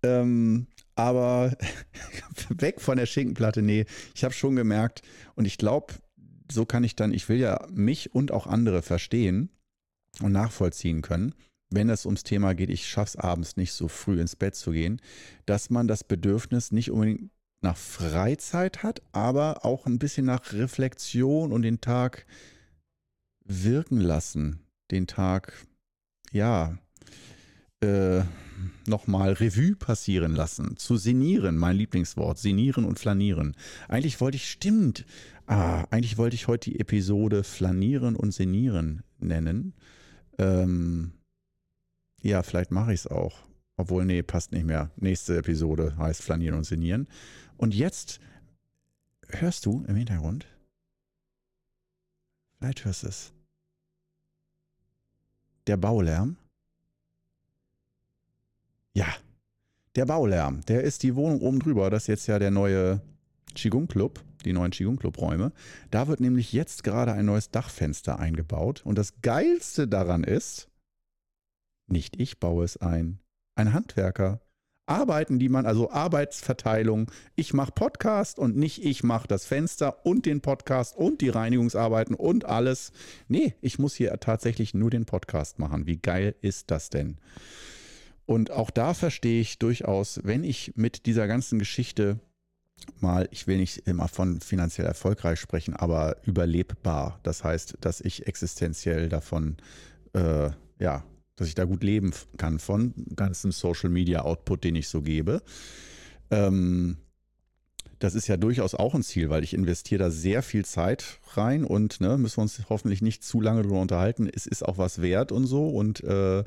Ähm, 0.03 0.67
aber 0.95 1.55
weg 2.49 2.81
von 2.81 2.97
der 2.97 3.05
Schinkenplatte, 3.05 3.61
nee, 3.61 3.85
ich 4.13 4.23
habe 4.23 4.33
schon 4.33 4.55
gemerkt 4.55 5.01
und 5.35 5.45
ich 5.45 5.57
glaube, 5.57 5.93
so 6.51 6.65
kann 6.65 6.83
ich 6.83 6.95
dann, 6.95 7.13
ich 7.13 7.29
will 7.29 7.37
ja 7.39 7.65
mich 7.71 8.13
und 8.13 8.31
auch 8.31 8.45
andere 8.45 8.81
verstehen 8.81 9.49
und 10.21 10.33
nachvollziehen 10.33 11.01
können, 11.01 11.33
wenn 11.71 11.89
es 11.89 12.05
ums 12.05 12.23
Thema 12.23 12.53
geht, 12.53 12.69
ich 12.69 12.87
schaffe 12.87 13.09
es 13.09 13.15
abends 13.15 13.57
nicht 13.57 13.73
so 13.73 13.87
früh 13.87 14.21
ins 14.21 14.35
Bett 14.35 14.55
zu 14.55 14.71
gehen, 14.71 15.01
dass 15.45 15.69
man 15.71 15.87
das 15.87 16.03
Bedürfnis 16.03 16.71
nicht 16.71 16.91
unbedingt 16.91 17.31
nach 17.63 17.77
Freizeit 17.77 18.83
hat, 18.83 19.01
aber 19.11 19.65
auch 19.65 19.85
ein 19.85 19.99
bisschen 19.99 20.25
nach 20.25 20.53
Reflexion 20.53 21.51
und 21.51 21.61
den 21.61 21.81
Tag 21.81 22.25
wirken 23.45 23.99
lassen. 23.99 24.59
Den 24.91 25.07
Tag, 25.07 25.65
ja, 26.31 26.77
äh, 27.81 28.23
nochmal 28.87 29.33
Revue 29.33 29.75
passieren 29.75 30.35
lassen. 30.35 30.77
Zu 30.77 30.97
senieren, 30.97 31.57
mein 31.57 31.77
Lieblingswort. 31.77 32.37
Senieren 32.37 32.85
und 32.85 32.99
flanieren. 32.99 33.55
Eigentlich 33.87 34.21
wollte 34.21 34.37
ich, 34.37 34.49
stimmt, 34.49 35.05
ah, 35.47 35.85
eigentlich 35.89 36.17
wollte 36.17 36.35
ich 36.35 36.47
heute 36.47 36.69
die 36.69 36.79
Episode 36.79 37.43
Flanieren 37.43 38.15
und 38.15 38.33
Senieren 38.33 39.03
nennen. 39.19 39.73
Ähm, 40.37 41.13
ja, 42.21 42.43
vielleicht 42.43 42.71
mache 42.71 42.93
ich 42.93 43.01
es 43.01 43.07
auch. 43.07 43.39
Obwohl, 43.75 44.05
nee, 44.05 44.21
passt 44.21 44.51
nicht 44.51 44.65
mehr. 44.65 44.91
Nächste 44.97 45.37
Episode 45.37 45.95
heißt 45.97 46.21
Flanieren 46.21 46.57
und 46.57 46.65
Senieren. 46.65 47.07
Und 47.63 47.73
jetzt 47.73 48.19
hörst 49.29 49.65
du 49.65 49.85
im 49.87 49.95
Hintergrund, 49.95 50.45
vielleicht 52.57 52.83
hörst 52.83 53.03
du 53.03 53.07
es, 53.07 53.31
der 55.67 55.77
Baulärm. 55.77 56.35
Ja, 58.93 59.07
der 59.95 60.05
Baulärm, 60.05 60.65
der 60.65 60.83
ist 60.83 61.03
die 61.03 61.15
Wohnung 61.15 61.39
oben 61.39 61.59
drüber. 61.59 61.89
Das 61.89 62.03
ist 62.03 62.07
jetzt 62.07 62.27
ja 62.27 62.37
der 62.37 62.51
neue 62.51 62.99
Qigong 63.55 63.87
Club, 63.87 64.21
die 64.43 64.51
neuen 64.51 64.71
Qigong 64.71 64.97
Club 64.97 65.17
Räume. 65.21 65.53
Da 65.89 66.09
wird 66.09 66.19
nämlich 66.19 66.51
jetzt 66.51 66.83
gerade 66.83 67.13
ein 67.13 67.27
neues 67.27 67.49
Dachfenster 67.49 68.19
eingebaut. 68.19 68.81
Und 68.83 68.97
das 68.97 69.21
Geilste 69.21 69.87
daran 69.87 70.25
ist, 70.25 70.67
nicht 71.87 72.19
ich 72.19 72.41
baue 72.41 72.65
es 72.65 72.75
ein, 72.75 73.19
ein 73.55 73.71
Handwerker. 73.71 74.41
Arbeiten, 74.85 75.39
die 75.39 75.49
man, 75.49 75.65
also 75.65 75.91
Arbeitsverteilung, 75.91 77.09
ich 77.35 77.53
mache 77.53 77.71
Podcast 77.71 78.37
und 78.37 78.57
nicht 78.57 78.83
ich 78.83 79.03
mache 79.03 79.27
das 79.27 79.45
Fenster 79.45 80.05
und 80.05 80.25
den 80.25 80.41
Podcast 80.41 80.97
und 80.97 81.21
die 81.21 81.29
Reinigungsarbeiten 81.29 82.15
und 82.15 82.45
alles. 82.45 82.91
Nee, 83.27 83.55
ich 83.61 83.79
muss 83.79 83.95
hier 83.95 84.17
tatsächlich 84.19 84.73
nur 84.73 84.89
den 84.89 85.05
Podcast 85.05 85.59
machen. 85.59 85.87
Wie 85.87 85.97
geil 85.97 86.35
ist 86.41 86.69
das 86.71 86.89
denn? 86.89 87.17
Und 88.25 88.51
auch 88.51 88.71
da 88.71 88.93
verstehe 88.93 89.41
ich 89.41 89.59
durchaus, 89.59 90.19
wenn 90.23 90.43
ich 90.43 90.73
mit 90.75 91.05
dieser 91.05 91.27
ganzen 91.27 91.59
Geschichte 91.59 92.19
mal, 92.99 93.27
ich 93.31 93.47
will 93.47 93.57
nicht 93.57 93.87
immer 93.87 94.07
von 94.07 94.41
finanziell 94.41 94.87
erfolgreich 94.87 95.39
sprechen, 95.39 95.75
aber 95.75 96.17
überlebbar. 96.23 97.19
Das 97.23 97.43
heißt, 97.43 97.77
dass 97.81 98.01
ich 98.01 98.27
existenziell 98.27 99.09
davon 99.09 99.57
äh, 100.13 100.49
ja, 100.79 101.03
dass 101.35 101.47
ich 101.47 101.55
da 101.55 101.65
gut 101.65 101.83
leben 101.83 102.13
kann 102.37 102.59
von 102.59 102.93
ganzem 103.15 103.51
Social 103.51 103.89
Media 103.89 104.21
Output, 104.21 104.63
den 104.63 104.75
ich 104.75 104.87
so 104.87 105.01
gebe. 105.01 105.41
Ähm, 106.31 106.97
das 108.03 108.15
ist 108.15 108.27
ja 108.27 108.35
durchaus 108.35 108.75
auch 108.75 108.95
ein 108.95 109.01
Ziel, 109.03 109.29
weil 109.29 109.45
ich 109.45 109.53
investiere 109.53 110.03
da 110.03 110.11
sehr 110.11 110.43
viel 110.43 110.65
Zeit 110.65 111.19
rein 111.35 111.63
und 111.63 112.01
ne, 112.01 112.17
müssen 112.17 112.37
wir 112.37 112.41
uns 112.41 112.61
hoffentlich 112.69 113.01
nicht 113.01 113.23
zu 113.23 113.39
lange 113.39 113.61
darüber 113.61 113.79
unterhalten. 113.79 114.29
Es 114.33 114.45
ist 114.45 114.63
auch 114.63 114.77
was 114.77 115.01
wert 115.01 115.31
und 115.31 115.45
so. 115.45 115.69
Und 115.69 116.03
äh, 116.03 116.43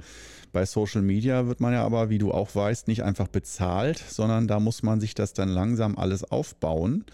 bei 0.52 0.66
Social 0.66 1.00
Media 1.00 1.46
wird 1.46 1.60
man 1.60 1.72
ja 1.72 1.82
aber, 1.82 2.10
wie 2.10 2.18
du 2.18 2.30
auch 2.30 2.54
weißt, 2.54 2.88
nicht 2.88 3.04
einfach 3.04 3.28
bezahlt, 3.28 3.98
sondern 3.98 4.48
da 4.48 4.60
muss 4.60 4.82
man 4.82 5.00
sich 5.00 5.14
das 5.14 5.32
dann 5.32 5.48
langsam 5.48 5.96
alles 5.96 6.24
aufbauen. 6.24 7.06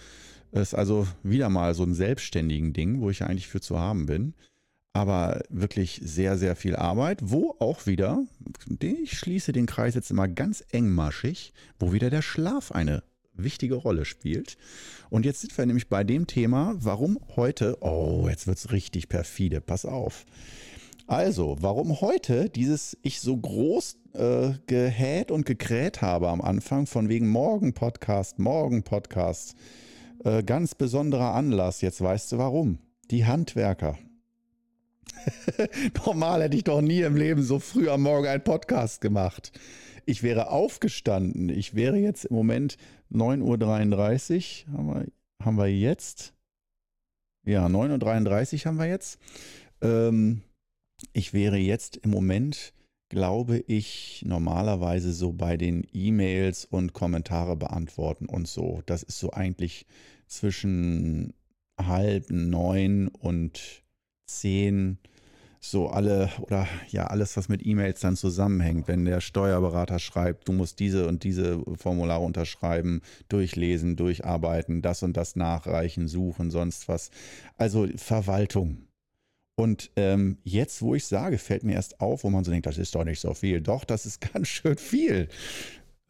Das 0.50 0.68
ist 0.68 0.74
also 0.74 1.06
wieder 1.22 1.48
mal 1.48 1.74
so 1.74 1.84
ein 1.84 1.94
selbstständigen 1.94 2.72
Ding, 2.72 3.00
wo 3.00 3.10
ich 3.10 3.22
eigentlich 3.22 3.46
für 3.46 3.60
zu 3.60 3.78
haben 3.78 4.06
bin. 4.06 4.34
Aber 4.94 5.42
wirklich 5.48 6.00
sehr, 6.04 6.36
sehr 6.36 6.54
viel 6.54 6.76
Arbeit, 6.76 7.20
wo 7.22 7.56
auch 7.58 7.86
wieder, 7.86 8.22
ich 8.80 9.16
schließe 9.18 9.52
den 9.52 9.66
Kreis 9.66 9.94
jetzt 9.94 10.10
immer 10.10 10.28
ganz 10.28 10.62
engmaschig, 10.70 11.54
wo 11.78 11.92
wieder 11.92 12.10
der 12.10 12.20
Schlaf 12.20 12.72
eine 12.72 13.02
wichtige 13.34 13.76
Rolle 13.76 14.04
spielt. 14.04 14.58
Und 15.08 15.24
jetzt 15.24 15.40
sind 15.40 15.56
wir 15.56 15.64
nämlich 15.64 15.88
bei 15.88 16.04
dem 16.04 16.26
Thema, 16.26 16.74
warum 16.76 17.18
heute, 17.36 17.78
oh, 17.80 18.26
jetzt 18.28 18.46
wird 18.46 18.58
es 18.58 18.72
richtig 18.72 19.08
perfide, 19.08 19.60
pass 19.60 19.86
auf. 19.86 20.26
Also, 21.06 21.56
warum 21.60 22.00
heute 22.00 22.48
dieses 22.48 22.96
ich 23.02 23.20
so 23.20 23.36
groß 23.36 23.96
äh, 24.14 24.52
gehät 24.66 25.30
und 25.30 25.46
gekräht 25.46 26.00
habe 26.00 26.28
am 26.28 26.40
Anfang, 26.40 26.86
von 26.86 27.08
wegen 27.08 27.28
Morgen 27.28 27.74
Podcast, 27.74 28.38
Morgen 28.38 28.82
Podcast, 28.82 29.56
äh, 30.24 30.42
ganz 30.42 30.74
besonderer 30.74 31.34
Anlass, 31.34 31.80
jetzt 31.80 32.00
weißt 32.00 32.32
du 32.32 32.38
warum. 32.38 32.78
Die 33.10 33.26
Handwerker. 33.26 33.98
Normal 36.06 36.42
hätte 36.42 36.56
ich 36.56 36.64
doch 36.64 36.80
nie 36.80 37.00
im 37.00 37.16
Leben 37.16 37.42
so 37.42 37.58
früh 37.58 37.88
am 37.88 38.02
Morgen 38.02 38.26
einen 38.26 38.44
Podcast 38.44 39.00
gemacht. 39.00 39.52
Ich 40.04 40.22
wäre 40.22 40.50
aufgestanden. 40.50 41.48
Ich 41.48 41.74
wäre 41.74 41.96
jetzt 41.96 42.24
im 42.24 42.36
Moment 42.36 42.76
9.33 43.12 44.66
Uhr. 44.66 44.72
Haben 44.72 44.86
wir, 44.88 45.06
haben 45.44 45.56
wir 45.56 45.68
jetzt? 45.68 46.34
Ja, 47.44 47.66
9.33 47.66 48.60
Uhr 48.60 48.64
haben 48.66 48.78
wir 48.78 48.86
jetzt. 48.86 49.18
Ähm, 49.80 50.42
ich 51.12 51.32
wäre 51.32 51.56
jetzt 51.56 51.96
im 51.98 52.10
Moment, 52.10 52.72
glaube 53.08 53.58
ich, 53.58 54.24
normalerweise 54.26 55.12
so 55.12 55.32
bei 55.32 55.56
den 55.56 55.86
E-Mails 55.92 56.64
und 56.64 56.92
Kommentare 56.92 57.56
beantworten 57.56 58.26
und 58.26 58.48
so. 58.48 58.82
Das 58.86 59.02
ist 59.02 59.18
so 59.18 59.32
eigentlich 59.32 59.86
zwischen 60.26 61.34
halb 61.78 62.30
neun 62.30 63.08
und 63.08 63.82
zehn 64.26 64.98
so 65.64 65.88
alle 65.88 66.28
oder 66.40 66.66
ja 66.88 67.06
alles, 67.06 67.36
was 67.36 67.48
mit 67.48 67.64
E-Mails 67.64 68.00
dann 68.00 68.16
zusammenhängt. 68.16 68.88
Wenn 68.88 69.04
der 69.04 69.20
Steuerberater 69.20 70.00
schreibt, 70.00 70.48
du 70.48 70.52
musst 70.52 70.80
diese 70.80 71.06
und 71.06 71.22
diese 71.22 71.62
Formulare 71.76 72.24
unterschreiben, 72.24 73.00
durchlesen, 73.28 73.94
durcharbeiten, 73.94 74.82
das 74.82 75.04
und 75.04 75.16
das 75.16 75.36
nachreichen, 75.36 76.08
suchen, 76.08 76.50
sonst 76.50 76.88
was. 76.88 77.10
Also 77.56 77.86
Verwaltung. 77.96 78.88
Und 79.54 79.90
ähm, 79.94 80.38
jetzt, 80.42 80.82
wo 80.82 80.96
ich 80.96 81.06
sage, 81.06 81.38
fällt 81.38 81.62
mir 81.62 81.74
erst 81.74 82.00
auf, 82.00 82.24
wo 82.24 82.30
man 82.30 82.42
so 82.42 82.50
denkt, 82.50 82.66
das 82.66 82.78
ist 82.78 82.94
doch 82.96 83.04
nicht 83.04 83.20
so 83.20 83.32
viel. 83.32 83.60
Doch, 83.60 83.84
das 83.84 84.04
ist 84.04 84.20
ganz 84.32 84.48
schön 84.48 84.76
viel. 84.76 85.28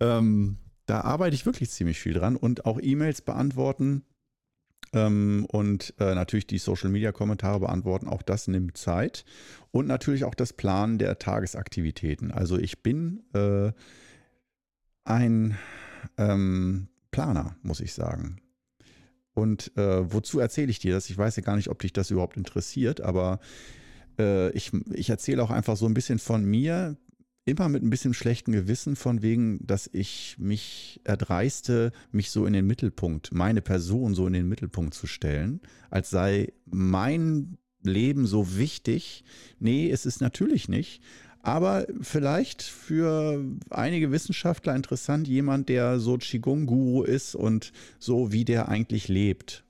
Ähm, 0.00 0.56
da 0.86 1.02
arbeite 1.02 1.34
ich 1.34 1.44
wirklich 1.44 1.70
ziemlich 1.70 2.00
viel 2.00 2.14
dran 2.14 2.36
und 2.36 2.64
auch 2.64 2.80
E-Mails 2.80 3.20
beantworten 3.20 4.02
ähm, 4.92 5.46
und 5.50 5.94
äh, 5.98 6.14
natürlich 6.14 6.46
die 6.46 6.58
Social-Media-Kommentare 6.58 7.60
beantworten. 7.60 8.08
Auch 8.08 8.22
das 8.22 8.48
nimmt 8.48 8.76
Zeit. 8.76 9.24
Und 9.70 9.86
natürlich 9.86 10.24
auch 10.24 10.34
das 10.34 10.52
Planen 10.52 10.98
der 10.98 11.18
Tagesaktivitäten. 11.18 12.30
Also 12.30 12.58
ich 12.58 12.82
bin 12.82 13.22
äh, 13.34 13.72
ein 15.04 15.56
ähm, 16.18 16.88
Planer, 17.10 17.56
muss 17.62 17.80
ich 17.80 17.94
sagen. 17.94 18.40
Und 19.34 19.76
äh, 19.76 20.12
wozu 20.12 20.40
erzähle 20.40 20.70
ich 20.70 20.78
dir 20.78 20.92
das? 20.92 21.08
Ich 21.08 21.16
weiß 21.16 21.36
ja 21.36 21.42
gar 21.42 21.56
nicht, 21.56 21.68
ob 21.68 21.78
dich 21.80 21.92
das 21.92 22.10
überhaupt 22.10 22.36
interessiert, 22.36 23.00
aber 23.00 23.40
äh, 24.18 24.50
ich, 24.50 24.72
ich 24.92 25.08
erzähle 25.08 25.42
auch 25.42 25.50
einfach 25.50 25.76
so 25.76 25.86
ein 25.86 25.94
bisschen 25.94 26.18
von 26.18 26.44
mir, 26.44 26.96
immer 27.44 27.68
mit 27.68 27.82
ein 27.82 27.90
bisschen 27.90 28.14
schlechtem 28.14 28.52
Gewissen 28.52 28.96
von 28.96 29.22
wegen, 29.22 29.66
dass 29.66 29.90
ich 29.92 30.36
mich 30.38 31.00
erdreiste, 31.04 31.92
mich 32.12 32.30
so 32.30 32.46
in 32.46 32.52
den 32.52 32.66
Mittelpunkt, 32.66 33.32
meine 33.32 33.62
Person 33.62 34.14
so 34.14 34.26
in 34.26 34.32
den 34.32 34.48
Mittelpunkt 34.48 34.94
zu 34.94 35.06
stellen, 35.06 35.60
als 35.90 36.10
sei 36.10 36.52
mein 36.66 37.58
Leben 37.82 38.26
so 38.26 38.56
wichtig. 38.56 39.24
Nee, 39.58 39.90
es 39.90 40.06
ist 40.06 40.20
natürlich 40.20 40.68
nicht. 40.68 41.02
Aber 41.40 41.86
vielleicht 42.00 42.62
für 42.62 43.44
einige 43.70 44.12
Wissenschaftler 44.12 44.76
interessant, 44.76 45.26
jemand, 45.26 45.68
der 45.68 45.98
so 45.98 46.16
Qigong-Guru 46.16 47.02
ist 47.02 47.34
und 47.34 47.72
so, 47.98 48.30
wie 48.30 48.44
der 48.44 48.68
eigentlich 48.68 49.08
lebt 49.08 49.64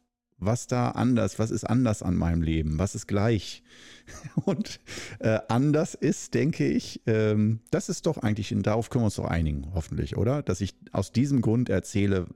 was 0.45 0.67
da 0.67 0.91
anders, 0.91 1.39
was 1.39 1.51
ist 1.51 1.65
anders 1.65 2.03
an 2.03 2.17
meinem 2.17 2.43
Leben, 2.43 2.79
was 2.79 2.95
ist 2.95 3.07
gleich. 3.07 3.63
Und 4.45 4.81
äh, 5.21 5.39
anders 5.49 5.95
ist, 5.95 6.35
denke 6.35 6.67
ich, 6.67 7.01
ähm, 7.07 7.61
das 7.71 7.89
ist 7.89 8.07
doch 8.07 8.19
eigentlich, 8.19 8.55
darauf 8.59 8.91
können 8.91 9.03
wir 9.03 9.07
uns 9.07 9.17
doch 9.17 9.27
einigen, 9.27 9.73
hoffentlich, 9.75 10.17
oder? 10.17 10.43
Dass 10.43 10.61
ich 10.61 10.75
aus 10.91 11.13
diesem 11.13 11.41
Grund 11.41 11.69
erzähle, 11.69 12.27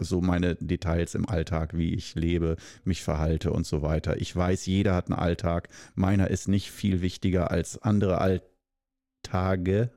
so 0.00 0.20
meine 0.20 0.56
Details 0.56 1.14
im 1.14 1.28
Alltag, 1.28 1.76
wie 1.76 1.94
ich 1.94 2.14
lebe, 2.14 2.56
mich 2.84 3.02
verhalte 3.02 3.52
und 3.52 3.66
so 3.66 3.82
weiter. 3.82 4.20
Ich 4.20 4.34
weiß, 4.34 4.66
jeder 4.66 4.94
hat 4.94 5.10
einen 5.10 5.18
Alltag. 5.18 5.68
Meiner 5.94 6.30
ist 6.30 6.48
nicht 6.48 6.70
viel 6.70 7.02
wichtiger 7.02 7.50
als 7.50 7.80
andere 7.82 8.20
Alltage, 8.20 9.90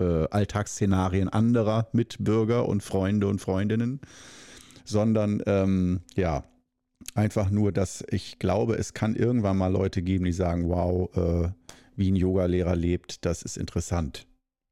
äh, 0.00 0.28
Alltagsszenarien 0.30 1.28
anderer 1.28 1.88
Mitbürger 1.92 2.68
und 2.68 2.82
Freunde 2.82 3.28
und 3.28 3.40
Freundinnen 3.40 4.00
sondern 4.88 5.42
ähm, 5.46 6.00
ja, 6.14 6.44
einfach 7.14 7.50
nur, 7.50 7.72
dass 7.72 8.04
ich 8.10 8.38
glaube, 8.38 8.74
es 8.76 8.94
kann 8.94 9.16
irgendwann 9.16 9.56
mal 9.56 9.72
Leute 9.72 10.02
geben, 10.02 10.24
die 10.24 10.32
sagen, 10.32 10.68
wow, 10.68 11.14
äh, 11.16 11.50
wie 11.96 12.10
ein 12.10 12.16
Yogalehrer 12.16 12.76
lebt, 12.76 13.24
das 13.24 13.42
ist 13.42 13.56
interessant. 13.56 14.26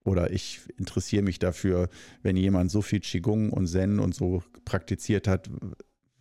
Oder 0.04 0.30
ich 0.30 0.60
interessiere 0.76 1.22
mich 1.22 1.38
dafür, 1.38 1.88
wenn 2.22 2.36
jemand 2.36 2.70
so 2.70 2.82
viel 2.82 3.00
Qigong 3.00 3.50
und 3.50 3.66
Zen 3.66 3.98
und 3.98 4.14
so 4.14 4.42
praktiziert 4.66 5.26
hat, 5.26 5.48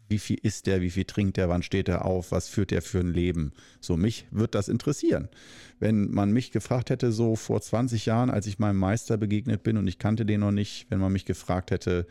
wie 0.08 0.20
viel 0.20 0.38
isst 0.42 0.68
der, 0.68 0.82
wie 0.82 0.92
viel 0.92 1.06
trinkt 1.06 1.38
er, 1.38 1.50
wann 1.50 1.64
steht 1.64 1.90
er 1.90 2.06
auf, 2.06 2.32
was 2.32 2.48
führt 2.48 2.72
er 2.72 2.82
für 2.82 3.00
ein 3.00 3.14
Leben. 3.14 3.52
So, 3.82 3.98
mich 3.98 4.26
wird 4.32 4.56
das 4.56 4.70
interessieren. 4.70 5.28
Wenn 5.80 6.12
man 6.12 6.32
mich 6.32 6.52
gefragt 6.52 6.90
hätte, 6.90 7.12
so 7.12 7.36
vor 7.36 7.62
20 7.62 8.06
Jahren, 8.06 8.30
als 8.30 8.48
ich 8.48 8.60
meinem 8.60 8.78
Meister 8.78 9.18
begegnet 9.18 9.64
bin 9.64 9.76
und 9.76 9.88
ich 9.88 10.00
kannte 10.00 10.26
den 10.26 10.42
noch 10.42 10.52
nicht, 10.52 10.86
wenn 10.90 11.00
man 11.00 11.12
mich 11.12 11.26
gefragt 11.26 11.72
hätte, 11.72 12.08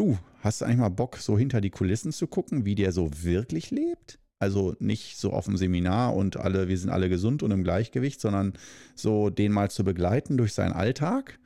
Du, 0.00 0.16
hast 0.40 0.62
du 0.62 0.64
eigentlich 0.64 0.78
mal 0.78 0.88
Bock, 0.88 1.18
so 1.18 1.36
hinter 1.36 1.60
die 1.60 1.68
Kulissen 1.68 2.10
zu 2.10 2.26
gucken, 2.26 2.64
wie 2.64 2.74
der 2.74 2.90
so 2.90 3.10
wirklich 3.22 3.70
lebt? 3.70 4.18
Also 4.38 4.74
nicht 4.78 5.18
so 5.18 5.30
auf 5.30 5.44
dem 5.44 5.58
Seminar 5.58 6.16
und 6.16 6.38
alle, 6.38 6.68
wir 6.68 6.78
sind 6.78 6.88
alle 6.88 7.10
gesund 7.10 7.42
und 7.42 7.50
im 7.50 7.64
Gleichgewicht, 7.64 8.18
sondern 8.18 8.54
so 8.94 9.28
den 9.28 9.52
mal 9.52 9.70
zu 9.70 9.84
begleiten 9.84 10.38
durch 10.38 10.54
seinen 10.54 10.72
Alltag. 10.72 11.38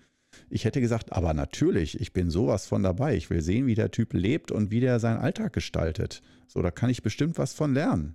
Ich 0.51 0.65
hätte 0.65 0.81
gesagt, 0.81 1.13
aber 1.13 1.35
natürlich, 1.35 2.01
ich 2.01 2.13
bin 2.13 2.31
sowas 2.31 2.65
von 2.65 2.85
dabei. 2.85 3.17
Ich 3.17 3.29
will 3.29 3.43
sehen, 3.43 3.67
wie 3.67 3.75
der 3.75 3.91
Typ 3.91 4.13
lebt 4.13 4.53
und 4.53 4.71
wie 4.71 4.79
der 4.79 5.01
seinen 5.01 5.19
Alltag 5.19 5.53
gestaltet. 5.53 6.23
So, 6.47 6.63
da 6.63 6.71
kann 6.71 6.91
ich 6.91 7.03
bestimmt 7.03 7.39
was 7.39 7.55
von 7.55 7.75
lernen. 7.75 8.15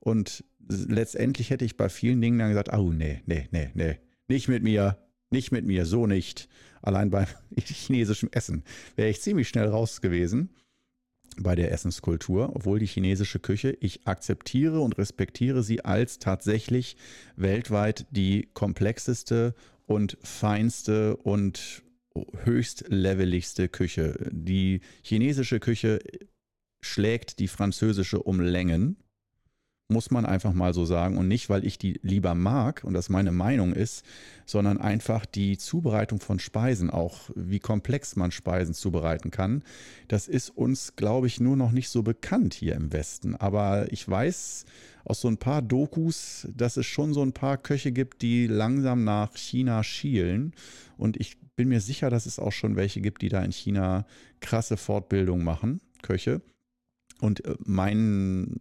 Und 0.00 0.42
letztendlich 0.68 1.50
hätte 1.50 1.64
ich 1.64 1.76
bei 1.76 1.88
vielen 1.88 2.20
Dingen 2.20 2.40
dann 2.40 2.48
gesagt, 2.48 2.72
oh 2.76 2.90
nee, 2.90 3.22
nee, 3.26 3.46
nee, 3.52 3.70
nee, 3.74 4.00
nicht 4.26 4.48
mit 4.48 4.64
mir, 4.64 4.98
nicht 5.30 5.52
mit 5.52 5.64
mir, 5.64 5.86
so 5.86 6.08
nicht. 6.08 6.48
Allein 6.86 7.10
beim 7.10 7.26
chinesischen 7.58 8.32
Essen 8.32 8.62
wäre 8.94 9.10
ich 9.10 9.20
ziemlich 9.20 9.48
schnell 9.48 9.68
raus 9.68 10.00
gewesen 10.00 10.50
bei 11.38 11.56
der 11.56 11.72
Essenskultur, 11.72 12.54
obwohl 12.54 12.78
die 12.78 12.86
chinesische 12.86 13.40
Küche, 13.40 13.76
ich 13.80 14.06
akzeptiere 14.06 14.80
und 14.80 14.96
respektiere 14.96 15.64
sie 15.64 15.84
als 15.84 16.20
tatsächlich 16.20 16.96
weltweit 17.34 18.06
die 18.10 18.48
komplexeste 18.54 19.54
und 19.84 20.16
feinste 20.22 21.16
und 21.16 21.82
höchstleveligste 22.44 23.68
Küche. 23.68 24.30
Die 24.30 24.80
chinesische 25.02 25.58
Küche 25.58 25.98
schlägt 26.80 27.40
die 27.40 27.48
französische 27.48 28.22
um 28.22 28.40
Längen 28.40 28.96
muss 29.88 30.10
man 30.10 30.26
einfach 30.26 30.52
mal 30.52 30.74
so 30.74 30.84
sagen. 30.84 31.16
Und 31.16 31.28
nicht, 31.28 31.48
weil 31.48 31.64
ich 31.64 31.78
die 31.78 32.00
lieber 32.02 32.34
mag 32.34 32.82
und 32.84 32.94
das 32.94 33.08
meine 33.08 33.32
Meinung 33.32 33.72
ist, 33.72 34.04
sondern 34.44 34.78
einfach 34.78 35.26
die 35.26 35.58
Zubereitung 35.58 36.20
von 36.20 36.38
Speisen, 36.38 36.90
auch 36.90 37.30
wie 37.34 37.60
komplex 37.60 38.16
man 38.16 38.30
Speisen 38.32 38.74
zubereiten 38.74 39.30
kann. 39.30 39.62
Das 40.08 40.28
ist 40.28 40.50
uns, 40.50 40.96
glaube 40.96 41.26
ich, 41.26 41.40
nur 41.40 41.56
noch 41.56 41.72
nicht 41.72 41.88
so 41.88 42.02
bekannt 42.02 42.54
hier 42.54 42.74
im 42.74 42.92
Westen. 42.92 43.36
Aber 43.36 43.92
ich 43.92 44.08
weiß 44.08 44.64
aus 45.04 45.20
so 45.20 45.28
ein 45.28 45.38
paar 45.38 45.62
Dokus, 45.62 46.48
dass 46.52 46.76
es 46.76 46.86
schon 46.86 47.14
so 47.14 47.22
ein 47.22 47.32
paar 47.32 47.56
Köche 47.56 47.92
gibt, 47.92 48.22
die 48.22 48.48
langsam 48.48 49.04
nach 49.04 49.36
China 49.36 49.84
schielen. 49.84 50.52
Und 50.98 51.16
ich 51.16 51.38
bin 51.54 51.68
mir 51.68 51.80
sicher, 51.80 52.10
dass 52.10 52.26
es 52.26 52.40
auch 52.40 52.52
schon 52.52 52.74
welche 52.74 53.00
gibt, 53.00 53.22
die 53.22 53.28
da 53.28 53.42
in 53.42 53.52
China 53.52 54.04
krasse 54.40 54.76
Fortbildung 54.76 55.44
machen, 55.44 55.80
Köche. 56.02 56.42
Und 57.20 57.44
äh, 57.44 57.54
mein, 57.64 58.54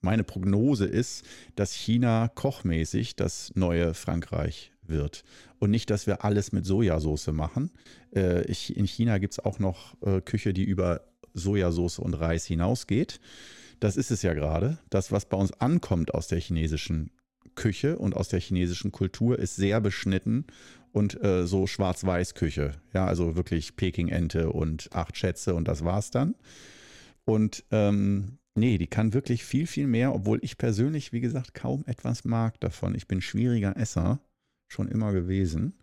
meine 0.00 0.24
Prognose 0.24 0.86
ist, 0.86 1.24
dass 1.54 1.72
China 1.72 2.28
kochmäßig 2.34 3.16
das 3.16 3.52
neue 3.54 3.94
Frankreich 3.94 4.72
wird. 4.82 5.24
Und 5.58 5.70
nicht, 5.70 5.90
dass 5.90 6.06
wir 6.06 6.24
alles 6.24 6.52
mit 6.52 6.66
Sojasauce 6.66 7.28
machen. 7.28 7.70
Äh, 8.14 8.44
in 8.72 8.86
China 8.86 9.18
gibt 9.18 9.34
es 9.34 9.38
auch 9.38 9.58
noch 9.58 9.94
äh, 10.02 10.20
Küche, 10.20 10.52
die 10.52 10.64
über 10.64 11.02
Sojasauce 11.34 11.98
und 11.98 12.14
Reis 12.14 12.44
hinausgeht. 12.44 13.20
Das 13.80 13.96
ist 13.96 14.10
es 14.10 14.22
ja 14.22 14.34
gerade. 14.34 14.78
Das, 14.90 15.12
was 15.12 15.26
bei 15.28 15.36
uns 15.36 15.52
ankommt 15.52 16.14
aus 16.14 16.28
der 16.28 16.40
chinesischen 16.40 17.10
Küche 17.54 17.98
und 17.98 18.16
aus 18.16 18.28
der 18.28 18.40
chinesischen 18.40 18.92
Kultur, 18.92 19.38
ist 19.38 19.56
sehr 19.56 19.80
beschnitten 19.80 20.46
und 20.92 21.22
äh, 21.22 21.46
so 21.46 21.66
Schwarz-Weiß-Küche. 21.66 22.72
Ja, 22.92 23.06
also 23.06 23.36
wirklich 23.36 23.76
Peking-Ente 23.76 24.50
und 24.50 24.90
acht 24.92 25.16
Schätze 25.16 25.54
und 25.54 25.68
das 25.68 25.84
war's 25.84 26.10
dann. 26.10 26.34
Und 27.24 27.64
ähm, 27.70 28.38
nee, 28.54 28.78
die 28.78 28.86
kann 28.86 29.14
wirklich 29.14 29.44
viel, 29.44 29.66
viel 29.66 29.86
mehr, 29.86 30.14
obwohl 30.14 30.38
ich 30.42 30.58
persönlich, 30.58 31.12
wie 31.12 31.20
gesagt, 31.20 31.54
kaum 31.54 31.84
etwas 31.86 32.24
mag 32.24 32.60
davon. 32.60 32.94
Ich 32.94 33.08
bin 33.08 33.20
schwieriger 33.20 33.76
Esser, 33.76 34.20
schon 34.68 34.88
immer 34.88 35.12
gewesen. 35.12 35.74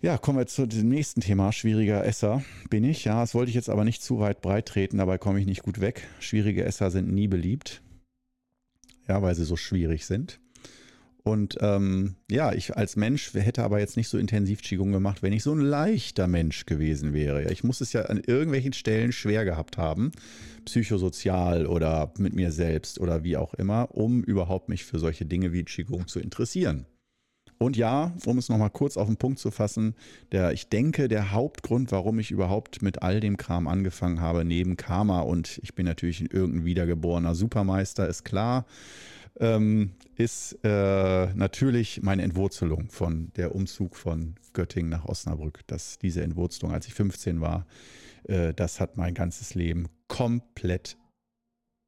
Ja, 0.00 0.18
kommen 0.18 0.38
wir 0.38 0.46
zu 0.46 0.66
dem 0.66 0.88
nächsten 0.88 1.22
Thema. 1.22 1.50
Schwieriger 1.50 2.04
Esser 2.04 2.44
bin 2.68 2.84
ich. 2.84 3.04
Ja, 3.06 3.20
das 3.20 3.34
wollte 3.34 3.48
ich 3.48 3.54
jetzt 3.54 3.70
aber 3.70 3.84
nicht 3.84 4.02
zu 4.02 4.18
weit 4.18 4.42
breit 4.42 4.66
treten, 4.66 4.98
dabei 4.98 5.16
komme 5.16 5.40
ich 5.40 5.46
nicht 5.46 5.62
gut 5.62 5.80
weg. 5.80 6.06
Schwierige 6.20 6.64
Esser 6.64 6.90
sind 6.90 7.10
nie 7.10 7.26
beliebt. 7.26 7.80
Ja, 9.08 9.22
weil 9.22 9.34
sie 9.34 9.44
so 9.44 9.56
schwierig 9.56 10.04
sind. 10.04 10.40
Und 11.26 11.56
ähm, 11.60 12.16
ja, 12.30 12.52
ich 12.52 12.76
als 12.76 12.96
Mensch 12.96 13.32
hätte 13.32 13.64
aber 13.64 13.80
jetzt 13.80 13.96
nicht 13.96 14.08
so 14.08 14.18
intensiv 14.18 14.60
Qigong 14.60 14.92
gemacht, 14.92 15.22
wenn 15.22 15.32
ich 15.32 15.42
so 15.42 15.54
ein 15.54 15.60
leichter 15.60 16.26
Mensch 16.28 16.66
gewesen 16.66 17.14
wäre. 17.14 17.50
Ich 17.50 17.64
muss 17.64 17.80
es 17.80 17.94
ja 17.94 18.02
an 18.02 18.18
irgendwelchen 18.18 18.74
Stellen 18.74 19.10
schwer 19.10 19.46
gehabt 19.46 19.78
haben, 19.78 20.12
psychosozial 20.66 21.66
oder 21.66 22.12
mit 22.18 22.34
mir 22.34 22.52
selbst 22.52 23.00
oder 23.00 23.24
wie 23.24 23.38
auch 23.38 23.54
immer, 23.54 23.94
um 23.94 24.22
überhaupt 24.22 24.68
mich 24.68 24.84
für 24.84 24.98
solche 24.98 25.24
Dinge 25.24 25.54
wie 25.54 25.64
Qigong 25.64 26.08
zu 26.08 26.20
interessieren. 26.20 26.84
Und 27.56 27.78
ja, 27.78 28.12
um 28.26 28.36
es 28.36 28.50
nochmal 28.50 28.68
kurz 28.68 28.98
auf 28.98 29.06
den 29.06 29.16
Punkt 29.16 29.38
zu 29.38 29.50
fassen, 29.50 29.94
der, 30.32 30.52
ich 30.52 30.68
denke, 30.68 31.08
der 31.08 31.32
Hauptgrund, 31.32 31.90
warum 31.92 32.18
ich 32.18 32.32
überhaupt 32.32 32.82
mit 32.82 33.02
all 33.02 33.20
dem 33.20 33.38
Kram 33.38 33.68
angefangen 33.68 34.20
habe, 34.20 34.44
neben 34.44 34.76
Karma 34.76 35.20
und 35.20 35.58
ich 35.62 35.74
bin 35.74 35.86
natürlich 35.86 36.20
ein 36.20 36.26
irgendein 36.26 36.66
wiedergeborener 36.66 37.34
Supermeister, 37.34 38.06
ist 38.06 38.24
klar, 38.24 38.66
ähm, 39.40 39.94
ist 40.16 40.58
äh, 40.64 41.26
natürlich 41.34 42.02
meine 42.02 42.22
Entwurzelung 42.22 42.90
von 42.90 43.32
der 43.36 43.54
Umzug 43.54 43.96
von 43.96 44.36
Göttingen 44.52 44.90
nach 44.90 45.04
Osnabrück. 45.06 45.60
Das, 45.66 45.98
diese 45.98 46.22
Entwurzelung, 46.22 46.72
als 46.72 46.86
ich 46.86 46.94
15 46.94 47.40
war, 47.40 47.66
äh, 48.24 48.54
das 48.54 48.80
hat 48.80 48.96
mein 48.96 49.14
ganzes 49.14 49.54
Leben 49.54 49.88
komplett 50.08 50.96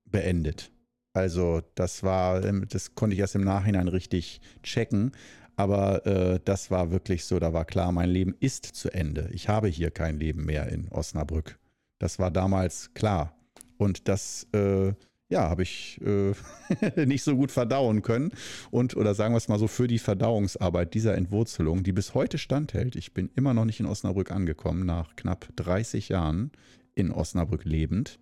beendet. 0.05 0.73
Also 1.13 1.63
das 1.75 2.03
war, 2.03 2.45
ähm, 2.45 2.67
das 2.69 2.95
konnte 2.95 3.15
ich 3.15 3.21
erst 3.21 3.37
im 3.37 3.45
Nachhinein 3.45 3.89
richtig 3.89 4.41
checken. 4.63 5.13
Aber 5.57 6.05
äh, 6.05 6.41
das 6.45 6.71
war 6.71 6.91
wirklich 6.91 7.25
so, 7.25 7.39
da 7.39 7.55
war 7.55 7.65
klar, 7.65 7.91
mein 7.91 8.11
Leben 8.11 8.35
ist 8.41 8.67
zu 8.67 8.91
Ende. 8.91 9.31
Ich 9.33 9.49
habe 9.49 9.69
hier 9.69 9.91
kein 9.91 10.19
Leben 10.19 10.45
mehr 10.45 10.69
in 10.69 10.89
Osnabrück. 10.91 11.59
Das 11.99 12.19
war 12.19 12.31
damals 12.31 12.93
klar. 12.93 13.35
Und 13.79 14.09
das 14.09 14.47
äh, 14.53 14.93
ja, 15.29 15.49
habe 15.49 15.63
ich 15.63 16.01
äh, 16.03 16.35
nicht 17.07 17.23
so 17.23 17.37
gut 17.37 17.51
verdauen 17.51 18.03
können. 18.03 18.33
Und, 18.71 18.97
oder 18.97 19.15
sagen 19.15 19.35
wir 19.35 19.39
es 19.39 19.49
mal 19.49 19.59
so, 19.59 19.67
für 19.67 19.89
die 19.89 19.99
Verdauungsarbeit 19.99 20.95
dieser 20.95 21.17
Entwurzelung, 21.17 21.83
die 21.83 21.93
bis 21.93 22.15
heute 22.15 22.39
standhält, 22.39 22.97
ich 22.97 23.13
bin 23.13 23.31
immer 23.35 23.55
noch 23.55 23.65
nicht 23.65 23.81
in 23.81 23.87
Osnabrück 23.87 24.31
angekommen, 24.31 24.87
nach 24.87 25.17
knapp 25.17 25.49
30 25.57 26.11
Jahren 26.11 26.53
in 26.95 27.11
Osnabrück 27.11 27.65
lebend, 27.65 28.19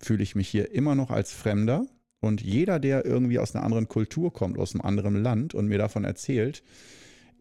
fühle 0.00 0.22
ich 0.22 0.34
mich 0.34 0.48
hier 0.48 0.72
immer 0.72 0.94
noch 0.94 1.10
als 1.10 1.32
Fremder. 1.32 1.86
Und 2.20 2.40
jeder, 2.40 2.78
der 2.78 3.04
irgendwie 3.04 3.40
aus 3.40 3.54
einer 3.54 3.64
anderen 3.64 3.88
Kultur 3.88 4.32
kommt, 4.32 4.58
aus 4.58 4.74
einem 4.74 4.82
anderen 4.82 5.22
Land 5.22 5.54
und 5.54 5.66
mir 5.66 5.78
davon 5.78 6.04
erzählt, 6.04 6.62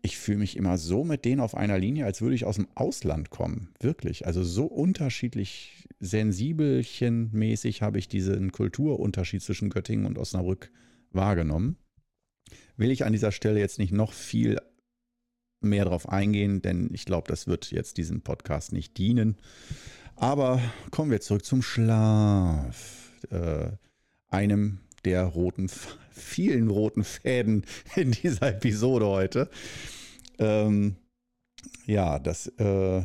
ich 0.02 0.18
fühle 0.18 0.40
mich 0.40 0.58
immer 0.58 0.78
so 0.78 1.04
mit 1.04 1.26
denen 1.26 1.42
auf 1.42 1.56
einer 1.56 1.78
Linie, 1.78 2.06
als 2.06 2.22
würde 2.22 2.36
ich 2.36 2.46
aus 2.46 2.56
dem 2.56 2.68
Ausland 2.76 3.30
kommen. 3.30 3.70
Wirklich. 3.80 4.26
Also 4.26 4.44
so 4.44 4.66
unterschiedlich 4.66 5.88
sensibelchenmäßig 6.00 7.82
habe 7.82 8.00
ich 8.00 8.08
diesen 8.08 8.52
Kulturunterschied 8.52 9.44
zwischen 9.44 9.70
Göttingen 9.70 10.06
und 10.06 10.18
Osnabrück 10.18 10.72
wahrgenommen. 11.12 11.78
Will 12.78 12.90
ich 12.90 13.06
an 13.06 13.14
dieser 13.14 13.32
Stelle 13.32 13.60
jetzt 13.60 13.78
nicht 13.78 13.94
noch 13.94 14.14
viel 14.14 14.58
mehr 15.62 15.86
darauf 15.86 16.10
eingehen, 16.10 16.64
denn 16.64 16.90
ich 16.92 17.06
glaube, 17.06 17.28
das 17.28 17.46
wird 17.46 17.72
jetzt 17.72 17.98
diesem 17.98 18.22
Podcast 18.22 18.74
nicht 18.74 18.98
dienen. 18.98 19.38
Aber 20.16 20.62
kommen 20.90 21.12
wir 21.12 21.22
zurück 21.22 21.46
zum 21.46 21.62
Schlaf. 21.62 23.12
Äh, 23.30 23.72
einem 24.30 24.80
der 25.06 25.26
roten, 25.26 25.70
vielen 26.12 26.70
roten 26.70 27.04
Fäden 27.04 27.66
in 27.96 28.12
dieser 28.12 28.50
Episode 28.50 29.08
heute. 29.08 29.50
Ähm, 30.40 30.96
ja, 31.86 32.20
dass 32.20 32.48
äh, 32.58 33.04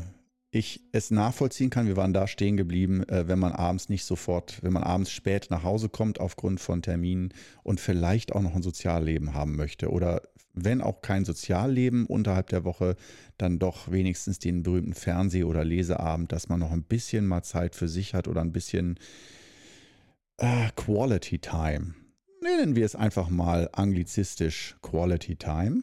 ich 0.51 0.81
es 0.93 1.11
nachvollziehen 1.11 1.71
kann. 1.71 1.87
Wir 1.87 1.97
waren 1.97 2.13
da 2.13 2.27
stehen 2.27 2.57
geblieben, 2.57 3.03
äh, 3.09 3.29
wenn 3.29 3.39
man 3.39 3.53
abends 3.53 3.89
nicht 3.89 4.05
sofort, 4.05 4.63
wenn 4.63 4.73
man 4.73 4.83
abends 4.83 5.11
spät 5.11 5.49
nach 5.51 5.63
Hause 5.63 5.89
kommt 5.89 6.21
aufgrund 6.21 6.61
von 6.61 6.83
Terminen 6.83 7.33
und 7.63 7.81
vielleicht 7.81 8.33
auch 8.33 8.43
noch 8.43 8.55
ein 8.55 8.63
Sozialleben 8.63 9.35
haben 9.35 9.57
möchte 9.57 9.91
oder 9.91 10.23
wenn 10.55 10.81
auch 10.81 11.03
kein 11.03 11.27
Sozialleben 11.27 12.07
unterhalb 12.07 12.49
der 12.49 12.65
Woche, 12.65 12.97
dann 13.37 13.59
doch 13.59 13.91
wenigstens 13.93 14.39
den 14.39 14.63
berühmten 14.63 14.95
Fernseh- 14.95 15.45
oder 15.45 15.65
Leseabend, 15.65 16.33
dass 16.33 16.49
man 16.49 16.61
noch 16.61 16.73
ein 16.73 16.83
bisschen 16.83 17.27
mal 17.27 17.43
Zeit 17.43 17.75
für 17.75 17.89
sich 17.89 18.15
hat 18.15 18.27
oder 18.27 18.41
ein 18.41 18.53
bisschen 18.53 18.99
äh, 20.39 20.71
Quality 20.75 21.39
Time. 21.39 21.95
Nennen 22.43 22.77
wir 22.77 22.85
es 22.85 22.95
einfach 22.95 23.29
mal 23.29 23.69
anglizistisch 23.73 24.77
Quality 24.83 25.37
Time. 25.37 25.83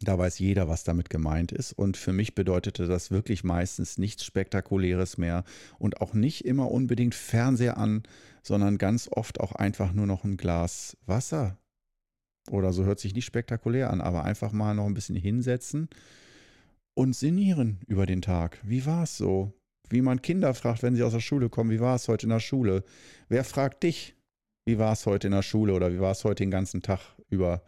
Da 0.00 0.18
weiß 0.18 0.38
jeder, 0.38 0.68
was 0.68 0.84
damit 0.84 1.08
gemeint 1.08 1.52
ist. 1.52 1.72
Und 1.72 1.96
für 1.96 2.12
mich 2.12 2.34
bedeutete 2.34 2.86
das 2.86 3.10
wirklich 3.10 3.44
meistens 3.44 3.98
nichts 3.98 4.24
Spektakuläres 4.24 5.18
mehr 5.18 5.44
und 5.78 6.00
auch 6.00 6.14
nicht 6.14 6.44
immer 6.44 6.70
unbedingt 6.70 7.14
Fernseher 7.14 7.78
an, 7.78 8.02
sondern 8.42 8.78
ganz 8.78 9.08
oft 9.10 9.40
auch 9.40 9.52
einfach 9.52 9.92
nur 9.92 10.06
noch 10.06 10.24
ein 10.24 10.36
Glas 10.36 10.96
Wasser. 11.06 11.58
Oder 12.50 12.72
so 12.72 12.84
hört 12.84 13.00
sich 13.00 13.14
nicht 13.14 13.24
spektakulär 13.24 13.90
an, 13.90 14.00
aber 14.00 14.24
einfach 14.24 14.52
mal 14.52 14.74
noch 14.74 14.86
ein 14.86 14.94
bisschen 14.94 15.16
hinsetzen 15.16 15.88
und 16.94 17.16
sinnieren 17.16 17.80
über 17.86 18.04
den 18.04 18.20
Tag. 18.20 18.58
Wie 18.62 18.84
war 18.84 19.04
es 19.04 19.16
so? 19.16 19.52
Wie 19.88 20.02
man 20.02 20.22
Kinder 20.22 20.54
fragt, 20.54 20.82
wenn 20.82 20.94
sie 20.94 21.02
aus 21.02 21.12
der 21.12 21.20
Schule 21.20 21.48
kommen, 21.48 21.70
wie 21.70 21.80
war 21.80 21.96
es 21.96 22.08
heute 22.08 22.26
in 22.26 22.30
der 22.30 22.40
Schule? 22.40 22.84
Wer 23.28 23.44
fragt 23.44 23.82
dich, 23.82 24.14
wie 24.64 24.78
war 24.78 24.92
es 24.92 25.06
heute 25.06 25.28
in 25.28 25.32
der 25.32 25.42
Schule 25.42 25.74
oder 25.74 25.92
wie 25.92 26.00
war 26.00 26.12
es 26.12 26.24
heute 26.24 26.42
den 26.42 26.50
ganzen 26.50 26.82
Tag 26.82 27.00
über 27.30 27.62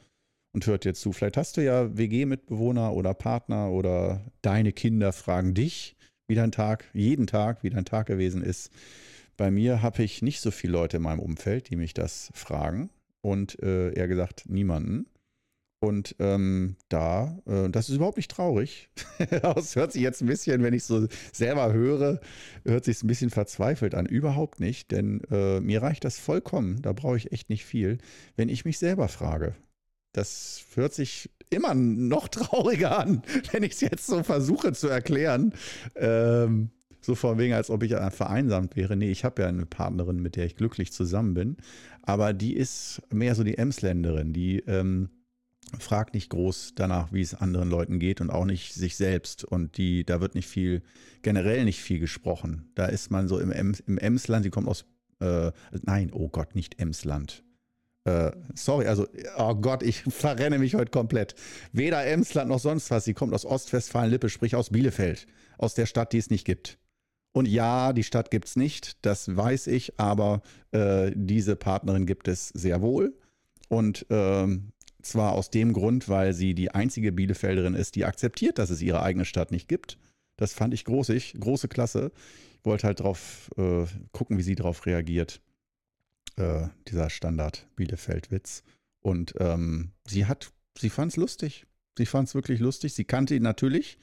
und 0.52 0.66
hört 0.66 0.84
dir 0.84 0.94
zu? 0.94 1.12
Vielleicht 1.12 1.36
hast 1.36 1.56
du 1.56 1.64
ja 1.64 1.96
WG-Mitbewohner 1.96 2.92
oder 2.92 3.14
Partner 3.14 3.70
oder 3.70 4.24
deine 4.42 4.72
Kinder 4.72 5.12
fragen 5.12 5.54
dich, 5.54 5.96
wie 6.28 6.34
dein 6.34 6.52
Tag, 6.52 6.84
jeden 6.92 7.26
Tag, 7.26 7.62
wie 7.62 7.70
dein 7.70 7.84
Tag 7.84 8.06
gewesen 8.06 8.42
ist. 8.42 8.70
Bei 9.36 9.50
mir 9.50 9.82
habe 9.82 10.02
ich 10.02 10.22
nicht 10.22 10.40
so 10.40 10.50
viele 10.50 10.72
Leute 10.72 10.96
in 10.96 11.02
meinem 11.02 11.20
Umfeld, 11.20 11.68
die 11.68 11.76
mich 11.76 11.92
das 11.92 12.30
fragen 12.34 12.88
und 13.20 13.62
äh, 13.62 13.92
eher 13.92 14.08
gesagt 14.08 14.44
niemanden. 14.48 15.06
Und 15.78 16.16
ähm, 16.18 16.76
da, 16.88 17.38
äh, 17.46 17.68
das 17.68 17.90
ist 17.90 17.96
überhaupt 17.96 18.16
nicht 18.16 18.30
traurig. 18.30 18.88
das 19.42 19.76
hört 19.76 19.92
sich 19.92 20.02
jetzt 20.02 20.22
ein 20.22 20.26
bisschen, 20.26 20.62
wenn 20.62 20.74
ich 20.74 20.84
so 20.84 21.06
selber 21.32 21.72
höre, 21.72 22.20
hört 22.64 22.84
sich 22.84 23.02
ein 23.02 23.08
bisschen 23.08 23.30
verzweifelt 23.30 23.94
an. 23.94 24.06
Überhaupt 24.06 24.58
nicht, 24.58 24.90
denn 24.90 25.20
äh, 25.30 25.60
mir 25.60 25.82
reicht 25.82 26.04
das 26.04 26.18
vollkommen. 26.18 26.80
Da 26.80 26.92
brauche 26.92 27.16
ich 27.16 27.32
echt 27.32 27.50
nicht 27.50 27.64
viel, 27.64 27.98
wenn 28.36 28.48
ich 28.48 28.64
mich 28.64 28.78
selber 28.78 29.08
frage. 29.08 29.54
Das 30.12 30.64
hört 30.74 30.94
sich 30.94 31.30
immer 31.50 31.74
noch 31.74 32.28
trauriger 32.28 32.98
an, 32.98 33.22
wenn 33.52 33.62
ich 33.62 33.72
es 33.72 33.80
jetzt 33.82 34.06
so 34.06 34.22
versuche 34.22 34.72
zu 34.72 34.88
erklären. 34.88 35.52
Ähm, 35.94 36.70
so 37.02 37.14
von 37.14 37.38
wegen, 37.38 37.54
als 37.54 37.70
ob 37.70 37.82
ich 37.82 37.94
vereinsamt 38.10 38.74
wäre. 38.74 38.96
Nee, 38.96 39.10
ich 39.10 39.24
habe 39.24 39.42
ja 39.42 39.48
eine 39.48 39.66
Partnerin, 39.66 40.20
mit 40.20 40.34
der 40.34 40.46
ich 40.46 40.56
glücklich 40.56 40.92
zusammen 40.92 41.34
bin. 41.34 41.56
Aber 42.02 42.32
die 42.32 42.56
ist 42.56 43.00
mehr 43.12 43.34
so 43.34 43.44
die 43.44 43.58
Emsländerin, 43.58 44.32
die 44.32 44.58
ähm, 44.60 45.10
fragt 45.78 46.14
nicht 46.14 46.30
groß 46.30 46.72
danach, 46.74 47.12
wie 47.12 47.20
es 47.20 47.34
anderen 47.34 47.70
Leuten 47.70 47.98
geht 47.98 48.20
und 48.20 48.30
auch 48.30 48.44
nicht 48.44 48.74
sich 48.74 48.96
selbst. 48.96 49.44
Und 49.44 49.76
die, 49.76 50.04
da 50.04 50.20
wird 50.20 50.34
nicht 50.34 50.48
viel, 50.48 50.82
generell 51.22 51.64
nicht 51.64 51.80
viel 51.80 51.98
gesprochen. 51.98 52.70
Da 52.74 52.86
ist 52.86 53.10
man 53.10 53.28
so 53.28 53.38
im, 53.38 53.50
Ems, 53.50 53.80
im 53.80 53.98
Emsland, 53.98 54.44
die 54.44 54.50
kommt 54.50 54.68
aus, 54.68 54.84
äh, 55.20 55.52
nein, 55.82 56.10
oh 56.12 56.28
Gott, 56.28 56.54
nicht 56.54 56.80
Emsland. 56.80 57.42
Äh, 58.04 58.30
sorry, 58.54 58.86
also, 58.86 59.06
oh 59.36 59.54
Gott, 59.56 59.82
ich 59.82 60.02
verrenne 60.08 60.58
mich 60.58 60.74
heute 60.74 60.90
komplett. 60.90 61.34
Weder 61.72 62.06
Emsland 62.06 62.48
noch 62.48 62.60
sonst 62.60 62.90
was. 62.90 63.04
Sie 63.04 63.14
kommt 63.14 63.34
aus 63.34 63.44
Ostwestfalen-Lippe, 63.44 64.28
sprich 64.28 64.54
aus 64.54 64.70
Bielefeld, 64.70 65.26
aus 65.58 65.74
der 65.74 65.86
Stadt, 65.86 66.12
die 66.12 66.18
es 66.18 66.30
nicht 66.30 66.44
gibt. 66.44 66.78
Und 67.32 67.46
ja, 67.46 67.92
die 67.92 68.04
Stadt 68.04 68.30
gibt 68.30 68.46
es 68.46 68.56
nicht, 68.56 69.04
das 69.04 69.36
weiß 69.36 69.66
ich, 69.66 70.00
aber 70.00 70.40
äh, 70.70 71.12
diese 71.14 71.54
Partnerin 71.54 72.06
gibt 72.06 72.28
es 72.28 72.48
sehr 72.48 72.80
wohl. 72.80 73.14
Und 73.68 74.06
ähm, 74.08 74.72
zwar 75.06 75.32
aus 75.32 75.50
dem 75.50 75.72
Grund, 75.72 76.08
weil 76.08 76.32
sie 76.34 76.54
die 76.54 76.70
einzige 76.70 77.12
Bielefelderin 77.12 77.74
ist, 77.74 77.96
die 77.96 78.04
akzeptiert, 78.04 78.58
dass 78.58 78.70
es 78.70 78.82
ihre 78.82 79.02
eigene 79.02 79.24
Stadt 79.24 79.50
nicht 79.50 79.68
gibt. 79.68 79.98
Das 80.36 80.52
fand 80.52 80.74
ich 80.74 80.84
großig, 80.84 81.36
große 81.40 81.68
Klasse. 81.68 82.12
Ich 82.58 82.64
wollte 82.64 82.86
halt 82.86 83.00
drauf 83.00 83.50
äh, 83.56 83.86
gucken, 84.12 84.38
wie 84.38 84.42
sie 84.42 84.54
darauf 84.54 84.86
reagiert. 84.86 85.40
Äh, 86.36 86.68
dieser 86.88 87.08
Standard 87.08 87.66
Bielefeld-Witz. 87.76 88.62
Und 89.00 89.34
ähm, 89.38 89.92
sie 90.06 90.26
hat, 90.26 90.52
sie 90.78 90.90
fand 90.90 91.12
es 91.12 91.16
lustig. 91.16 91.66
Sie 91.96 92.06
fand 92.06 92.28
es 92.28 92.34
wirklich 92.34 92.60
lustig. 92.60 92.92
Sie 92.92 93.04
kannte 93.04 93.34
ihn 93.34 93.42
natürlich. 93.42 93.98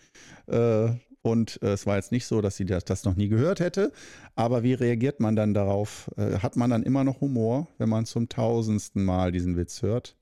Äh, 0.48 0.96
Und 1.22 1.62
äh, 1.62 1.74
es 1.74 1.86
war 1.86 1.96
jetzt 1.96 2.12
nicht 2.12 2.26
so, 2.26 2.42
dass 2.42 2.58
sie 2.58 2.66
das, 2.66 2.84
das, 2.86 3.06
noch 3.06 3.16
nie 3.16 3.30
gehört 3.30 3.60
hätte. 3.62 3.92
Aber 4.36 4.64
wie 4.64 4.74
reagiert 4.74 5.20
man 5.20 5.36
dann 5.36 5.54
darauf? 5.54 6.12
Äh, 6.18 6.40
hat 6.40 6.58
man 6.58 6.70
dann 6.70 6.84
immer 6.84 7.04
noch 7.04 7.22
Humor, 7.22 7.68
wenn 7.78 7.90
man 7.90 8.06
zum 8.06 8.28
tausendsten 8.28 9.06
Mal 9.06 9.32
diesen 9.32 9.56
Witz 9.56 9.82
hört? 9.84 10.18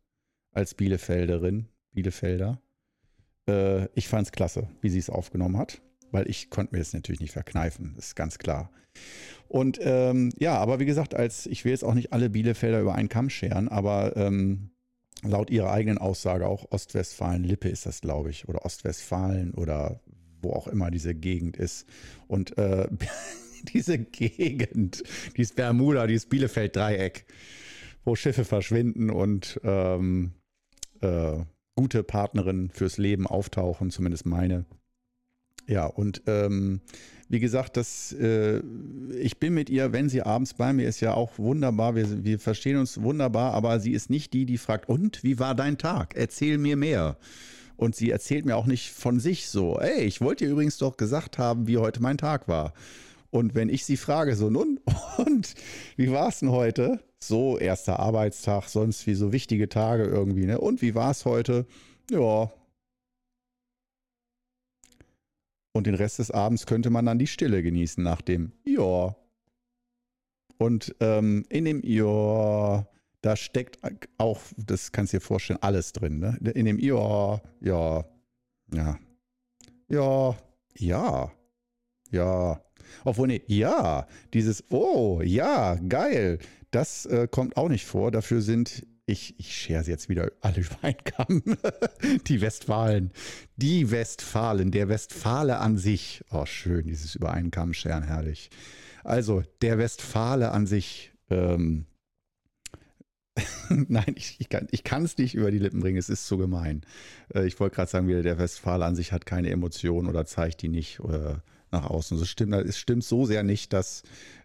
Als 0.52 0.74
Bielefelderin, 0.74 1.68
Bielefelder. 1.94 2.62
Äh, 3.48 3.88
ich 3.96 4.08
fand 4.08 4.28
es 4.28 4.32
klasse, 4.32 4.68
wie 4.82 4.90
sie 4.90 5.00
es 5.00 5.10
aufgenommen 5.10 5.58
hat. 5.58 5.82
Weil 6.12 6.30
ich 6.30 6.50
konnte 6.50 6.76
mir 6.76 6.80
das 6.80 6.94
natürlich 6.94 7.22
nicht 7.22 7.32
verkneifen, 7.32 7.94
das 7.96 8.08
ist 8.08 8.16
ganz 8.16 8.38
klar. 8.38 8.70
Und 9.48 9.80
ähm, 9.82 10.32
ja, 10.38 10.58
aber 10.58 10.80
wie 10.80 10.86
gesagt, 10.86 11.16
als 11.16 11.46
ich 11.46 11.64
will 11.64 11.72
jetzt 11.72 11.84
auch 11.84 11.94
nicht 11.94 12.12
alle 12.12 12.30
Bielefelder 12.30 12.82
über 12.82 12.96
einen 12.96 13.10
Kamm 13.10 13.30
scheren, 13.30 13.70
aber 13.70 14.16
ähm, 14.18 14.72
laut 15.24 15.50
ihrer 15.50 15.72
eigenen 15.72 15.98
Aussage 15.98 16.48
auch 16.48 16.72
Ostwestfalen-Lippe 16.72 17.70
ist 17.70 17.86
das, 17.86 18.02
glaube 18.02 18.30
ich, 18.30 18.48
oder 18.50 18.66
Ostwestfalen 18.66 19.54
oder 19.54 20.02
wo 20.42 20.52
auch 20.52 20.68
immer 20.68 20.92
diese 20.92 21.14
Gegend 21.14 21.58
ist. 21.58 21.88
Und 22.28 22.58
äh, 22.58 22.88
diese 23.74 23.98
Gegend, 23.98 25.04
dieses 25.38 25.54
Bermuda, 25.54 26.08
dieses 26.08 26.28
Bielefeld-Dreieck, 26.28 27.26
wo 28.04 28.16
Schiffe 28.16 28.46
verschwinden 28.46 29.10
und 29.10 29.60
ähm, 29.64 30.34
äh, 31.02 31.44
gute 31.76 32.04
Partnerinnen 32.04 32.70
fürs 32.70 32.98
Leben 32.98 33.28
auftauchen, 33.28 33.92
zumindest 33.92 34.26
meine. 34.26 34.66
Ja, 35.68 35.86
und 35.86 36.24
ähm, 36.28 36.82
wie 37.30 37.40
gesagt, 37.40 37.78
das, 37.78 38.12
äh, 38.12 38.62
ich 39.18 39.40
bin 39.40 39.54
mit 39.54 39.70
ihr, 39.70 39.94
wenn 39.94 40.10
sie 40.10 40.22
abends 40.22 40.54
bei 40.54 40.74
mir 40.74 40.88
ist, 40.88 41.00
ja 41.00 41.14
auch 41.14 41.38
wunderbar. 41.38 41.96
Wir, 41.96 42.26
wir 42.26 42.40
verstehen 42.40 42.78
uns 42.78 43.02
wunderbar, 43.02 43.54
aber 43.54 43.80
sie 43.80 43.94
ist 43.94 44.10
nicht 44.10 44.34
die, 44.34 44.46
die 44.46 44.58
fragt, 44.58 44.90
und 44.90 45.24
wie 45.24 45.40
war 45.40 45.56
dein 45.56 45.78
Tag? 45.78 46.14
Erzähl 46.16 46.58
mir 46.58 46.76
mehr. 46.76 47.18
Und 47.78 47.96
sie 47.96 48.12
erzählt 48.12 48.46
mir 48.46 48.58
auch 48.58 48.66
nicht 48.66 48.92
von 48.92 49.20
sich 49.20 49.48
so, 49.48 49.80
ey, 49.80 50.04
ich 50.04 50.22
wollte 50.22 50.44
dir 50.44 50.52
übrigens 50.52 50.78
doch 50.78 50.98
gesagt 50.98 51.38
haben, 51.38 51.68
wie 51.68 51.78
heute 51.78 52.02
mein 52.02 52.18
Tag 52.18 52.48
war. 52.48 52.74
Und 53.30 53.56
wenn 53.56 53.70
ich 53.70 53.86
sie 53.86 53.98
frage, 53.98 54.36
so, 54.36 54.50
nun, 54.50 54.80
und 55.18 55.56
wie 55.96 56.12
war 56.12 56.28
es 56.28 56.40
denn 56.40 56.52
heute? 56.52 57.00
So, 57.24 57.58
erster 57.58 58.00
Arbeitstag, 58.00 58.68
sonst 58.68 59.06
wie 59.08 59.14
so 59.14 59.32
wichtige 59.32 59.70
Tage 59.70 60.06
irgendwie, 60.06 60.46
ne? 60.46 60.60
Und 60.60 60.82
wie 60.82 60.96
war 60.96 61.12
es 61.12 61.26
heute? 61.26 61.66
Ja. 62.10 62.52
Und 65.74 65.88
den 65.88 65.96
Rest 65.96 66.20
des 66.20 66.32
Abends 66.32 66.66
könnte 66.66 66.90
man 66.90 67.06
dann 67.06 67.20
die 67.20 67.28
Stille 67.28 67.64
genießen 67.64 68.04
nach 68.04 68.22
dem 68.22 68.52
Ja. 68.66 69.16
Und 70.58 70.96
ähm, 71.00 71.46
in 71.50 71.66
dem 71.66 71.82
Ja 71.84 72.86
da 73.22 73.36
steckt 73.36 73.78
auch, 74.18 74.40
das 74.58 74.92
kannst 74.92 75.14
du 75.14 75.18
dir 75.18 75.22
vorstellen, 75.22 75.62
alles 75.62 75.94
drin. 75.94 76.20
Ne? 76.20 76.38
In 76.56 76.66
dem 76.66 76.80
Ja, 76.80 77.40
ja, 77.62 78.04
ja, 78.74 79.00
ja, 79.88 80.38
ja, 80.78 81.32
ja. 82.12 82.62
Obwohl, 83.06 83.28
nee, 83.28 83.42
ja, 83.48 84.08
dieses 84.34 84.64
Oh, 84.72 85.22
ja, 85.24 85.76
geil, 85.76 86.40
das 86.72 87.06
äh, 87.06 87.28
kommt 87.30 87.58
auch 87.58 87.70
nicht 87.70 87.86
vor. 87.86 88.12
Dafür 88.12 88.42
sind, 88.42 88.86
ich, 89.06 89.40
ich 89.40 89.56
schere 89.56 89.84
jetzt 89.84 90.10
wieder 90.10 90.32
alle 90.42 90.62
über 90.62 90.78
einen 90.82 91.04
Kamm, 91.04 91.44
die 92.28 92.42
Westfalen. 92.42 93.12
Die 93.58 93.92
Westfalen, 93.92 94.72
der 94.72 94.90
Westfale 94.90 95.58
an 95.58 95.78
sich. 95.78 96.24
Oh, 96.32 96.46
schön, 96.46 96.88
dieses 96.88 97.16
über 97.16 97.32
einen 97.32 97.52
Kamm 97.52 97.74
scheren, 97.74 98.04
herrlich. 98.04 98.50
Also, 99.04 99.44
der 99.62 99.78
Westfale 99.78 100.52
an 100.52 100.68
sich, 100.68 101.12
ähm, 101.30 101.86
Nein, 103.70 104.14
ich, 104.16 104.38
ich 104.40 104.84
kann 104.84 105.04
es 105.04 105.18
nicht 105.18 105.36
über 105.36 105.52
die 105.52 105.60
Lippen 105.60 105.80
bringen, 105.80 105.98
es 105.98 106.10
ist 106.10 106.28
zu 106.28 106.38
gemein. 106.38 106.82
Äh, 107.34 107.46
ich 107.46 107.60
wollte 107.60 107.76
gerade 107.76 107.90
sagen, 107.90 108.08
der 108.08 108.38
Westfale 108.38 108.86
an 108.86 108.96
sich 108.96 109.12
hat 109.12 109.26
keine 109.26 109.50
Emotionen 109.50 110.10
oder 110.10 110.26
zeigt 110.26 110.62
die 110.62 110.68
nicht 110.68 111.00
äh, 111.00 111.36
nach 111.72 111.86
außen. 111.86 112.20
Es 112.20 112.30
stimmt, 112.30 112.54
es 112.54 112.78
stimmt 112.78 113.04
so 113.04 113.26
sehr 113.26 113.44
nicht, 113.44 113.74
dass 113.74 114.04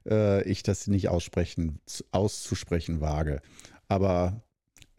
äh, 0.08 0.42
ich 0.48 0.62
das 0.62 0.86
nicht 0.86 1.08
aussprechen, 1.08 1.80
auszusprechen 2.10 3.00
wage. 3.00 3.40
Aber 3.88 4.42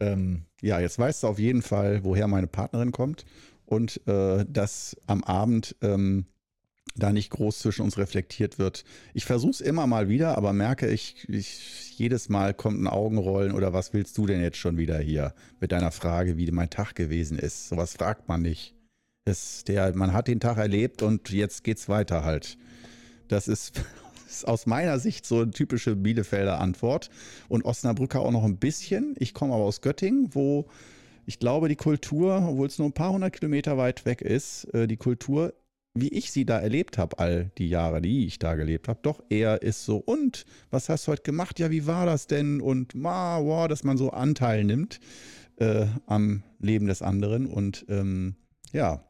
ähm, 0.00 0.44
ja, 0.60 0.80
jetzt 0.80 0.98
weißt 0.98 1.22
du 1.22 1.28
auf 1.28 1.38
jeden 1.38 1.62
Fall, 1.62 2.04
woher 2.04 2.28
meine 2.28 2.46
Partnerin 2.46 2.92
kommt 2.92 3.24
und 3.66 4.06
äh, 4.06 4.44
dass 4.48 4.96
am 5.06 5.24
Abend 5.24 5.76
ähm, 5.82 6.26
da 6.96 7.12
nicht 7.12 7.30
groß 7.30 7.60
zwischen 7.60 7.82
uns 7.82 7.96
reflektiert 7.96 8.58
wird. 8.58 8.84
Ich 9.14 9.24
versuche 9.24 9.52
es 9.52 9.60
immer 9.60 9.86
mal 9.86 10.08
wieder, 10.08 10.36
aber 10.36 10.52
merke 10.52 10.88
ich, 10.88 11.28
ich, 11.28 11.96
jedes 11.96 12.28
Mal 12.28 12.54
kommt 12.54 12.80
ein 12.80 12.88
Augenrollen 12.88 13.52
oder 13.52 13.72
was 13.72 13.92
willst 13.92 14.18
du 14.18 14.26
denn 14.26 14.40
jetzt 14.40 14.56
schon 14.56 14.78
wieder 14.78 14.98
hier 14.98 15.34
mit 15.60 15.72
deiner 15.72 15.92
Frage, 15.92 16.36
wie 16.36 16.50
mein 16.50 16.70
Tag 16.70 16.94
gewesen 16.94 17.38
ist. 17.38 17.68
Sowas 17.68 17.94
fragt 17.94 18.28
man 18.28 18.42
nicht. 18.42 18.77
Das, 19.28 19.62
der, 19.64 19.94
man 19.94 20.14
hat 20.14 20.26
den 20.26 20.40
Tag 20.40 20.56
erlebt 20.56 21.02
und 21.02 21.28
jetzt 21.28 21.62
geht's 21.62 21.86
weiter 21.90 22.24
halt. 22.24 22.56
Das 23.28 23.46
ist, 23.46 23.84
ist 24.26 24.48
aus 24.48 24.64
meiner 24.64 24.98
Sicht 24.98 25.26
so 25.26 25.42
eine 25.42 25.50
typische 25.50 25.96
Bielefelder 25.96 26.58
Antwort. 26.58 27.10
Und 27.48 27.66
Osnabrücker 27.66 28.20
auch 28.20 28.30
noch 28.30 28.44
ein 28.44 28.56
bisschen. 28.56 29.14
Ich 29.18 29.34
komme 29.34 29.52
aber 29.52 29.64
aus 29.64 29.82
Göttingen, 29.82 30.34
wo 30.34 30.66
ich 31.26 31.38
glaube, 31.38 31.68
die 31.68 31.76
Kultur, 31.76 32.42
obwohl 32.48 32.68
es 32.68 32.78
nur 32.78 32.88
ein 32.88 32.94
paar 32.94 33.12
hundert 33.12 33.34
Kilometer 33.34 33.76
weit 33.76 34.06
weg 34.06 34.22
ist, 34.22 34.64
äh, 34.72 34.86
die 34.86 34.96
Kultur 34.96 35.52
wie 35.94 36.08
ich 36.08 36.30
sie 36.30 36.44
da 36.44 36.60
erlebt 36.60 36.96
habe, 36.96 37.18
all 37.18 37.50
die 37.58 37.68
Jahre, 37.68 38.00
die 38.00 38.24
ich 38.24 38.38
da 38.38 38.54
gelebt 38.54 38.86
habe, 38.86 39.00
doch 39.02 39.20
eher 39.30 39.62
ist 39.62 39.84
so, 39.84 39.96
und 39.96 40.44
was 40.70 40.88
hast 40.88 41.06
du 41.06 41.12
heute 41.12 41.22
gemacht? 41.22 41.58
Ja, 41.58 41.72
wie 41.72 41.86
war 41.86 42.06
das 42.06 42.28
denn? 42.28 42.60
Und 42.60 42.94
ma, 42.94 43.40
wow, 43.42 43.66
dass 43.66 43.82
man 43.82 43.98
so 43.98 44.10
Anteil 44.10 44.62
nimmt 44.62 45.00
äh, 45.56 45.86
am 46.06 46.44
Leben 46.60 46.86
des 46.86 47.02
anderen. 47.02 47.46
Und 47.46 47.84
ähm, 47.88 48.36
ja, 48.72 49.07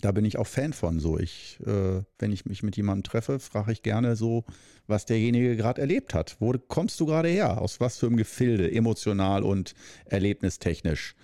da 0.00 0.12
bin 0.12 0.24
ich 0.24 0.38
auch 0.38 0.46
Fan 0.46 0.72
von. 0.72 1.00
So, 1.00 1.18
ich, 1.18 1.58
äh, 1.66 2.02
wenn 2.18 2.32
ich 2.32 2.46
mich 2.46 2.62
mit 2.62 2.76
jemandem 2.76 3.02
treffe, 3.02 3.38
frage 3.38 3.72
ich 3.72 3.82
gerne 3.82 4.16
so, 4.16 4.44
was 4.86 5.06
derjenige 5.06 5.56
gerade 5.56 5.80
erlebt 5.80 6.14
hat. 6.14 6.36
Wo 6.40 6.52
kommst 6.52 7.00
du 7.00 7.06
gerade 7.06 7.28
her? 7.28 7.60
Aus 7.60 7.80
was 7.80 7.98
für 7.98 8.06
einem 8.06 8.16
Gefilde, 8.16 8.70
emotional 8.70 9.42
und 9.42 9.74
erlebnistechnisch? 10.04 11.14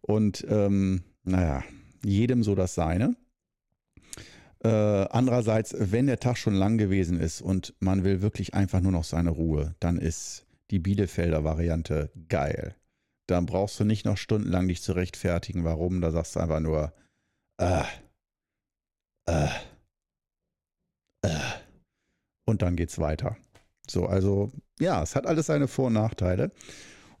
Und 0.00 0.44
ähm, 0.48 1.02
naja, 1.24 1.62
jedem 2.04 2.42
so 2.42 2.54
das 2.54 2.74
Seine. 2.74 3.16
Äh, 4.64 4.68
andererseits, 4.68 5.74
wenn 5.78 6.06
der 6.06 6.20
Tag 6.20 6.38
schon 6.38 6.54
lang 6.54 6.78
gewesen 6.78 7.18
ist 7.18 7.40
und 7.40 7.74
man 7.80 8.04
will 8.04 8.22
wirklich 8.22 8.54
einfach 8.54 8.80
nur 8.80 8.92
noch 8.92 9.04
seine 9.04 9.30
Ruhe, 9.30 9.74
dann 9.80 9.98
ist 9.98 10.46
die 10.70 10.78
Bielefelder 10.78 11.42
Variante 11.42 12.10
geil. 12.28 12.76
Dann 13.26 13.46
brauchst 13.46 13.80
du 13.80 13.84
nicht 13.84 14.04
noch 14.04 14.16
stundenlang 14.16 14.68
dich 14.68 14.82
zu 14.82 14.92
rechtfertigen, 14.92 15.64
warum. 15.64 16.00
Da 16.00 16.12
sagst 16.12 16.36
du 16.36 16.40
einfach 16.40 16.60
nur, 16.60 16.92
äh, 17.58 17.82
äh, 19.26 19.48
äh. 21.22 21.38
Und 22.44 22.62
dann 22.62 22.76
geht's 22.76 22.98
weiter. 22.98 23.36
So, 23.88 24.06
also 24.06 24.50
ja, 24.78 25.02
es 25.02 25.14
hat 25.14 25.26
alles 25.26 25.46
seine 25.46 25.68
Vor- 25.68 25.86
und 25.86 25.94
Nachteile. 25.94 26.52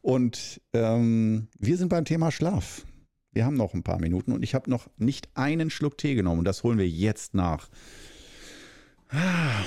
Und 0.00 0.60
ähm, 0.72 1.48
wir 1.58 1.76
sind 1.76 1.88
beim 1.88 2.04
Thema 2.04 2.32
Schlaf. 2.32 2.84
Wir 3.32 3.46
haben 3.46 3.56
noch 3.56 3.72
ein 3.72 3.82
paar 3.82 3.98
Minuten 3.98 4.32
und 4.32 4.42
ich 4.42 4.54
habe 4.54 4.68
noch 4.68 4.88
nicht 4.98 5.28
einen 5.34 5.70
Schluck 5.70 5.96
Tee 5.96 6.14
genommen 6.14 6.40
und 6.40 6.44
das 6.44 6.64
holen 6.64 6.78
wir 6.78 6.88
jetzt 6.88 7.34
nach. 7.34 7.68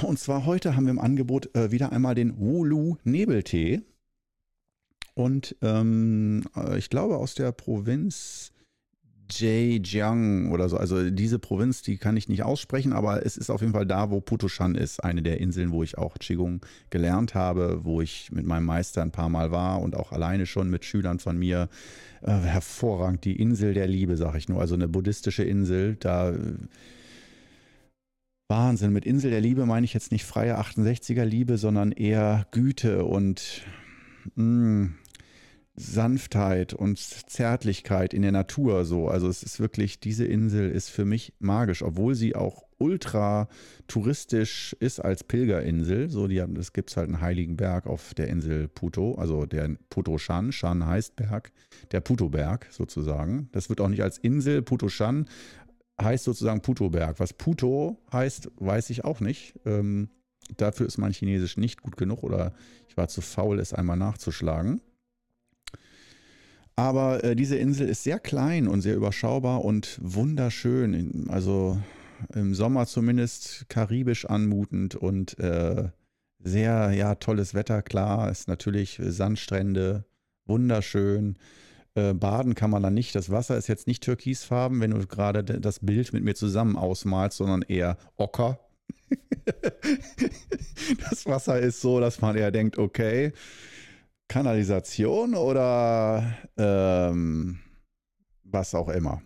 Und 0.02 0.20
zwar 0.20 0.46
heute 0.46 0.76
haben 0.76 0.86
wir 0.86 0.92
im 0.92 1.00
Angebot 1.00 1.56
äh, 1.56 1.72
wieder 1.72 1.92
einmal 1.92 2.16
den 2.16 2.38
Wulu 2.40 2.98
Nebeltee. 3.04 3.82
Und 5.14 5.56
ähm, 5.62 6.44
äh, 6.56 6.78
ich 6.78 6.90
glaube 6.90 7.18
aus 7.18 7.36
der 7.36 7.52
Provinz 7.52 8.52
Zhejiang 9.28 10.52
oder 10.52 10.70
so. 10.70 10.78
Also 10.78 11.10
diese 11.10 11.40
Provinz, 11.40 11.82
die 11.82 11.98
kann 11.98 12.18
ich 12.18 12.30
nicht 12.30 12.44
aussprechen, 12.44 12.94
aber 12.94 13.26
es 13.26 13.38
ist 13.38 13.50
auf 13.50 13.62
jeden 13.62 13.74
Fall 13.74 13.86
da, 13.86 14.12
wo 14.12 14.22
Putoshan 14.22 14.76
ist, 14.76 15.04
eine 15.04 15.22
der 15.22 15.40
Inseln, 15.40 15.72
wo 15.72 15.84
ich 15.84 15.98
auch 15.98 16.18
Qigong 16.20 16.62
gelernt 16.90 17.36
habe, 17.36 17.84
wo 17.84 18.02
ich 18.02 18.32
mit 18.32 18.46
meinem 18.46 18.66
Meister 18.66 19.02
ein 19.02 19.12
paar 19.12 19.30
Mal 19.30 19.52
war 19.52 19.82
und 19.82 19.96
auch 19.96 20.12
alleine 20.12 20.46
schon 20.46 20.70
mit 20.70 20.86
Schülern 20.86 21.20
von 21.20 21.38
mir. 21.38 21.70
Äh, 22.22 22.32
hervorragend, 22.32 23.24
die 23.24 23.40
Insel 23.40 23.74
der 23.74 23.88
Liebe, 23.88 24.18
sag 24.18 24.36
ich 24.36 24.50
nur. 24.50 24.60
Also 24.60 24.74
eine 24.74 24.88
buddhistische 24.88 25.44
Insel, 25.44 25.96
da 26.00 26.34
Wahnsinn. 28.48 28.94
Mit 28.94 29.06
Insel 29.06 29.32
der 29.32 29.42
Liebe 29.42 29.66
meine 29.66 29.86
ich 29.86 29.94
jetzt 29.94 30.12
nicht 30.12 30.24
freie 30.26 30.60
68er 30.60 31.26
Liebe, 31.26 31.58
sondern 31.58 31.92
eher 31.92 32.46
Güte 32.52 33.06
und 33.06 33.64
mh, 34.36 34.44
mm, 34.44 34.96
Sanftheit 35.78 36.74
und 36.74 36.98
Zärtlichkeit 36.98 38.14
in 38.14 38.22
der 38.22 38.32
Natur 38.32 38.86
so. 38.86 39.10
Also 39.10 39.28
es 39.28 39.44
ist 39.44 39.60
wirklich, 39.60 40.00
diese 40.00 40.26
Insel 40.26 40.72
ist 40.72 40.90
für 40.90 41.04
mich 41.04 41.34
magisch, 41.40 41.84
obwohl 41.84 42.16
sie 42.16 42.36
auch 42.36 42.64
ultra 42.78 43.50
touristisch 43.88 44.76
ist 44.80 45.00
als 45.00 45.26
Pilgerinsel. 45.26 46.10
So, 46.10 46.28
die 46.28 46.42
haben, 46.42 46.56
es 46.56 46.72
gibt 46.72 46.96
halt 46.96 47.08
einen 47.08 47.20
heiligen 47.20 47.58
Berg 47.58 47.88
auf 47.88 48.14
der 48.14 48.28
Insel 48.28 48.70
Puto, 48.70 49.16
also 49.16 49.46
der 49.46 49.76
Puto 49.90 50.18
Shan. 50.18 50.54
Shan 50.54 50.86
heißt 50.86 51.18
Berg, 51.18 51.52
der 51.92 52.00
Puto-Berg 52.00 52.68
sozusagen. 52.72 53.50
Das 53.52 53.68
wird 53.68 53.82
auch 53.82 53.90
nicht 53.90 54.04
als 54.04 54.18
Insel 54.18 54.62
Puto 54.62 54.88
Shan 54.88 55.28
heißt 56.02 56.24
sozusagen 56.24 56.62
Puto-Berg. 56.62 57.20
Was 57.20 57.34
Puto 57.34 58.02
heißt, 58.12 58.52
weiß 58.58 58.90
ich 58.92 59.04
auch 59.04 59.20
nicht. 59.20 59.56
Ähm, 59.66 60.10
dafür 60.58 60.86
ist 60.88 60.98
mein 60.98 61.12
Chinesisch 61.12 61.58
nicht 61.58 61.82
gut 61.82 61.98
genug 61.98 62.24
oder 62.24 62.54
ich 62.88 62.96
war 62.96 63.08
zu 63.08 63.22
faul, 63.22 63.60
es 63.60 63.74
einmal 63.74 63.98
nachzuschlagen. 63.98 64.82
Aber 66.76 67.24
äh, 67.24 67.36
diese 67.36 67.56
Insel 67.56 67.88
ist 67.88 68.04
sehr 68.04 68.20
klein 68.20 68.68
und 68.68 68.82
sehr 68.82 68.96
überschaubar 68.96 69.64
und 69.64 69.98
wunderschön. 70.02 71.28
Also 71.30 71.80
im 72.34 72.54
Sommer 72.54 72.86
zumindest 72.86 73.66
karibisch 73.70 74.26
anmutend 74.26 74.96
und 74.96 75.40
äh, 75.40 75.90
sehr, 76.40 76.92
ja, 76.92 77.16
tolles 77.16 77.54
Wetter, 77.54 77.82
klar, 77.82 78.30
ist 78.30 78.48
natürlich 78.48 79.00
Sandstrände, 79.02 80.06
wunderschön. 80.46 81.38
Äh, 81.96 82.14
baden 82.14 82.56
kann 82.56 82.72
man 82.72 82.84
da 82.84 82.92
nicht. 82.92 83.16
Das 83.16 83.32
Wasser 83.32 83.58
ist 83.58 83.68
jetzt 83.68 83.88
nicht 83.88 84.04
türkisfarben, 84.04 84.82
wenn 84.82 84.92
du 84.92 85.08
gerade 85.08 85.44
das 85.44 85.80
Bild 85.80 86.12
mit 86.12 86.24
mir 86.26 86.36
zusammen 86.36 86.76
ausmalst, 86.76 87.38
sondern 87.38 87.62
eher 87.62 87.98
ocker. 88.18 88.60
das 91.10 91.26
Wasser 91.26 91.58
ist 91.60 91.80
so, 91.80 92.02
dass 92.02 92.20
man 92.20 92.36
eher 92.36 92.52
denkt, 92.52 92.78
okay, 92.78 93.32
Kanalisation 94.28 95.36
oder 95.36 96.36
ähm, 96.58 97.60
was 98.44 98.74
auch 98.76 98.90
immer. 98.90 99.22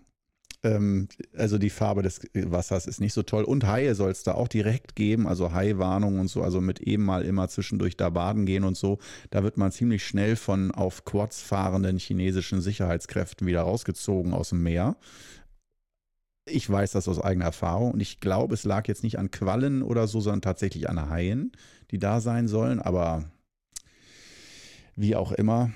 Ähm, 0.63 1.07
also 1.37 1.57
die 1.57 1.69
Farbe 1.69 2.01
des 2.01 2.21
Wassers 2.33 2.85
ist 2.85 2.99
nicht 2.99 3.13
so 3.13 3.23
toll. 3.23 3.43
Und 3.43 3.65
Haie 3.65 3.95
soll 3.95 4.11
es 4.11 4.23
da 4.23 4.33
auch 4.33 4.47
direkt 4.47 4.95
geben, 4.95 5.27
also 5.27 5.53
Haiwarnung 5.53 6.19
und 6.19 6.27
so, 6.27 6.41
also 6.43 6.59
mit 6.61 6.81
eben 6.81 7.03
mal 7.05 7.23
immer 7.23 7.47
zwischendurch 7.47 7.95
da 7.97 8.09
baden 8.09 8.45
gehen 8.45 8.63
und 8.63 8.75
so. 8.75 8.99
Da 9.29 9.43
wird 9.43 9.57
man 9.57 9.71
ziemlich 9.71 10.05
schnell 10.05 10.35
von 10.35 10.71
auf 10.71 11.05
Quads 11.05 11.41
fahrenden 11.41 11.97
chinesischen 11.97 12.61
Sicherheitskräften 12.61 13.47
wieder 13.47 13.61
rausgezogen 13.61 14.33
aus 14.33 14.49
dem 14.49 14.63
Meer. 14.63 14.97
Ich 16.45 16.69
weiß 16.69 16.91
das 16.91 17.07
aus 17.07 17.21
eigener 17.21 17.45
Erfahrung 17.45 17.91
und 17.91 17.99
ich 17.99 18.19
glaube, 18.19 18.55
es 18.55 18.63
lag 18.63 18.87
jetzt 18.87 19.03
nicht 19.03 19.19
an 19.19 19.29
Quallen 19.29 19.83
oder 19.83 20.07
so, 20.07 20.19
sondern 20.19 20.41
tatsächlich 20.41 20.89
an 20.89 21.09
Haien, 21.09 21.51
die 21.91 21.99
da 21.99 22.21
sein 22.21 22.47
sollen. 22.47 22.81
Aber 22.81 23.25
wie 24.99 25.15
auch 25.15 25.31
immer, 25.31 25.71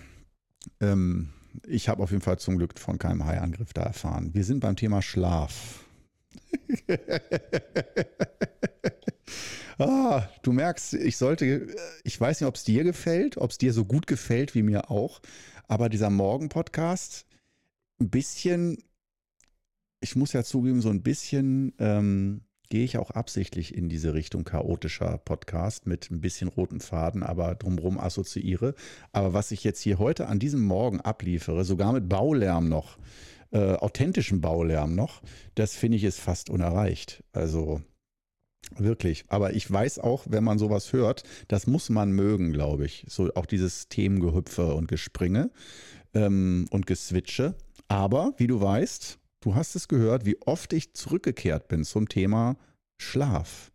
ähm, 0.81 1.29
ich 1.65 1.87
habe 1.87 2.03
auf 2.03 2.11
jeden 2.11 2.21
Fall 2.21 2.39
zum 2.39 2.57
Glück 2.57 2.77
von 2.77 2.97
keinem 2.97 3.25
Haiangriff 3.25 3.71
da 3.73 3.83
erfahren. 3.83 4.33
Wir 4.33 4.43
sind 4.43 4.59
beim 4.59 4.75
Thema 4.75 5.01
Schlaf. 5.01 5.85
ah, 9.77 10.27
du 10.41 10.51
merkst, 10.51 10.95
ich 10.95 11.15
sollte, 11.15 11.73
ich 12.03 12.19
weiß 12.19 12.41
nicht, 12.41 12.47
ob 12.47 12.55
es 12.55 12.65
dir 12.65 12.83
gefällt, 12.83 13.37
ob 13.37 13.51
es 13.51 13.57
dir 13.57 13.71
so 13.71 13.85
gut 13.85 14.07
gefällt 14.07 14.55
wie 14.55 14.63
mir 14.63 14.91
auch, 14.91 15.21
aber 15.67 15.87
dieser 15.87 16.09
Morgen-Podcast, 16.09 17.25
ein 18.01 18.09
bisschen, 18.09 18.83
ich 20.01 20.17
muss 20.17 20.33
ja 20.33 20.43
zugeben, 20.43 20.81
so 20.81 20.89
ein 20.89 21.01
bisschen 21.01 21.73
ähm, 21.79 22.41
gehe 22.69 22.83
ich 22.83 22.97
auch 22.97 23.11
absichtlich 23.11 23.75
in 23.75 23.89
diese 23.89 24.13
Richtung 24.13 24.43
chaotischer 24.43 25.17
Podcast 25.19 25.85
mit 25.85 26.09
ein 26.11 26.21
bisschen 26.21 26.47
roten 26.47 26.79
Faden, 26.79 27.23
aber 27.23 27.55
drumherum 27.55 27.99
assoziiere. 27.99 28.75
Aber 29.11 29.33
was 29.33 29.51
ich 29.51 29.63
jetzt 29.63 29.81
hier 29.81 29.99
heute 29.99 30.27
an 30.27 30.39
diesem 30.39 30.61
Morgen 30.61 31.01
abliefere, 31.01 31.65
sogar 31.65 31.93
mit 31.93 32.09
Baulärm 32.09 32.69
noch, 32.69 32.97
äh, 33.51 33.73
authentischem 33.73 34.41
Baulärm 34.41 34.95
noch, 34.95 35.21
das 35.55 35.75
finde 35.75 35.97
ich 35.97 36.03
ist 36.03 36.19
fast 36.19 36.49
unerreicht. 36.49 37.23
Also 37.31 37.81
Wirklich. 38.77 39.25
Aber 39.27 39.53
ich 39.53 39.69
weiß 39.69 39.99
auch, 39.99 40.25
wenn 40.29 40.43
man 40.43 40.57
sowas 40.57 40.93
hört, 40.93 41.23
das 41.47 41.67
muss 41.67 41.89
man 41.89 42.11
mögen, 42.11 42.53
glaube 42.53 42.85
ich. 42.85 43.05
So 43.07 43.33
auch 43.35 43.45
dieses 43.45 43.87
Themengehüpfe 43.89 44.73
und 44.73 44.87
Gespringe 44.87 45.51
ähm, 46.13 46.67
und 46.71 46.87
Geswitche. 46.87 47.55
Aber 47.87 48.33
wie 48.37 48.47
du 48.47 48.61
weißt, 48.61 49.19
Du 49.43 49.55
hast 49.55 49.75
es 49.75 49.89
gehört, 49.89 50.25
wie 50.25 50.41
oft 50.43 50.71
ich 50.71 50.93
zurückgekehrt 50.93 51.67
bin 51.67 51.83
zum 51.83 52.07
Thema 52.07 52.55
Schlaf. 52.97 53.73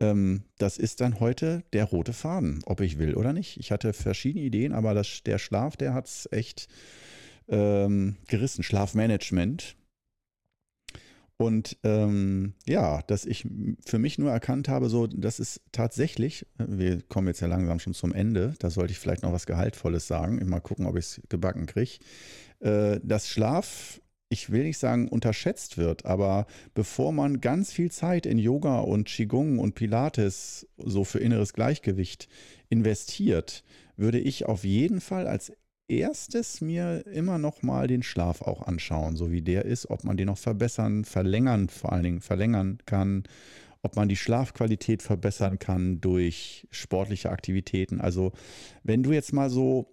Ähm, 0.00 0.44
das 0.56 0.78
ist 0.78 1.02
dann 1.02 1.20
heute 1.20 1.64
der 1.74 1.84
rote 1.84 2.14
Faden, 2.14 2.62
ob 2.64 2.80
ich 2.80 2.96
will 2.96 3.14
oder 3.14 3.34
nicht. 3.34 3.58
Ich 3.58 3.72
hatte 3.72 3.92
verschiedene 3.92 4.42
Ideen, 4.42 4.72
aber 4.72 4.94
das, 4.94 5.22
der 5.22 5.36
Schlaf, 5.36 5.76
der 5.76 5.92
hat 5.92 6.06
es 6.06 6.28
echt 6.32 6.68
ähm, 7.48 8.16
gerissen. 8.26 8.62
Schlafmanagement. 8.62 9.76
Und 11.36 11.76
ähm, 11.84 12.54
ja, 12.66 13.02
dass 13.02 13.26
ich 13.26 13.46
für 13.84 13.98
mich 13.98 14.16
nur 14.16 14.30
erkannt 14.30 14.70
habe, 14.70 14.88
so, 14.88 15.06
das 15.06 15.40
ist 15.40 15.60
tatsächlich, 15.72 16.46
wir 16.56 17.02
kommen 17.02 17.26
jetzt 17.26 17.40
ja 17.40 17.48
langsam 17.48 17.80
schon 17.80 17.92
zum 17.92 18.14
Ende, 18.14 18.54
da 18.60 18.70
sollte 18.70 18.92
ich 18.92 18.98
vielleicht 18.98 19.24
noch 19.24 19.32
was 19.32 19.44
Gehaltvolles 19.44 20.06
sagen, 20.06 20.42
mal 20.48 20.60
gucken, 20.60 20.86
ob 20.86 20.96
ich 20.96 21.04
es 21.04 21.20
gebacken 21.28 21.66
kriege. 21.66 21.98
Äh, 22.60 22.98
dass 23.02 23.28
Schlaf 23.28 24.00
ich 24.30 24.50
will 24.50 24.62
nicht 24.62 24.78
sagen 24.78 25.08
unterschätzt 25.08 25.76
wird, 25.76 26.06
aber 26.06 26.46
bevor 26.72 27.12
man 27.12 27.40
ganz 27.40 27.72
viel 27.72 27.90
Zeit 27.90 28.26
in 28.26 28.38
Yoga 28.38 28.78
und 28.78 29.08
Qigong 29.08 29.58
und 29.58 29.74
Pilates 29.74 30.68
so 30.78 31.02
für 31.04 31.18
inneres 31.18 31.52
Gleichgewicht 31.52 32.28
investiert, 32.68 33.64
würde 33.96 34.20
ich 34.20 34.46
auf 34.46 34.62
jeden 34.64 35.00
Fall 35.00 35.26
als 35.26 35.52
erstes 35.88 36.60
mir 36.60 37.04
immer 37.08 37.38
noch 37.38 37.62
mal 37.62 37.88
den 37.88 38.04
Schlaf 38.04 38.42
auch 38.42 38.62
anschauen, 38.62 39.16
so 39.16 39.32
wie 39.32 39.42
der 39.42 39.64
ist, 39.64 39.90
ob 39.90 40.04
man 40.04 40.16
den 40.16 40.26
noch 40.26 40.38
verbessern, 40.38 41.04
verlängern, 41.04 41.68
vor 41.68 41.92
allen 41.92 42.04
Dingen 42.04 42.20
verlängern 42.20 42.78
kann, 42.86 43.24
ob 43.82 43.96
man 43.96 44.08
die 44.08 44.16
Schlafqualität 44.16 45.02
verbessern 45.02 45.58
kann 45.58 46.00
durch 46.00 46.68
sportliche 46.70 47.30
Aktivitäten. 47.30 48.00
Also 48.00 48.30
wenn 48.84 49.02
du 49.02 49.10
jetzt 49.10 49.32
mal 49.32 49.50
so 49.50 49.92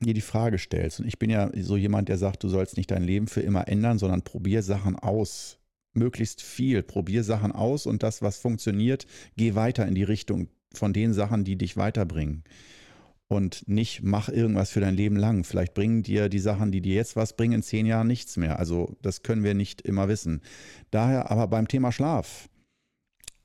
dir 0.00 0.14
die 0.14 0.20
Frage 0.20 0.58
stellst, 0.58 1.00
und 1.00 1.06
ich 1.06 1.18
bin 1.18 1.30
ja 1.30 1.50
so 1.54 1.76
jemand, 1.76 2.08
der 2.08 2.18
sagt, 2.18 2.42
du 2.44 2.48
sollst 2.48 2.76
nicht 2.76 2.90
dein 2.90 3.02
Leben 3.02 3.26
für 3.28 3.40
immer 3.40 3.68
ändern, 3.68 3.98
sondern 3.98 4.22
probier 4.22 4.62
Sachen 4.62 4.96
aus. 4.96 5.58
Möglichst 5.94 6.42
viel. 6.42 6.82
Probier 6.82 7.24
Sachen 7.24 7.52
aus 7.52 7.86
und 7.86 8.02
das, 8.02 8.20
was 8.20 8.36
funktioniert, 8.36 9.06
geh 9.36 9.54
weiter 9.54 9.86
in 9.86 9.94
die 9.94 10.02
Richtung 10.02 10.48
von 10.74 10.92
den 10.92 11.14
Sachen, 11.14 11.44
die 11.44 11.56
dich 11.56 11.76
weiterbringen. 11.76 12.44
Und 13.28 13.66
nicht 13.66 14.02
mach 14.02 14.28
irgendwas 14.28 14.70
für 14.70 14.80
dein 14.80 14.94
Leben 14.94 15.16
lang. 15.16 15.42
Vielleicht 15.42 15.74
bringen 15.74 16.02
dir 16.02 16.28
die 16.28 16.38
Sachen, 16.38 16.70
die 16.70 16.80
dir 16.80 16.94
jetzt 16.94 17.16
was 17.16 17.34
bringen, 17.34 17.54
in 17.54 17.62
zehn 17.62 17.86
Jahren 17.86 18.06
nichts 18.06 18.36
mehr. 18.36 18.58
Also 18.58 18.96
das 19.02 19.22
können 19.22 19.42
wir 19.42 19.54
nicht 19.54 19.80
immer 19.82 20.06
wissen. 20.08 20.42
Daher 20.90 21.30
aber 21.30 21.48
beim 21.48 21.66
Thema 21.66 21.90
Schlaf, 21.90 22.48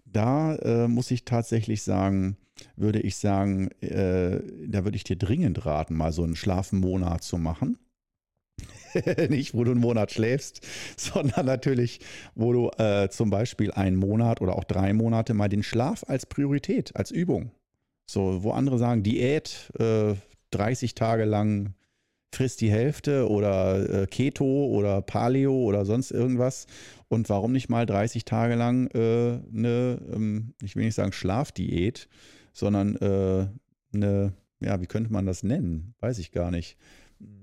da 0.06 0.56
äh, 0.56 0.88
muss 0.88 1.10
ich 1.10 1.26
tatsächlich 1.26 1.82
sagen, 1.82 2.38
würde 2.76 3.00
ich 3.00 3.16
sagen, 3.18 3.70
äh, 3.82 4.40
da 4.68 4.84
würde 4.84 4.96
ich 4.96 5.04
dir 5.04 5.18
dringend 5.18 5.66
raten, 5.66 5.96
mal 5.96 6.12
so 6.12 6.24
einen 6.24 6.36
Schlafmonat 6.36 7.24
zu 7.24 7.38
machen. 7.38 7.78
Nicht, 9.30 9.54
wo 9.54 9.64
du 9.64 9.72
einen 9.72 9.80
Monat 9.80 10.12
schläfst, 10.12 10.66
sondern 10.98 11.46
natürlich, 11.46 12.00
wo 12.36 12.54
du 12.54 12.70
äh, 12.78 13.10
zum 13.10 13.30
Beispiel 13.30 13.72
einen 13.72 13.96
Monat 13.96 14.42
oder 14.42 14.56
auch 14.56 14.64
drei 14.64 14.94
Monate 14.94 15.34
mal 15.34 15.50
den 15.50 15.64
Schlaf 15.64 16.04
als 16.08 16.26
Priorität, 16.26 16.96
als 16.96 17.12
Übung. 17.12 17.52
So, 18.06 18.44
wo 18.44 18.52
andere 18.52 18.78
sagen, 18.78 19.04
Diät, 19.04 19.72
äh, 19.80 20.16
30 20.52 20.96
Tage 20.96 21.24
lang 21.24 21.74
frisst 22.34 22.62
die 22.62 22.72
Hälfte 22.72 23.30
oder 23.30 24.04
äh, 24.04 24.08
Keto 24.08 24.66
oder 24.68 25.02
Paleo 25.02 25.54
oder 25.54 25.86
sonst 25.86 26.12
irgendwas. 26.12 26.68
Und 27.08 27.30
warum 27.30 27.52
nicht 27.52 27.70
mal 27.70 27.86
30 27.86 28.26
Tage 28.26 28.56
lang 28.56 28.88
äh, 28.88 29.40
eine, 29.54 30.00
ähm, 30.14 30.54
ich 30.62 30.76
will 30.76 30.86
nicht 30.86 30.96
sagen 30.96 31.12
Schlafdiät, 31.12 32.08
sondern 32.54 32.96
äh, 32.98 33.48
eine, 33.94 34.34
ja, 34.60 34.82
wie 34.82 34.88
könnte 34.88 35.12
man 35.12 35.26
das 35.26 35.44
nennen? 35.44 35.94
Weiß 36.00 36.20
ich 36.20 36.32
gar 36.32 36.52
nicht. 36.52 36.78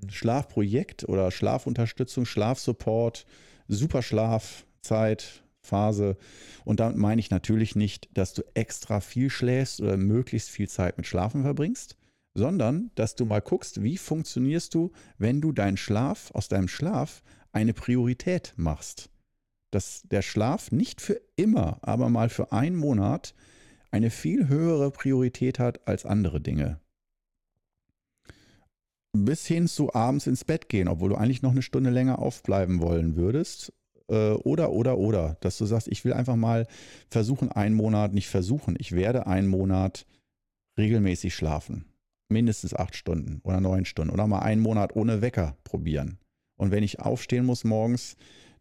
Schlafprojekt 0.09 1.09
oder 1.09 1.31
Schlafunterstützung, 1.31 2.25
Schlafsupport, 2.25 3.27
Superschlafzeit, 3.69 5.43
Phase. 5.61 6.17
Und 6.65 6.81
damit 6.81 6.97
meine 6.97 7.21
ich 7.21 7.31
natürlich 7.31 7.77
nicht, 7.77 8.09
dass 8.15 8.35
du 8.35 8.43
extra 8.55 9.01
viel 9.01 9.31
schläfst 9.31 9.81
oder 9.81 9.97
möglichst 9.97 10.51
viel 10.51 10.69
Zeit 10.69 10.97
mit 10.97 11.07
Schlafen 11.07 11.43
verbringst, 11.43 11.97
sondern 12.35 12.91
dass 12.95 13.15
du 13.15 13.27
mal 13.27 13.41
guckst, 13.41 13.83
wie 13.83 13.99
funktionierst 13.99 14.75
du, 14.75 14.93
wenn 15.19 15.41
du 15.41 15.53
deinen 15.53 15.77
Schlaf 15.77 16.31
aus 16.33 16.49
deinem 16.49 16.69
Schlaf 16.69 17.23
eine 17.53 17.75
Priorität 17.75 18.55
machst. 18.57 19.11
Dass 19.71 20.03
der 20.11 20.23
Schlaf 20.23 20.73
nicht 20.73 21.01
für 21.01 21.21
immer, 21.37 21.79
aber 21.83 22.09
mal 22.09 22.31
für 22.31 22.53
einen 22.53 22.77
Monat 22.77 23.35
eine 23.91 24.11
viel 24.11 24.49
höhere 24.49 24.91
Priorität 24.91 25.59
hat 25.59 25.87
als 25.87 26.05
andere 26.05 26.41
Dinge. 26.41 26.81
Bis 29.13 29.47
hin 29.47 29.67
zu 29.67 29.95
abends 29.95 30.27
ins 30.27 30.45
Bett 30.45 30.69
gehen, 30.69 30.89
obwohl 30.89 31.11
du 31.11 31.17
eigentlich 31.17 31.43
noch 31.43 31.53
eine 31.53 31.63
Stunde 31.63 31.91
länger 31.91 32.19
aufbleiben 32.19 32.81
wollen 32.81 33.17
würdest. 33.17 33.73
Äh, 34.09 34.33
oder, 34.33 34.71
oder, 34.71 34.99
oder, 34.99 35.37
dass 35.41 35.59
du 35.59 35.65
sagst, 35.65 35.89
ich 35.89 36.05
will 36.05 36.13
einfach 36.13 36.37
mal 36.37 36.67
versuchen, 37.11 37.51
einen 37.51 37.75
Monat, 37.75 38.13
nicht 38.13 38.29
versuchen, 38.29 38.77
ich 38.79 38.93
werde 38.93 39.27
einen 39.27 39.49
Monat 39.49 40.07
regelmäßig 40.77 41.35
schlafen. 41.35 41.87
Mindestens 42.29 42.75
acht 42.75 42.95
Stunden 42.95 43.41
oder 43.43 43.61
neun 43.61 43.87
Stunden 43.87 44.13
oder 44.13 44.27
mal 44.27 44.41
einen 44.41 44.61
Monat 44.61 44.95
ohne 44.95 45.23
Wecker 45.23 45.57
probieren. 45.65 46.19
Und 46.57 46.71
wenn 46.71 46.83
ich 46.83 47.01
aufstehen 47.01 47.47
muss 47.47 47.65
morgens, 47.65 48.17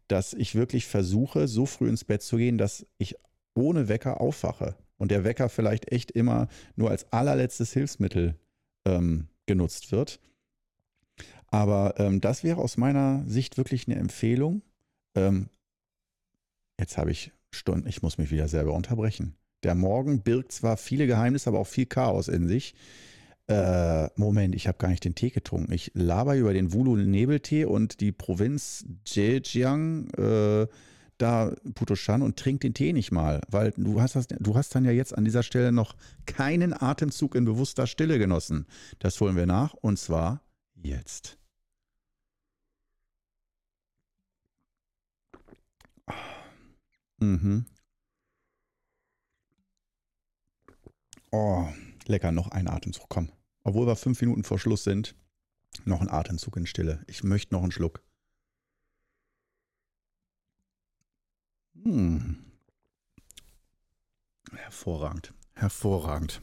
dass 0.08 0.32
ich 0.32 0.54
wirklich 0.54 0.86
versuche, 0.86 1.46
so 1.48 1.66
früh 1.66 1.88
ins 1.88 2.04
Bett 2.04 2.22
zu 2.22 2.38
gehen, 2.38 2.56
dass 2.56 2.86
ich 2.96 3.14
ohne 3.54 3.88
Wecker 3.88 4.22
aufwache 4.22 4.74
und 4.98 5.10
der 5.10 5.24
Wecker 5.24 5.48
vielleicht 5.48 5.90
echt 5.90 6.10
immer 6.10 6.48
nur 6.76 6.90
als 6.90 7.10
allerletztes 7.12 7.72
Hilfsmittel 7.72 8.34
ähm, 8.84 9.28
genutzt 9.46 9.92
wird. 9.92 10.20
Aber 11.46 11.94
ähm, 11.98 12.20
das 12.20 12.44
wäre 12.44 12.60
aus 12.60 12.76
meiner 12.76 13.24
Sicht 13.26 13.56
wirklich 13.56 13.88
eine 13.88 13.96
Empfehlung. 13.96 14.62
Ähm, 15.14 15.48
jetzt 16.78 16.98
habe 16.98 17.10
ich 17.10 17.32
Stunden, 17.50 17.88
ich 17.88 18.02
muss 18.02 18.18
mich 18.18 18.30
wieder 18.30 18.48
selber 18.48 18.74
unterbrechen. 18.74 19.34
Der 19.62 19.74
Morgen 19.74 20.20
birgt 20.20 20.52
zwar 20.52 20.76
viele 20.76 21.06
Geheimnisse, 21.06 21.48
aber 21.48 21.58
auch 21.58 21.66
viel 21.66 21.86
Chaos 21.86 22.28
in 22.28 22.46
sich. 22.46 22.74
Äh, 23.48 24.08
Moment, 24.16 24.54
ich 24.54 24.68
habe 24.68 24.78
gar 24.78 24.88
nicht 24.88 25.04
den 25.04 25.14
Tee 25.14 25.30
getrunken. 25.30 25.72
Ich 25.72 25.90
laber 25.94 26.36
über 26.36 26.52
den 26.52 26.72
Wulu-Nebeltee 26.72 27.64
und 27.64 28.00
die 28.00 28.12
Provinz 28.12 28.84
Zhejiang. 29.04 30.10
Äh, 30.10 30.66
da 31.18 31.54
Putoshan 31.74 32.22
und 32.22 32.38
trink 32.38 32.60
den 32.62 32.74
Tee 32.74 32.92
nicht 32.92 33.12
mal, 33.12 33.40
weil 33.50 33.72
du 33.76 34.00
hast, 34.00 34.16
das, 34.16 34.28
du 34.28 34.54
hast 34.56 34.74
dann 34.74 34.84
ja 34.84 34.92
jetzt 34.92 35.16
an 35.16 35.24
dieser 35.24 35.42
Stelle 35.42 35.72
noch 35.72 35.94
keinen 36.26 36.72
Atemzug 36.72 37.34
in 37.34 37.44
bewusster 37.44 37.86
Stille 37.86 38.18
genossen. 38.18 38.66
Das 38.98 39.20
holen 39.20 39.36
wir 39.36 39.46
nach 39.46 39.74
und 39.74 39.98
zwar 39.98 40.42
jetzt. 40.74 41.38
Mhm. 47.20 47.66
Oh, 51.30 51.68
lecker, 52.06 52.32
noch 52.32 52.48
ein 52.48 52.68
Atemzug, 52.68 53.06
komm. 53.08 53.30
Obwohl 53.64 53.86
wir 53.86 53.96
fünf 53.96 54.20
Minuten 54.20 54.44
vor 54.44 54.58
Schluss 54.58 54.84
sind, 54.84 55.14
noch 55.84 56.00
ein 56.00 56.08
Atemzug 56.08 56.56
in 56.56 56.66
Stille. 56.66 57.04
Ich 57.06 57.22
möchte 57.24 57.54
noch 57.54 57.62
einen 57.62 57.72
Schluck. 57.72 58.02
Hm. 61.84 62.36
Hervorragend, 64.52 65.34
hervorragend. 65.54 66.40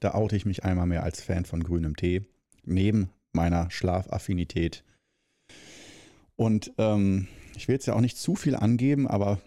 Da 0.00 0.14
oute 0.14 0.36
ich 0.36 0.46
mich 0.46 0.64
einmal 0.64 0.86
mehr 0.86 1.02
als 1.02 1.22
Fan 1.22 1.44
von 1.44 1.62
grünem 1.62 1.96
Tee, 1.96 2.26
neben 2.64 3.10
meiner 3.32 3.70
Schlafaffinität. 3.70 4.84
Und 6.36 6.72
ähm, 6.78 7.28
ich 7.56 7.66
will 7.66 7.74
jetzt 7.74 7.86
ja 7.86 7.94
auch 7.94 8.00
nicht 8.00 8.18
zu 8.18 8.36
viel 8.36 8.54
angeben, 8.54 9.08
aber 9.08 9.40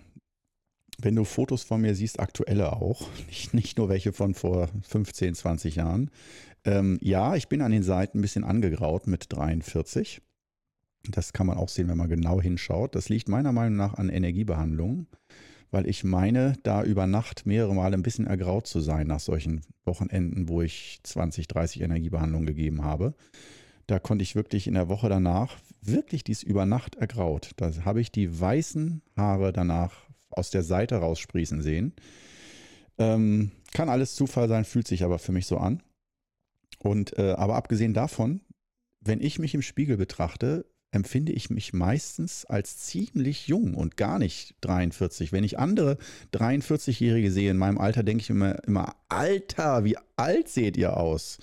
wenn 0.97 1.15
du 1.15 1.23
Fotos 1.23 1.63
von 1.63 1.81
mir 1.81 1.95
siehst, 1.95 2.19
aktuelle 2.19 2.73
auch, 2.73 3.07
nicht, 3.27 3.53
nicht 3.53 3.77
nur 3.77 3.89
welche 3.89 4.11
von 4.11 4.33
vor 4.33 4.69
15, 4.87 5.35
20 5.35 5.75
Jahren. 5.75 6.11
Ähm, 6.65 6.97
ja, 7.01 7.35
ich 7.35 7.47
bin 7.47 7.61
an 7.61 7.71
den 7.71 7.83
Seiten 7.83 8.19
ein 8.19 8.21
bisschen 8.21 8.43
angegraut 8.43 9.07
mit 9.07 9.27
43. 9.29 10.21
Das 11.07 11.33
kann 11.33 11.47
man 11.47 11.57
auch 11.57 11.69
sehen, 11.69 11.87
wenn 11.87 11.97
man 11.97 12.09
genau 12.09 12.41
hinschaut. 12.41 12.95
Das 12.95 13.09
liegt 13.09 13.29
meiner 13.29 13.51
Meinung 13.51 13.77
nach 13.77 13.93
an 13.95 14.09
Energiebehandlung, 14.09 15.07
weil 15.71 15.87
ich 15.87 16.03
meine, 16.03 16.53
da 16.63 16.83
über 16.83 17.07
Nacht 17.07 17.45
mehrere 17.45 17.73
Male 17.73 17.95
ein 17.95 18.03
bisschen 18.03 18.27
ergraut 18.27 18.67
zu 18.67 18.79
sein 18.79 19.07
nach 19.07 19.19
solchen 19.19 19.61
Wochenenden, 19.85 20.49
wo 20.49 20.61
ich 20.61 20.99
20, 21.03 21.47
30 21.47 21.81
Energiebehandlungen 21.81 22.47
gegeben 22.47 22.83
habe. 22.83 23.13
Da 23.87 23.97
konnte 23.97 24.23
ich 24.23 24.35
wirklich 24.35 24.67
in 24.67 24.75
der 24.75 24.89
Woche 24.89 25.09
danach 25.09 25.57
wirklich 25.81 26.23
dies 26.23 26.43
über 26.43 26.65
Nacht 26.65 26.95
ergraut. 26.95 27.51
Da 27.57 27.71
habe 27.85 28.01
ich 28.01 28.11
die 28.11 28.39
weißen 28.39 29.01
Haare 29.15 29.51
danach 29.51 30.09
aus 30.29 30.51
der 30.51 30.63
Seite 30.63 30.97
raussprießen 30.97 31.61
sehen. 31.61 31.93
Ähm, 32.99 33.51
kann 33.73 33.89
alles 33.89 34.13
Zufall 34.13 34.47
sein, 34.47 34.65
fühlt 34.65 34.87
sich 34.87 35.03
aber 35.03 35.17
für 35.17 35.31
mich 35.31 35.47
so 35.47 35.57
an. 35.57 35.81
Und 36.79 37.17
äh, 37.17 37.31
aber 37.31 37.55
abgesehen 37.55 37.93
davon, 37.93 38.41
wenn 39.01 39.21
ich 39.21 39.39
mich 39.39 39.55
im 39.55 39.61
Spiegel 39.61 39.97
betrachte, 39.97 40.65
empfinde 40.91 41.31
ich 41.31 41.49
mich 41.49 41.73
meistens 41.73 42.45
als 42.45 42.77
ziemlich 42.77 43.47
jung 43.47 43.75
und 43.75 43.97
gar 43.97 44.19
nicht 44.19 44.55
43. 44.61 45.31
Wenn 45.31 45.43
ich 45.43 45.59
andere 45.59 45.97
43-Jährige 46.33 47.31
sehe 47.31 47.51
in 47.51 47.57
meinem 47.57 47.77
Alter, 47.77 48.03
denke 48.03 48.21
ich 48.21 48.29
immer, 48.29 48.63
immer, 48.65 48.95
Alter, 49.07 49.83
wie 49.83 49.97
alt 50.15 50.49
seht 50.49 50.77
ihr 50.77 50.97
aus? 50.97 51.37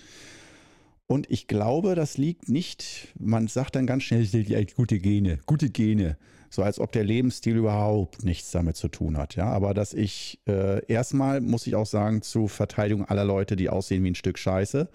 Und 1.07 1.31
ich 1.31 1.47
glaube, 1.47 1.95
das 1.95 2.19
liegt 2.19 2.49
nicht, 2.49 3.15
man 3.19 3.47
sagt 3.47 3.77
dann 3.77 3.87
ganz 3.87 4.03
schnell, 4.03 4.27
gute 4.75 4.99
Gene, 4.99 5.39
gute 5.47 5.71
Gene. 5.71 6.17
So 6.49 6.63
als 6.63 6.79
ob 6.79 6.93
der 6.93 7.05
Lebensstil 7.05 7.57
überhaupt 7.57 8.25
nichts 8.25 8.51
damit 8.51 8.77
zu 8.77 8.89
tun 8.89 9.17
hat. 9.19 9.35
Ja, 9.37 9.47
aber 9.47 9.75
dass 9.75 9.93
ich 9.93 10.41
äh, 10.47 10.85
erstmal, 10.87 11.41
muss 11.41 11.67
ich 11.67 11.75
auch 11.75 11.87
sagen, 11.87 12.23
zu 12.23 12.49
Verteidigung 12.49 13.05
aller 13.05 13.25
Leute, 13.25 13.57
die 13.57 13.69
aussehen 13.69 14.05
wie 14.05 14.11
ein 14.11 14.15
Stück 14.15 14.39
Scheiße 14.39 14.89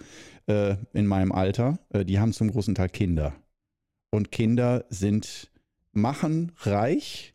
äh, 0.48 0.76
in 0.94 1.06
meinem 1.08 1.32
Alter, 1.32 1.78
äh, 1.90 2.06
die 2.06 2.20
haben 2.20 2.34
zum 2.34 2.52
großen 2.52 2.74
Teil 2.74 2.90
Kinder. 2.90 3.34
Und 4.12 4.32
Kinder 4.32 4.86
sind, 4.90 5.50
machen 5.94 6.52
reich 6.60 7.34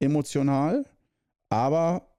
emotional, 0.00 0.86
aber 1.50 2.10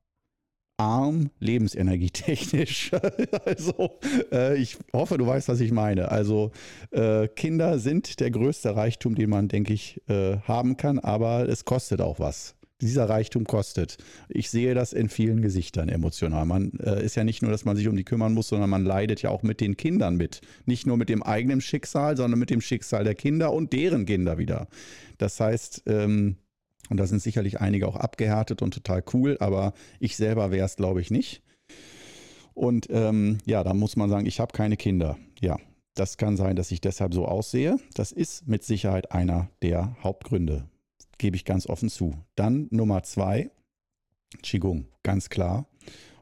arm 0.77 1.29
lebensenergietechnisch. 1.39 2.91
also 3.45 3.99
äh, 4.32 4.57
ich 4.57 4.77
hoffe, 4.93 5.17
du 5.17 5.27
weißt, 5.27 5.47
was 5.47 5.59
ich 5.59 5.71
meine. 5.71 6.09
Also 6.09 6.51
äh, 6.91 7.27
Kinder 7.27 7.77
sind 7.79 8.19
der 8.19 8.32
größte 8.32 8.75
Reichtum, 8.75 9.15
den 9.15 9.29
man, 9.29 9.47
denke 9.47 9.73
ich, 9.73 10.01
äh, 10.09 10.38
haben 10.39 10.77
kann, 10.77 10.97
aber 10.97 11.47
es 11.47 11.65
kostet 11.65 12.01
auch 12.01 12.19
was. 12.19 12.55
Dieser 12.82 13.07
Reichtum 13.07 13.45
kostet. 13.45 13.97
Ich 14.27 14.49
sehe 14.49 14.73
das 14.73 14.91
in 14.93 15.09
vielen 15.09 15.41
Gesichtern 15.41 15.88
emotional. 15.89 16.45
Man 16.45 16.71
äh, 16.79 17.03
ist 17.03 17.15
ja 17.15 17.23
nicht 17.23 17.41
nur, 17.41 17.51
dass 17.51 17.65
man 17.65 17.77
sich 17.77 17.88
um 17.88 17.95
die 17.95 18.03
kümmern 18.03 18.34
muss, 18.34 18.47
sondern 18.47 18.69
man 18.69 18.84
leidet 18.84 19.21
ja 19.21 19.29
auch 19.29 19.43
mit 19.43 19.61
den 19.61 19.77
Kindern 19.77 20.17
mit. 20.17 20.41
Nicht 20.65 20.88
nur 20.88 20.97
mit 20.97 21.09
dem 21.09 21.23
eigenen 21.23 21.61
Schicksal, 21.61 22.17
sondern 22.17 22.39
mit 22.39 22.49
dem 22.49 22.61
Schicksal 22.61 23.03
der 23.03 23.15
Kinder 23.15 23.53
und 23.53 23.71
deren 23.73 24.05
Kinder 24.05 24.38
wieder. 24.38 24.67
Das 25.17 25.39
heißt, 25.39 25.84
ähm, 25.86 26.38
und 26.89 26.97
da 26.97 27.07
sind 27.07 27.21
sicherlich 27.21 27.61
einige 27.61 27.88
auch 27.88 27.95
abgehärtet 27.95 28.61
und 28.61 28.73
total 28.73 29.03
cool, 29.13 29.38
aber 29.39 29.73
ich 29.99 30.17
selber 30.17 30.51
wäre 30.51 30.65
es, 30.65 30.75
glaube 30.75 30.99
ich, 30.99 31.09
nicht. 31.09 31.41
Und 32.53 32.88
ähm, 32.89 33.38
ja, 33.45 33.63
da 33.63 33.73
muss 33.73 33.95
man 33.95 34.09
sagen, 34.09 34.25
ich 34.25 34.39
habe 34.39 34.51
keine 34.51 34.75
Kinder. 34.75 35.17
Ja, 35.39 35.57
das 35.95 36.17
kann 36.17 36.36
sein, 36.36 36.55
dass 36.55 36.71
ich 36.71 36.82
deshalb 36.82 37.13
so 37.13 37.25
aussehe. 37.25 37.77
Das 37.93 38.11
ist 38.11 38.47
mit 38.47 38.63
Sicherheit 38.63 39.11
einer 39.11 39.49
der 39.61 39.95
Hauptgründe, 40.03 40.65
gebe 41.22 41.38
ich 41.38 41.45
ganz 41.45 41.67
offen 41.67 41.88
zu. 41.88 42.15
Dann 42.36 42.67
Nummer 42.72 43.03
zwei, 43.03 43.51
Qigong, 44.41 44.88
ganz 45.03 45.30
klar. 45.30 45.67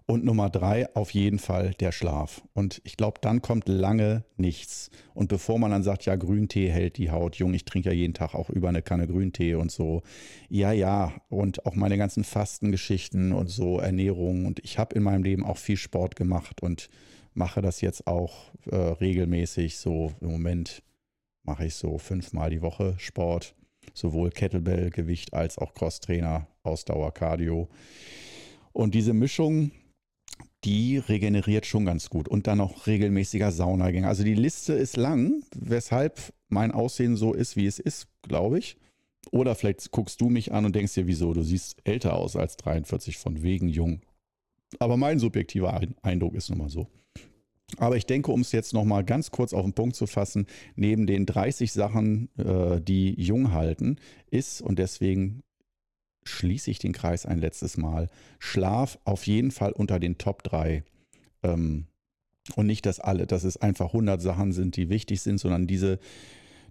Und 0.06 0.26
Nummer 0.26 0.50
drei, 0.50 0.94
auf 0.96 1.12
jeden 1.12 1.38
Fall 1.38 1.76
der 1.80 1.92
Schlaf. 1.92 2.42
Und 2.54 2.82
ich 2.84 2.98
glaube, 2.98 3.20
dann 3.22 3.44
kommt 3.44 3.70
lange 3.70 4.26
nichts. 4.38 4.90
Und 5.14 5.30
bevor 5.30 5.60
man 5.60 5.70
dann 5.70 5.84
sagt, 5.84 6.06
ja, 6.06 6.16
Grüntee 6.16 6.70
hält 6.70 6.98
die 6.98 7.12
Haut 7.12 7.36
jung, 7.36 7.54
ich 7.54 7.64
trinke 7.64 7.90
ja 7.90 7.96
jeden 7.96 8.16
Tag 8.16 8.34
auch 8.34 8.50
über 8.50 8.70
eine 8.70 8.82
Kanne 8.82 9.08
Grüntee 9.08 9.54
und 9.54 9.72
so. 9.72 10.02
Ja, 10.50 10.72
ja. 10.72 11.14
Und 11.30 11.66
auch 11.66 11.76
meine 11.76 11.98
ganzen 11.98 12.24
Fastengeschichten 12.24 13.32
und 13.32 13.50
so, 13.50 13.80
Ernährung. 13.80 14.48
Und 14.48 14.60
ich 14.66 14.80
habe 14.80 14.96
in 14.96 15.04
meinem 15.04 15.24
Leben 15.24 15.46
auch 15.46 15.58
viel 15.58 15.78
Sport 15.78 16.16
gemacht 16.16 16.62
und 16.62 16.90
mache 17.36 17.62
das 17.62 17.82
jetzt 17.82 18.08
auch 18.08 18.52
äh, 18.66 18.76
regelmäßig. 18.76 19.78
So 19.78 20.12
im 20.22 20.32
Moment 20.32 20.82
mache 21.44 21.68
ich 21.68 21.76
so 21.76 22.00
fünfmal 22.00 22.50
die 22.50 22.64
Woche 22.64 22.96
Sport. 22.98 23.56
Sowohl 24.00 24.30
Kettlebell-Gewicht 24.30 25.34
als 25.34 25.58
auch 25.58 25.74
Crosstrainer, 25.74 26.48
Ausdauer, 26.64 27.14
Cardio. 27.14 27.68
Und 28.72 28.96
diese 28.96 29.14
Mischung, 29.14 29.72
die 30.64 30.98
regeneriert 30.98 31.66
schon 31.66 31.86
ganz 31.86 32.10
gut. 32.10 32.30
Und 32.30 32.48
dann 32.48 32.60
noch 32.60 32.88
regelmäßiger 32.88 33.52
Saunagänge. 33.52 34.08
Also 34.08 34.24
die 34.24 34.36
Liste 34.36 34.74
ist 34.74 34.96
lang, 34.96 35.44
weshalb 35.54 36.34
mein 36.48 36.72
Aussehen 36.72 37.18
so 37.18 37.34
ist, 37.34 37.58
wie 37.58 37.66
es 37.66 37.78
ist, 37.78 38.08
glaube 38.22 38.60
ich. 38.60 38.78
Oder 39.32 39.54
vielleicht 39.56 39.92
guckst 39.92 40.22
du 40.22 40.30
mich 40.30 40.54
an 40.54 40.66
und 40.66 40.76
denkst 40.76 40.94
dir, 40.94 41.08
wieso, 41.08 41.34
du 41.34 41.44
siehst 41.44 41.78
älter 41.84 42.16
aus 42.16 42.38
als 42.38 42.56
43, 42.56 43.18
von 43.18 43.44
wegen 43.44 43.68
jung. 43.68 44.02
Aber 44.80 44.98
mein 44.98 45.20
subjektiver 45.20 45.82
Eindruck 46.02 46.36
ist 46.36 46.50
nun 46.50 46.60
mal 46.60 46.70
so. 46.70 46.88
Aber 47.78 47.98
ich 47.98 48.06
denke, 48.06 48.32
um 48.32 48.42
es 48.42 48.52
jetzt 48.52 48.74
nochmal 48.74 49.04
ganz 49.04 49.32
kurz 49.32 49.54
auf 49.54 49.64
den 49.64 49.74
Punkt 49.74 49.96
zu 49.96 50.08
fassen, 50.08 50.48
neben 50.76 51.06
den 51.06 51.26
30 51.26 51.72
Sachen, 51.72 52.30
äh, 52.38 52.82
die 52.82 53.14
jung 53.22 53.52
halten, 53.52 53.98
ist, 54.32 54.62
und 54.62 54.80
deswegen 54.80 55.42
schließe 56.24 56.72
ich 56.72 56.80
den 56.80 56.94
Kreis 56.94 57.26
ein 57.26 57.40
letztes 57.40 57.78
Mal. 57.78 58.08
Schlaf 58.40 59.00
auf 59.04 59.28
jeden 59.28 59.52
Fall 59.52 59.72
unter 59.72 60.00
den 60.00 60.18
Top 60.18 60.44
3. 60.44 60.84
Ähm, 61.44 61.88
und 62.56 62.66
nicht, 62.66 62.86
dass 62.86 63.00
alle, 63.00 63.28
dass 63.28 63.44
es 63.44 63.58
einfach 63.58 63.88
100 63.88 64.22
Sachen 64.22 64.52
sind, 64.52 64.76
die 64.76 64.90
wichtig 64.90 65.22
sind, 65.22 65.38
sondern 65.40 65.68
diese 65.68 66.00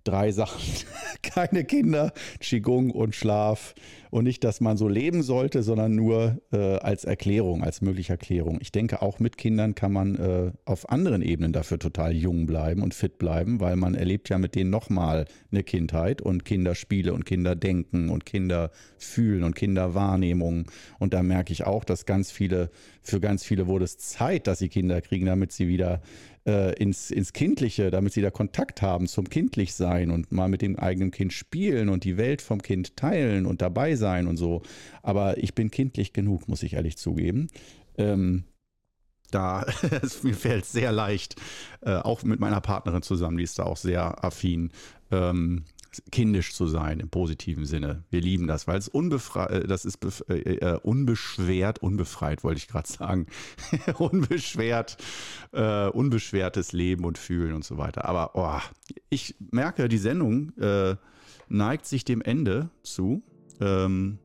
drei 0.05 0.33
Sachen. 0.33 0.61
Keine 1.23 1.65
Kinder, 1.65 2.13
Qigong 2.41 2.91
und 2.91 3.15
Schlaf. 3.15 3.75
Und 4.11 4.25
nicht, 4.25 4.43
dass 4.43 4.63
man 4.63 4.79
so 4.79 4.89
leben 4.89 5.23
sollte, 5.23 5.63
sondern 5.63 5.95
nur 5.95 6.41
äh, 6.51 6.77
als 6.79 7.05
Erklärung, 7.05 7.63
als 7.63 7.83
mögliche 7.83 8.15
Erklärung. 8.15 8.59
Ich 8.63 8.73
denke, 8.73 9.03
auch 9.03 9.19
mit 9.19 9.37
Kindern 9.37 9.75
kann 9.75 9.93
man 9.93 10.17
äh, 10.17 10.53
auf 10.65 10.89
anderen 10.89 11.21
Ebenen 11.21 11.53
dafür 11.53 11.79
total 11.79 12.15
jung 12.15 12.47
bleiben 12.47 12.83
und 12.83 12.95
fit 12.95 13.19
bleiben, 13.19 13.61
weil 13.61 13.77
man 13.77 13.95
erlebt 13.95 14.31
ja 14.31 14.39
mit 14.39 14.55
denen 14.55 14.71
nochmal 14.71 15.27
eine 15.53 15.63
Kindheit 15.63 16.23
und 16.23 16.47
Kinderspiele 16.47 17.13
und 17.13 17.27
Kinderdenken 17.27 18.09
und 18.09 18.25
Kinderfühlen 18.25 19.45
und 19.45 19.55
Kinderwahrnehmung. 19.55 20.71
Und 20.99 21.13
da 21.13 21.23
merke 21.23 21.53
ich 21.53 21.65
auch, 21.65 21.85
dass 21.85 22.07
ganz 22.07 22.31
viele, 22.31 22.71
für 23.03 23.21
ganz 23.21 23.45
viele 23.45 23.67
wurde 23.67 23.85
es 23.85 23.99
Zeit, 23.99 24.47
dass 24.47 24.59
sie 24.59 24.71
Kinder 24.71 25.03
kriegen, 25.03 25.27
damit 25.27 25.53
sie 25.53 25.69
wieder 25.69 26.01
äh, 26.47 26.75
ins, 26.75 27.11
ins 27.11 27.33
Kindliche, 27.33 27.91
damit 27.91 28.13
sie 28.13 28.23
da 28.23 28.31
Kontakt 28.31 28.83
haben 28.83 29.07
zum 29.07 29.29
Kindlichsein 29.29 30.11
und 30.11 30.33
mal 30.33 30.49
mit 30.49 30.63
dem 30.63 30.79
eigenen 30.79 31.11
Kind 31.11 31.33
spielen 31.33 31.89
und 31.89 32.05
die 32.05 32.17
Welt 32.17 32.43
vom 32.43 32.63
Kind 32.63 32.97
teilen 32.97 33.47
und 33.47 33.63
dabei 33.63 33.97
sein 33.97 34.27
und 34.27 34.37
so. 34.37 34.63
Aber 35.03 35.39
ich 35.39 35.55
bin 35.55 35.71
kindlich 35.71 36.13
genug, 36.13 36.49
muss 36.49 36.63
ich 36.63 36.75
ehrlich 36.75 36.97
zugeben. 36.97 37.49
Ähm, 37.97 38.45
da, 39.31 39.67
mir 40.23 40.35
fällt 40.35 40.65
sehr 40.65 40.93
leicht, 40.93 41.37
äh, 41.83 41.97
auch 41.97 42.23
mit 42.23 42.41
meiner 42.41 42.61
Partnerin 42.61 43.03
zusammen, 43.03 43.37
die 43.37 43.45
ist 43.45 43.59
da 43.59 43.65
auch 43.65 43.77
sehr 43.77 44.25
affin, 44.25 44.71
ähm, 45.11 45.65
kindisch 46.11 46.55
zu 46.55 46.67
sein 46.67 47.01
im 47.01 47.09
positiven 47.09 47.65
Sinne. 47.65 48.05
Wir 48.11 48.21
lieben 48.21 48.47
das, 48.47 48.67
weil 48.67 48.79
es 48.79 48.89
unbefreit, 48.89 49.51
äh, 49.51 49.67
das 49.67 49.85
ist 49.85 49.99
äh, 50.29 50.35
äh, 50.35 50.79
unbeschwert, 50.83 51.81
unbefreit 51.81 52.45
wollte 52.45 52.59
ich 52.59 52.69
gerade 52.69 52.89
sagen, 52.89 53.27
unbeschwert, 53.99 54.97
äh, 55.53 55.89
unbeschwertes 55.89 56.73
Leben 56.73 57.05
und 57.05 57.19
Fühlen 57.19 57.55
und 57.55 57.65
so 57.65 57.79
weiter. 57.79 58.05
Aber 58.05 58.33
oh, 58.35 58.61
ich 59.09 59.37
merke, 59.51 59.89
die 59.89 59.99
Sendung 59.99 60.57
äh, 60.59 60.97
neigt 61.49 61.87
sich 61.87 62.05
dem 62.05 62.21
Ende 62.21 62.71
zu. 62.83 63.23
ähm, 63.61 64.19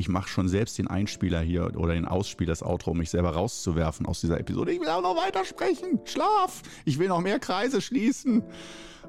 ich 0.00 0.08
mache 0.08 0.30
schon 0.30 0.48
selbst 0.48 0.78
den 0.78 0.88
Einspieler 0.88 1.40
hier 1.40 1.76
oder 1.76 1.92
den 1.92 2.06
Ausspieler, 2.06 2.52
das 2.52 2.62
Outro, 2.62 2.92
um 2.92 2.98
mich 2.98 3.10
selber 3.10 3.32
rauszuwerfen 3.32 4.06
aus 4.06 4.22
dieser 4.22 4.40
Episode. 4.40 4.72
Ich 4.72 4.80
will 4.80 4.88
auch 4.88 5.02
noch 5.02 5.14
weitersprechen. 5.14 6.00
Schlaf. 6.06 6.62
Ich 6.86 6.98
will 6.98 7.08
noch 7.08 7.20
mehr 7.20 7.38
Kreise 7.38 7.82
schließen. 7.82 8.42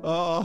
Oh. 0.03 0.43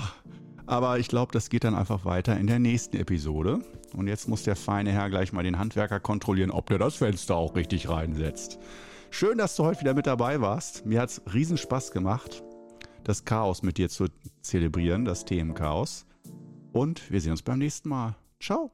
Aber 0.67 0.99
ich 0.99 1.09
glaube, 1.09 1.33
das 1.33 1.49
geht 1.49 1.65
dann 1.65 1.75
einfach 1.75 2.05
weiter 2.05 2.37
in 2.37 2.47
der 2.47 2.59
nächsten 2.59 2.97
Episode. 2.97 3.61
Und 3.95 4.09
jetzt 4.09 4.29
muss 4.29 4.43
der 4.43 4.57
feine 4.57 4.91
Herr 4.91 5.09
gleich 5.11 5.33
mal 5.33 5.45
den 5.45 5.59
Handwerker 5.59 6.01
kontrollieren, 6.01 6.51
ob 6.51 6.67
der 6.67 6.79
das 6.79 6.97
Fenster 6.97 7.37
auch 7.37 7.55
richtig 7.55 7.89
reinsetzt. 7.89 8.59
Schön, 9.11 9.39
dass 9.39 9.57
du 9.57 9.65
heute 9.65 9.81
wieder 9.81 9.95
mit 9.95 10.07
dabei 10.07 10.41
warst. 10.41 10.85
Mir 10.85 11.01
hat 11.01 11.11
es 11.11 11.23
riesen 11.33 11.57
Spaß 11.57 11.93
gemacht, 11.93 12.43
das 13.05 13.25
Chaos 13.25 13.63
mit 13.63 13.79
dir 13.79 13.89
zu 13.89 14.07
zelebrieren, 14.43 15.05
das 15.05 15.25
Themenchaos. 15.25 16.05
Und 16.73 17.11
wir 17.11 17.21
sehen 17.21 17.31
uns 17.31 17.43
beim 17.43 17.59
nächsten 17.59 17.89
Mal. 17.89 18.17
Ciao. 18.41 18.73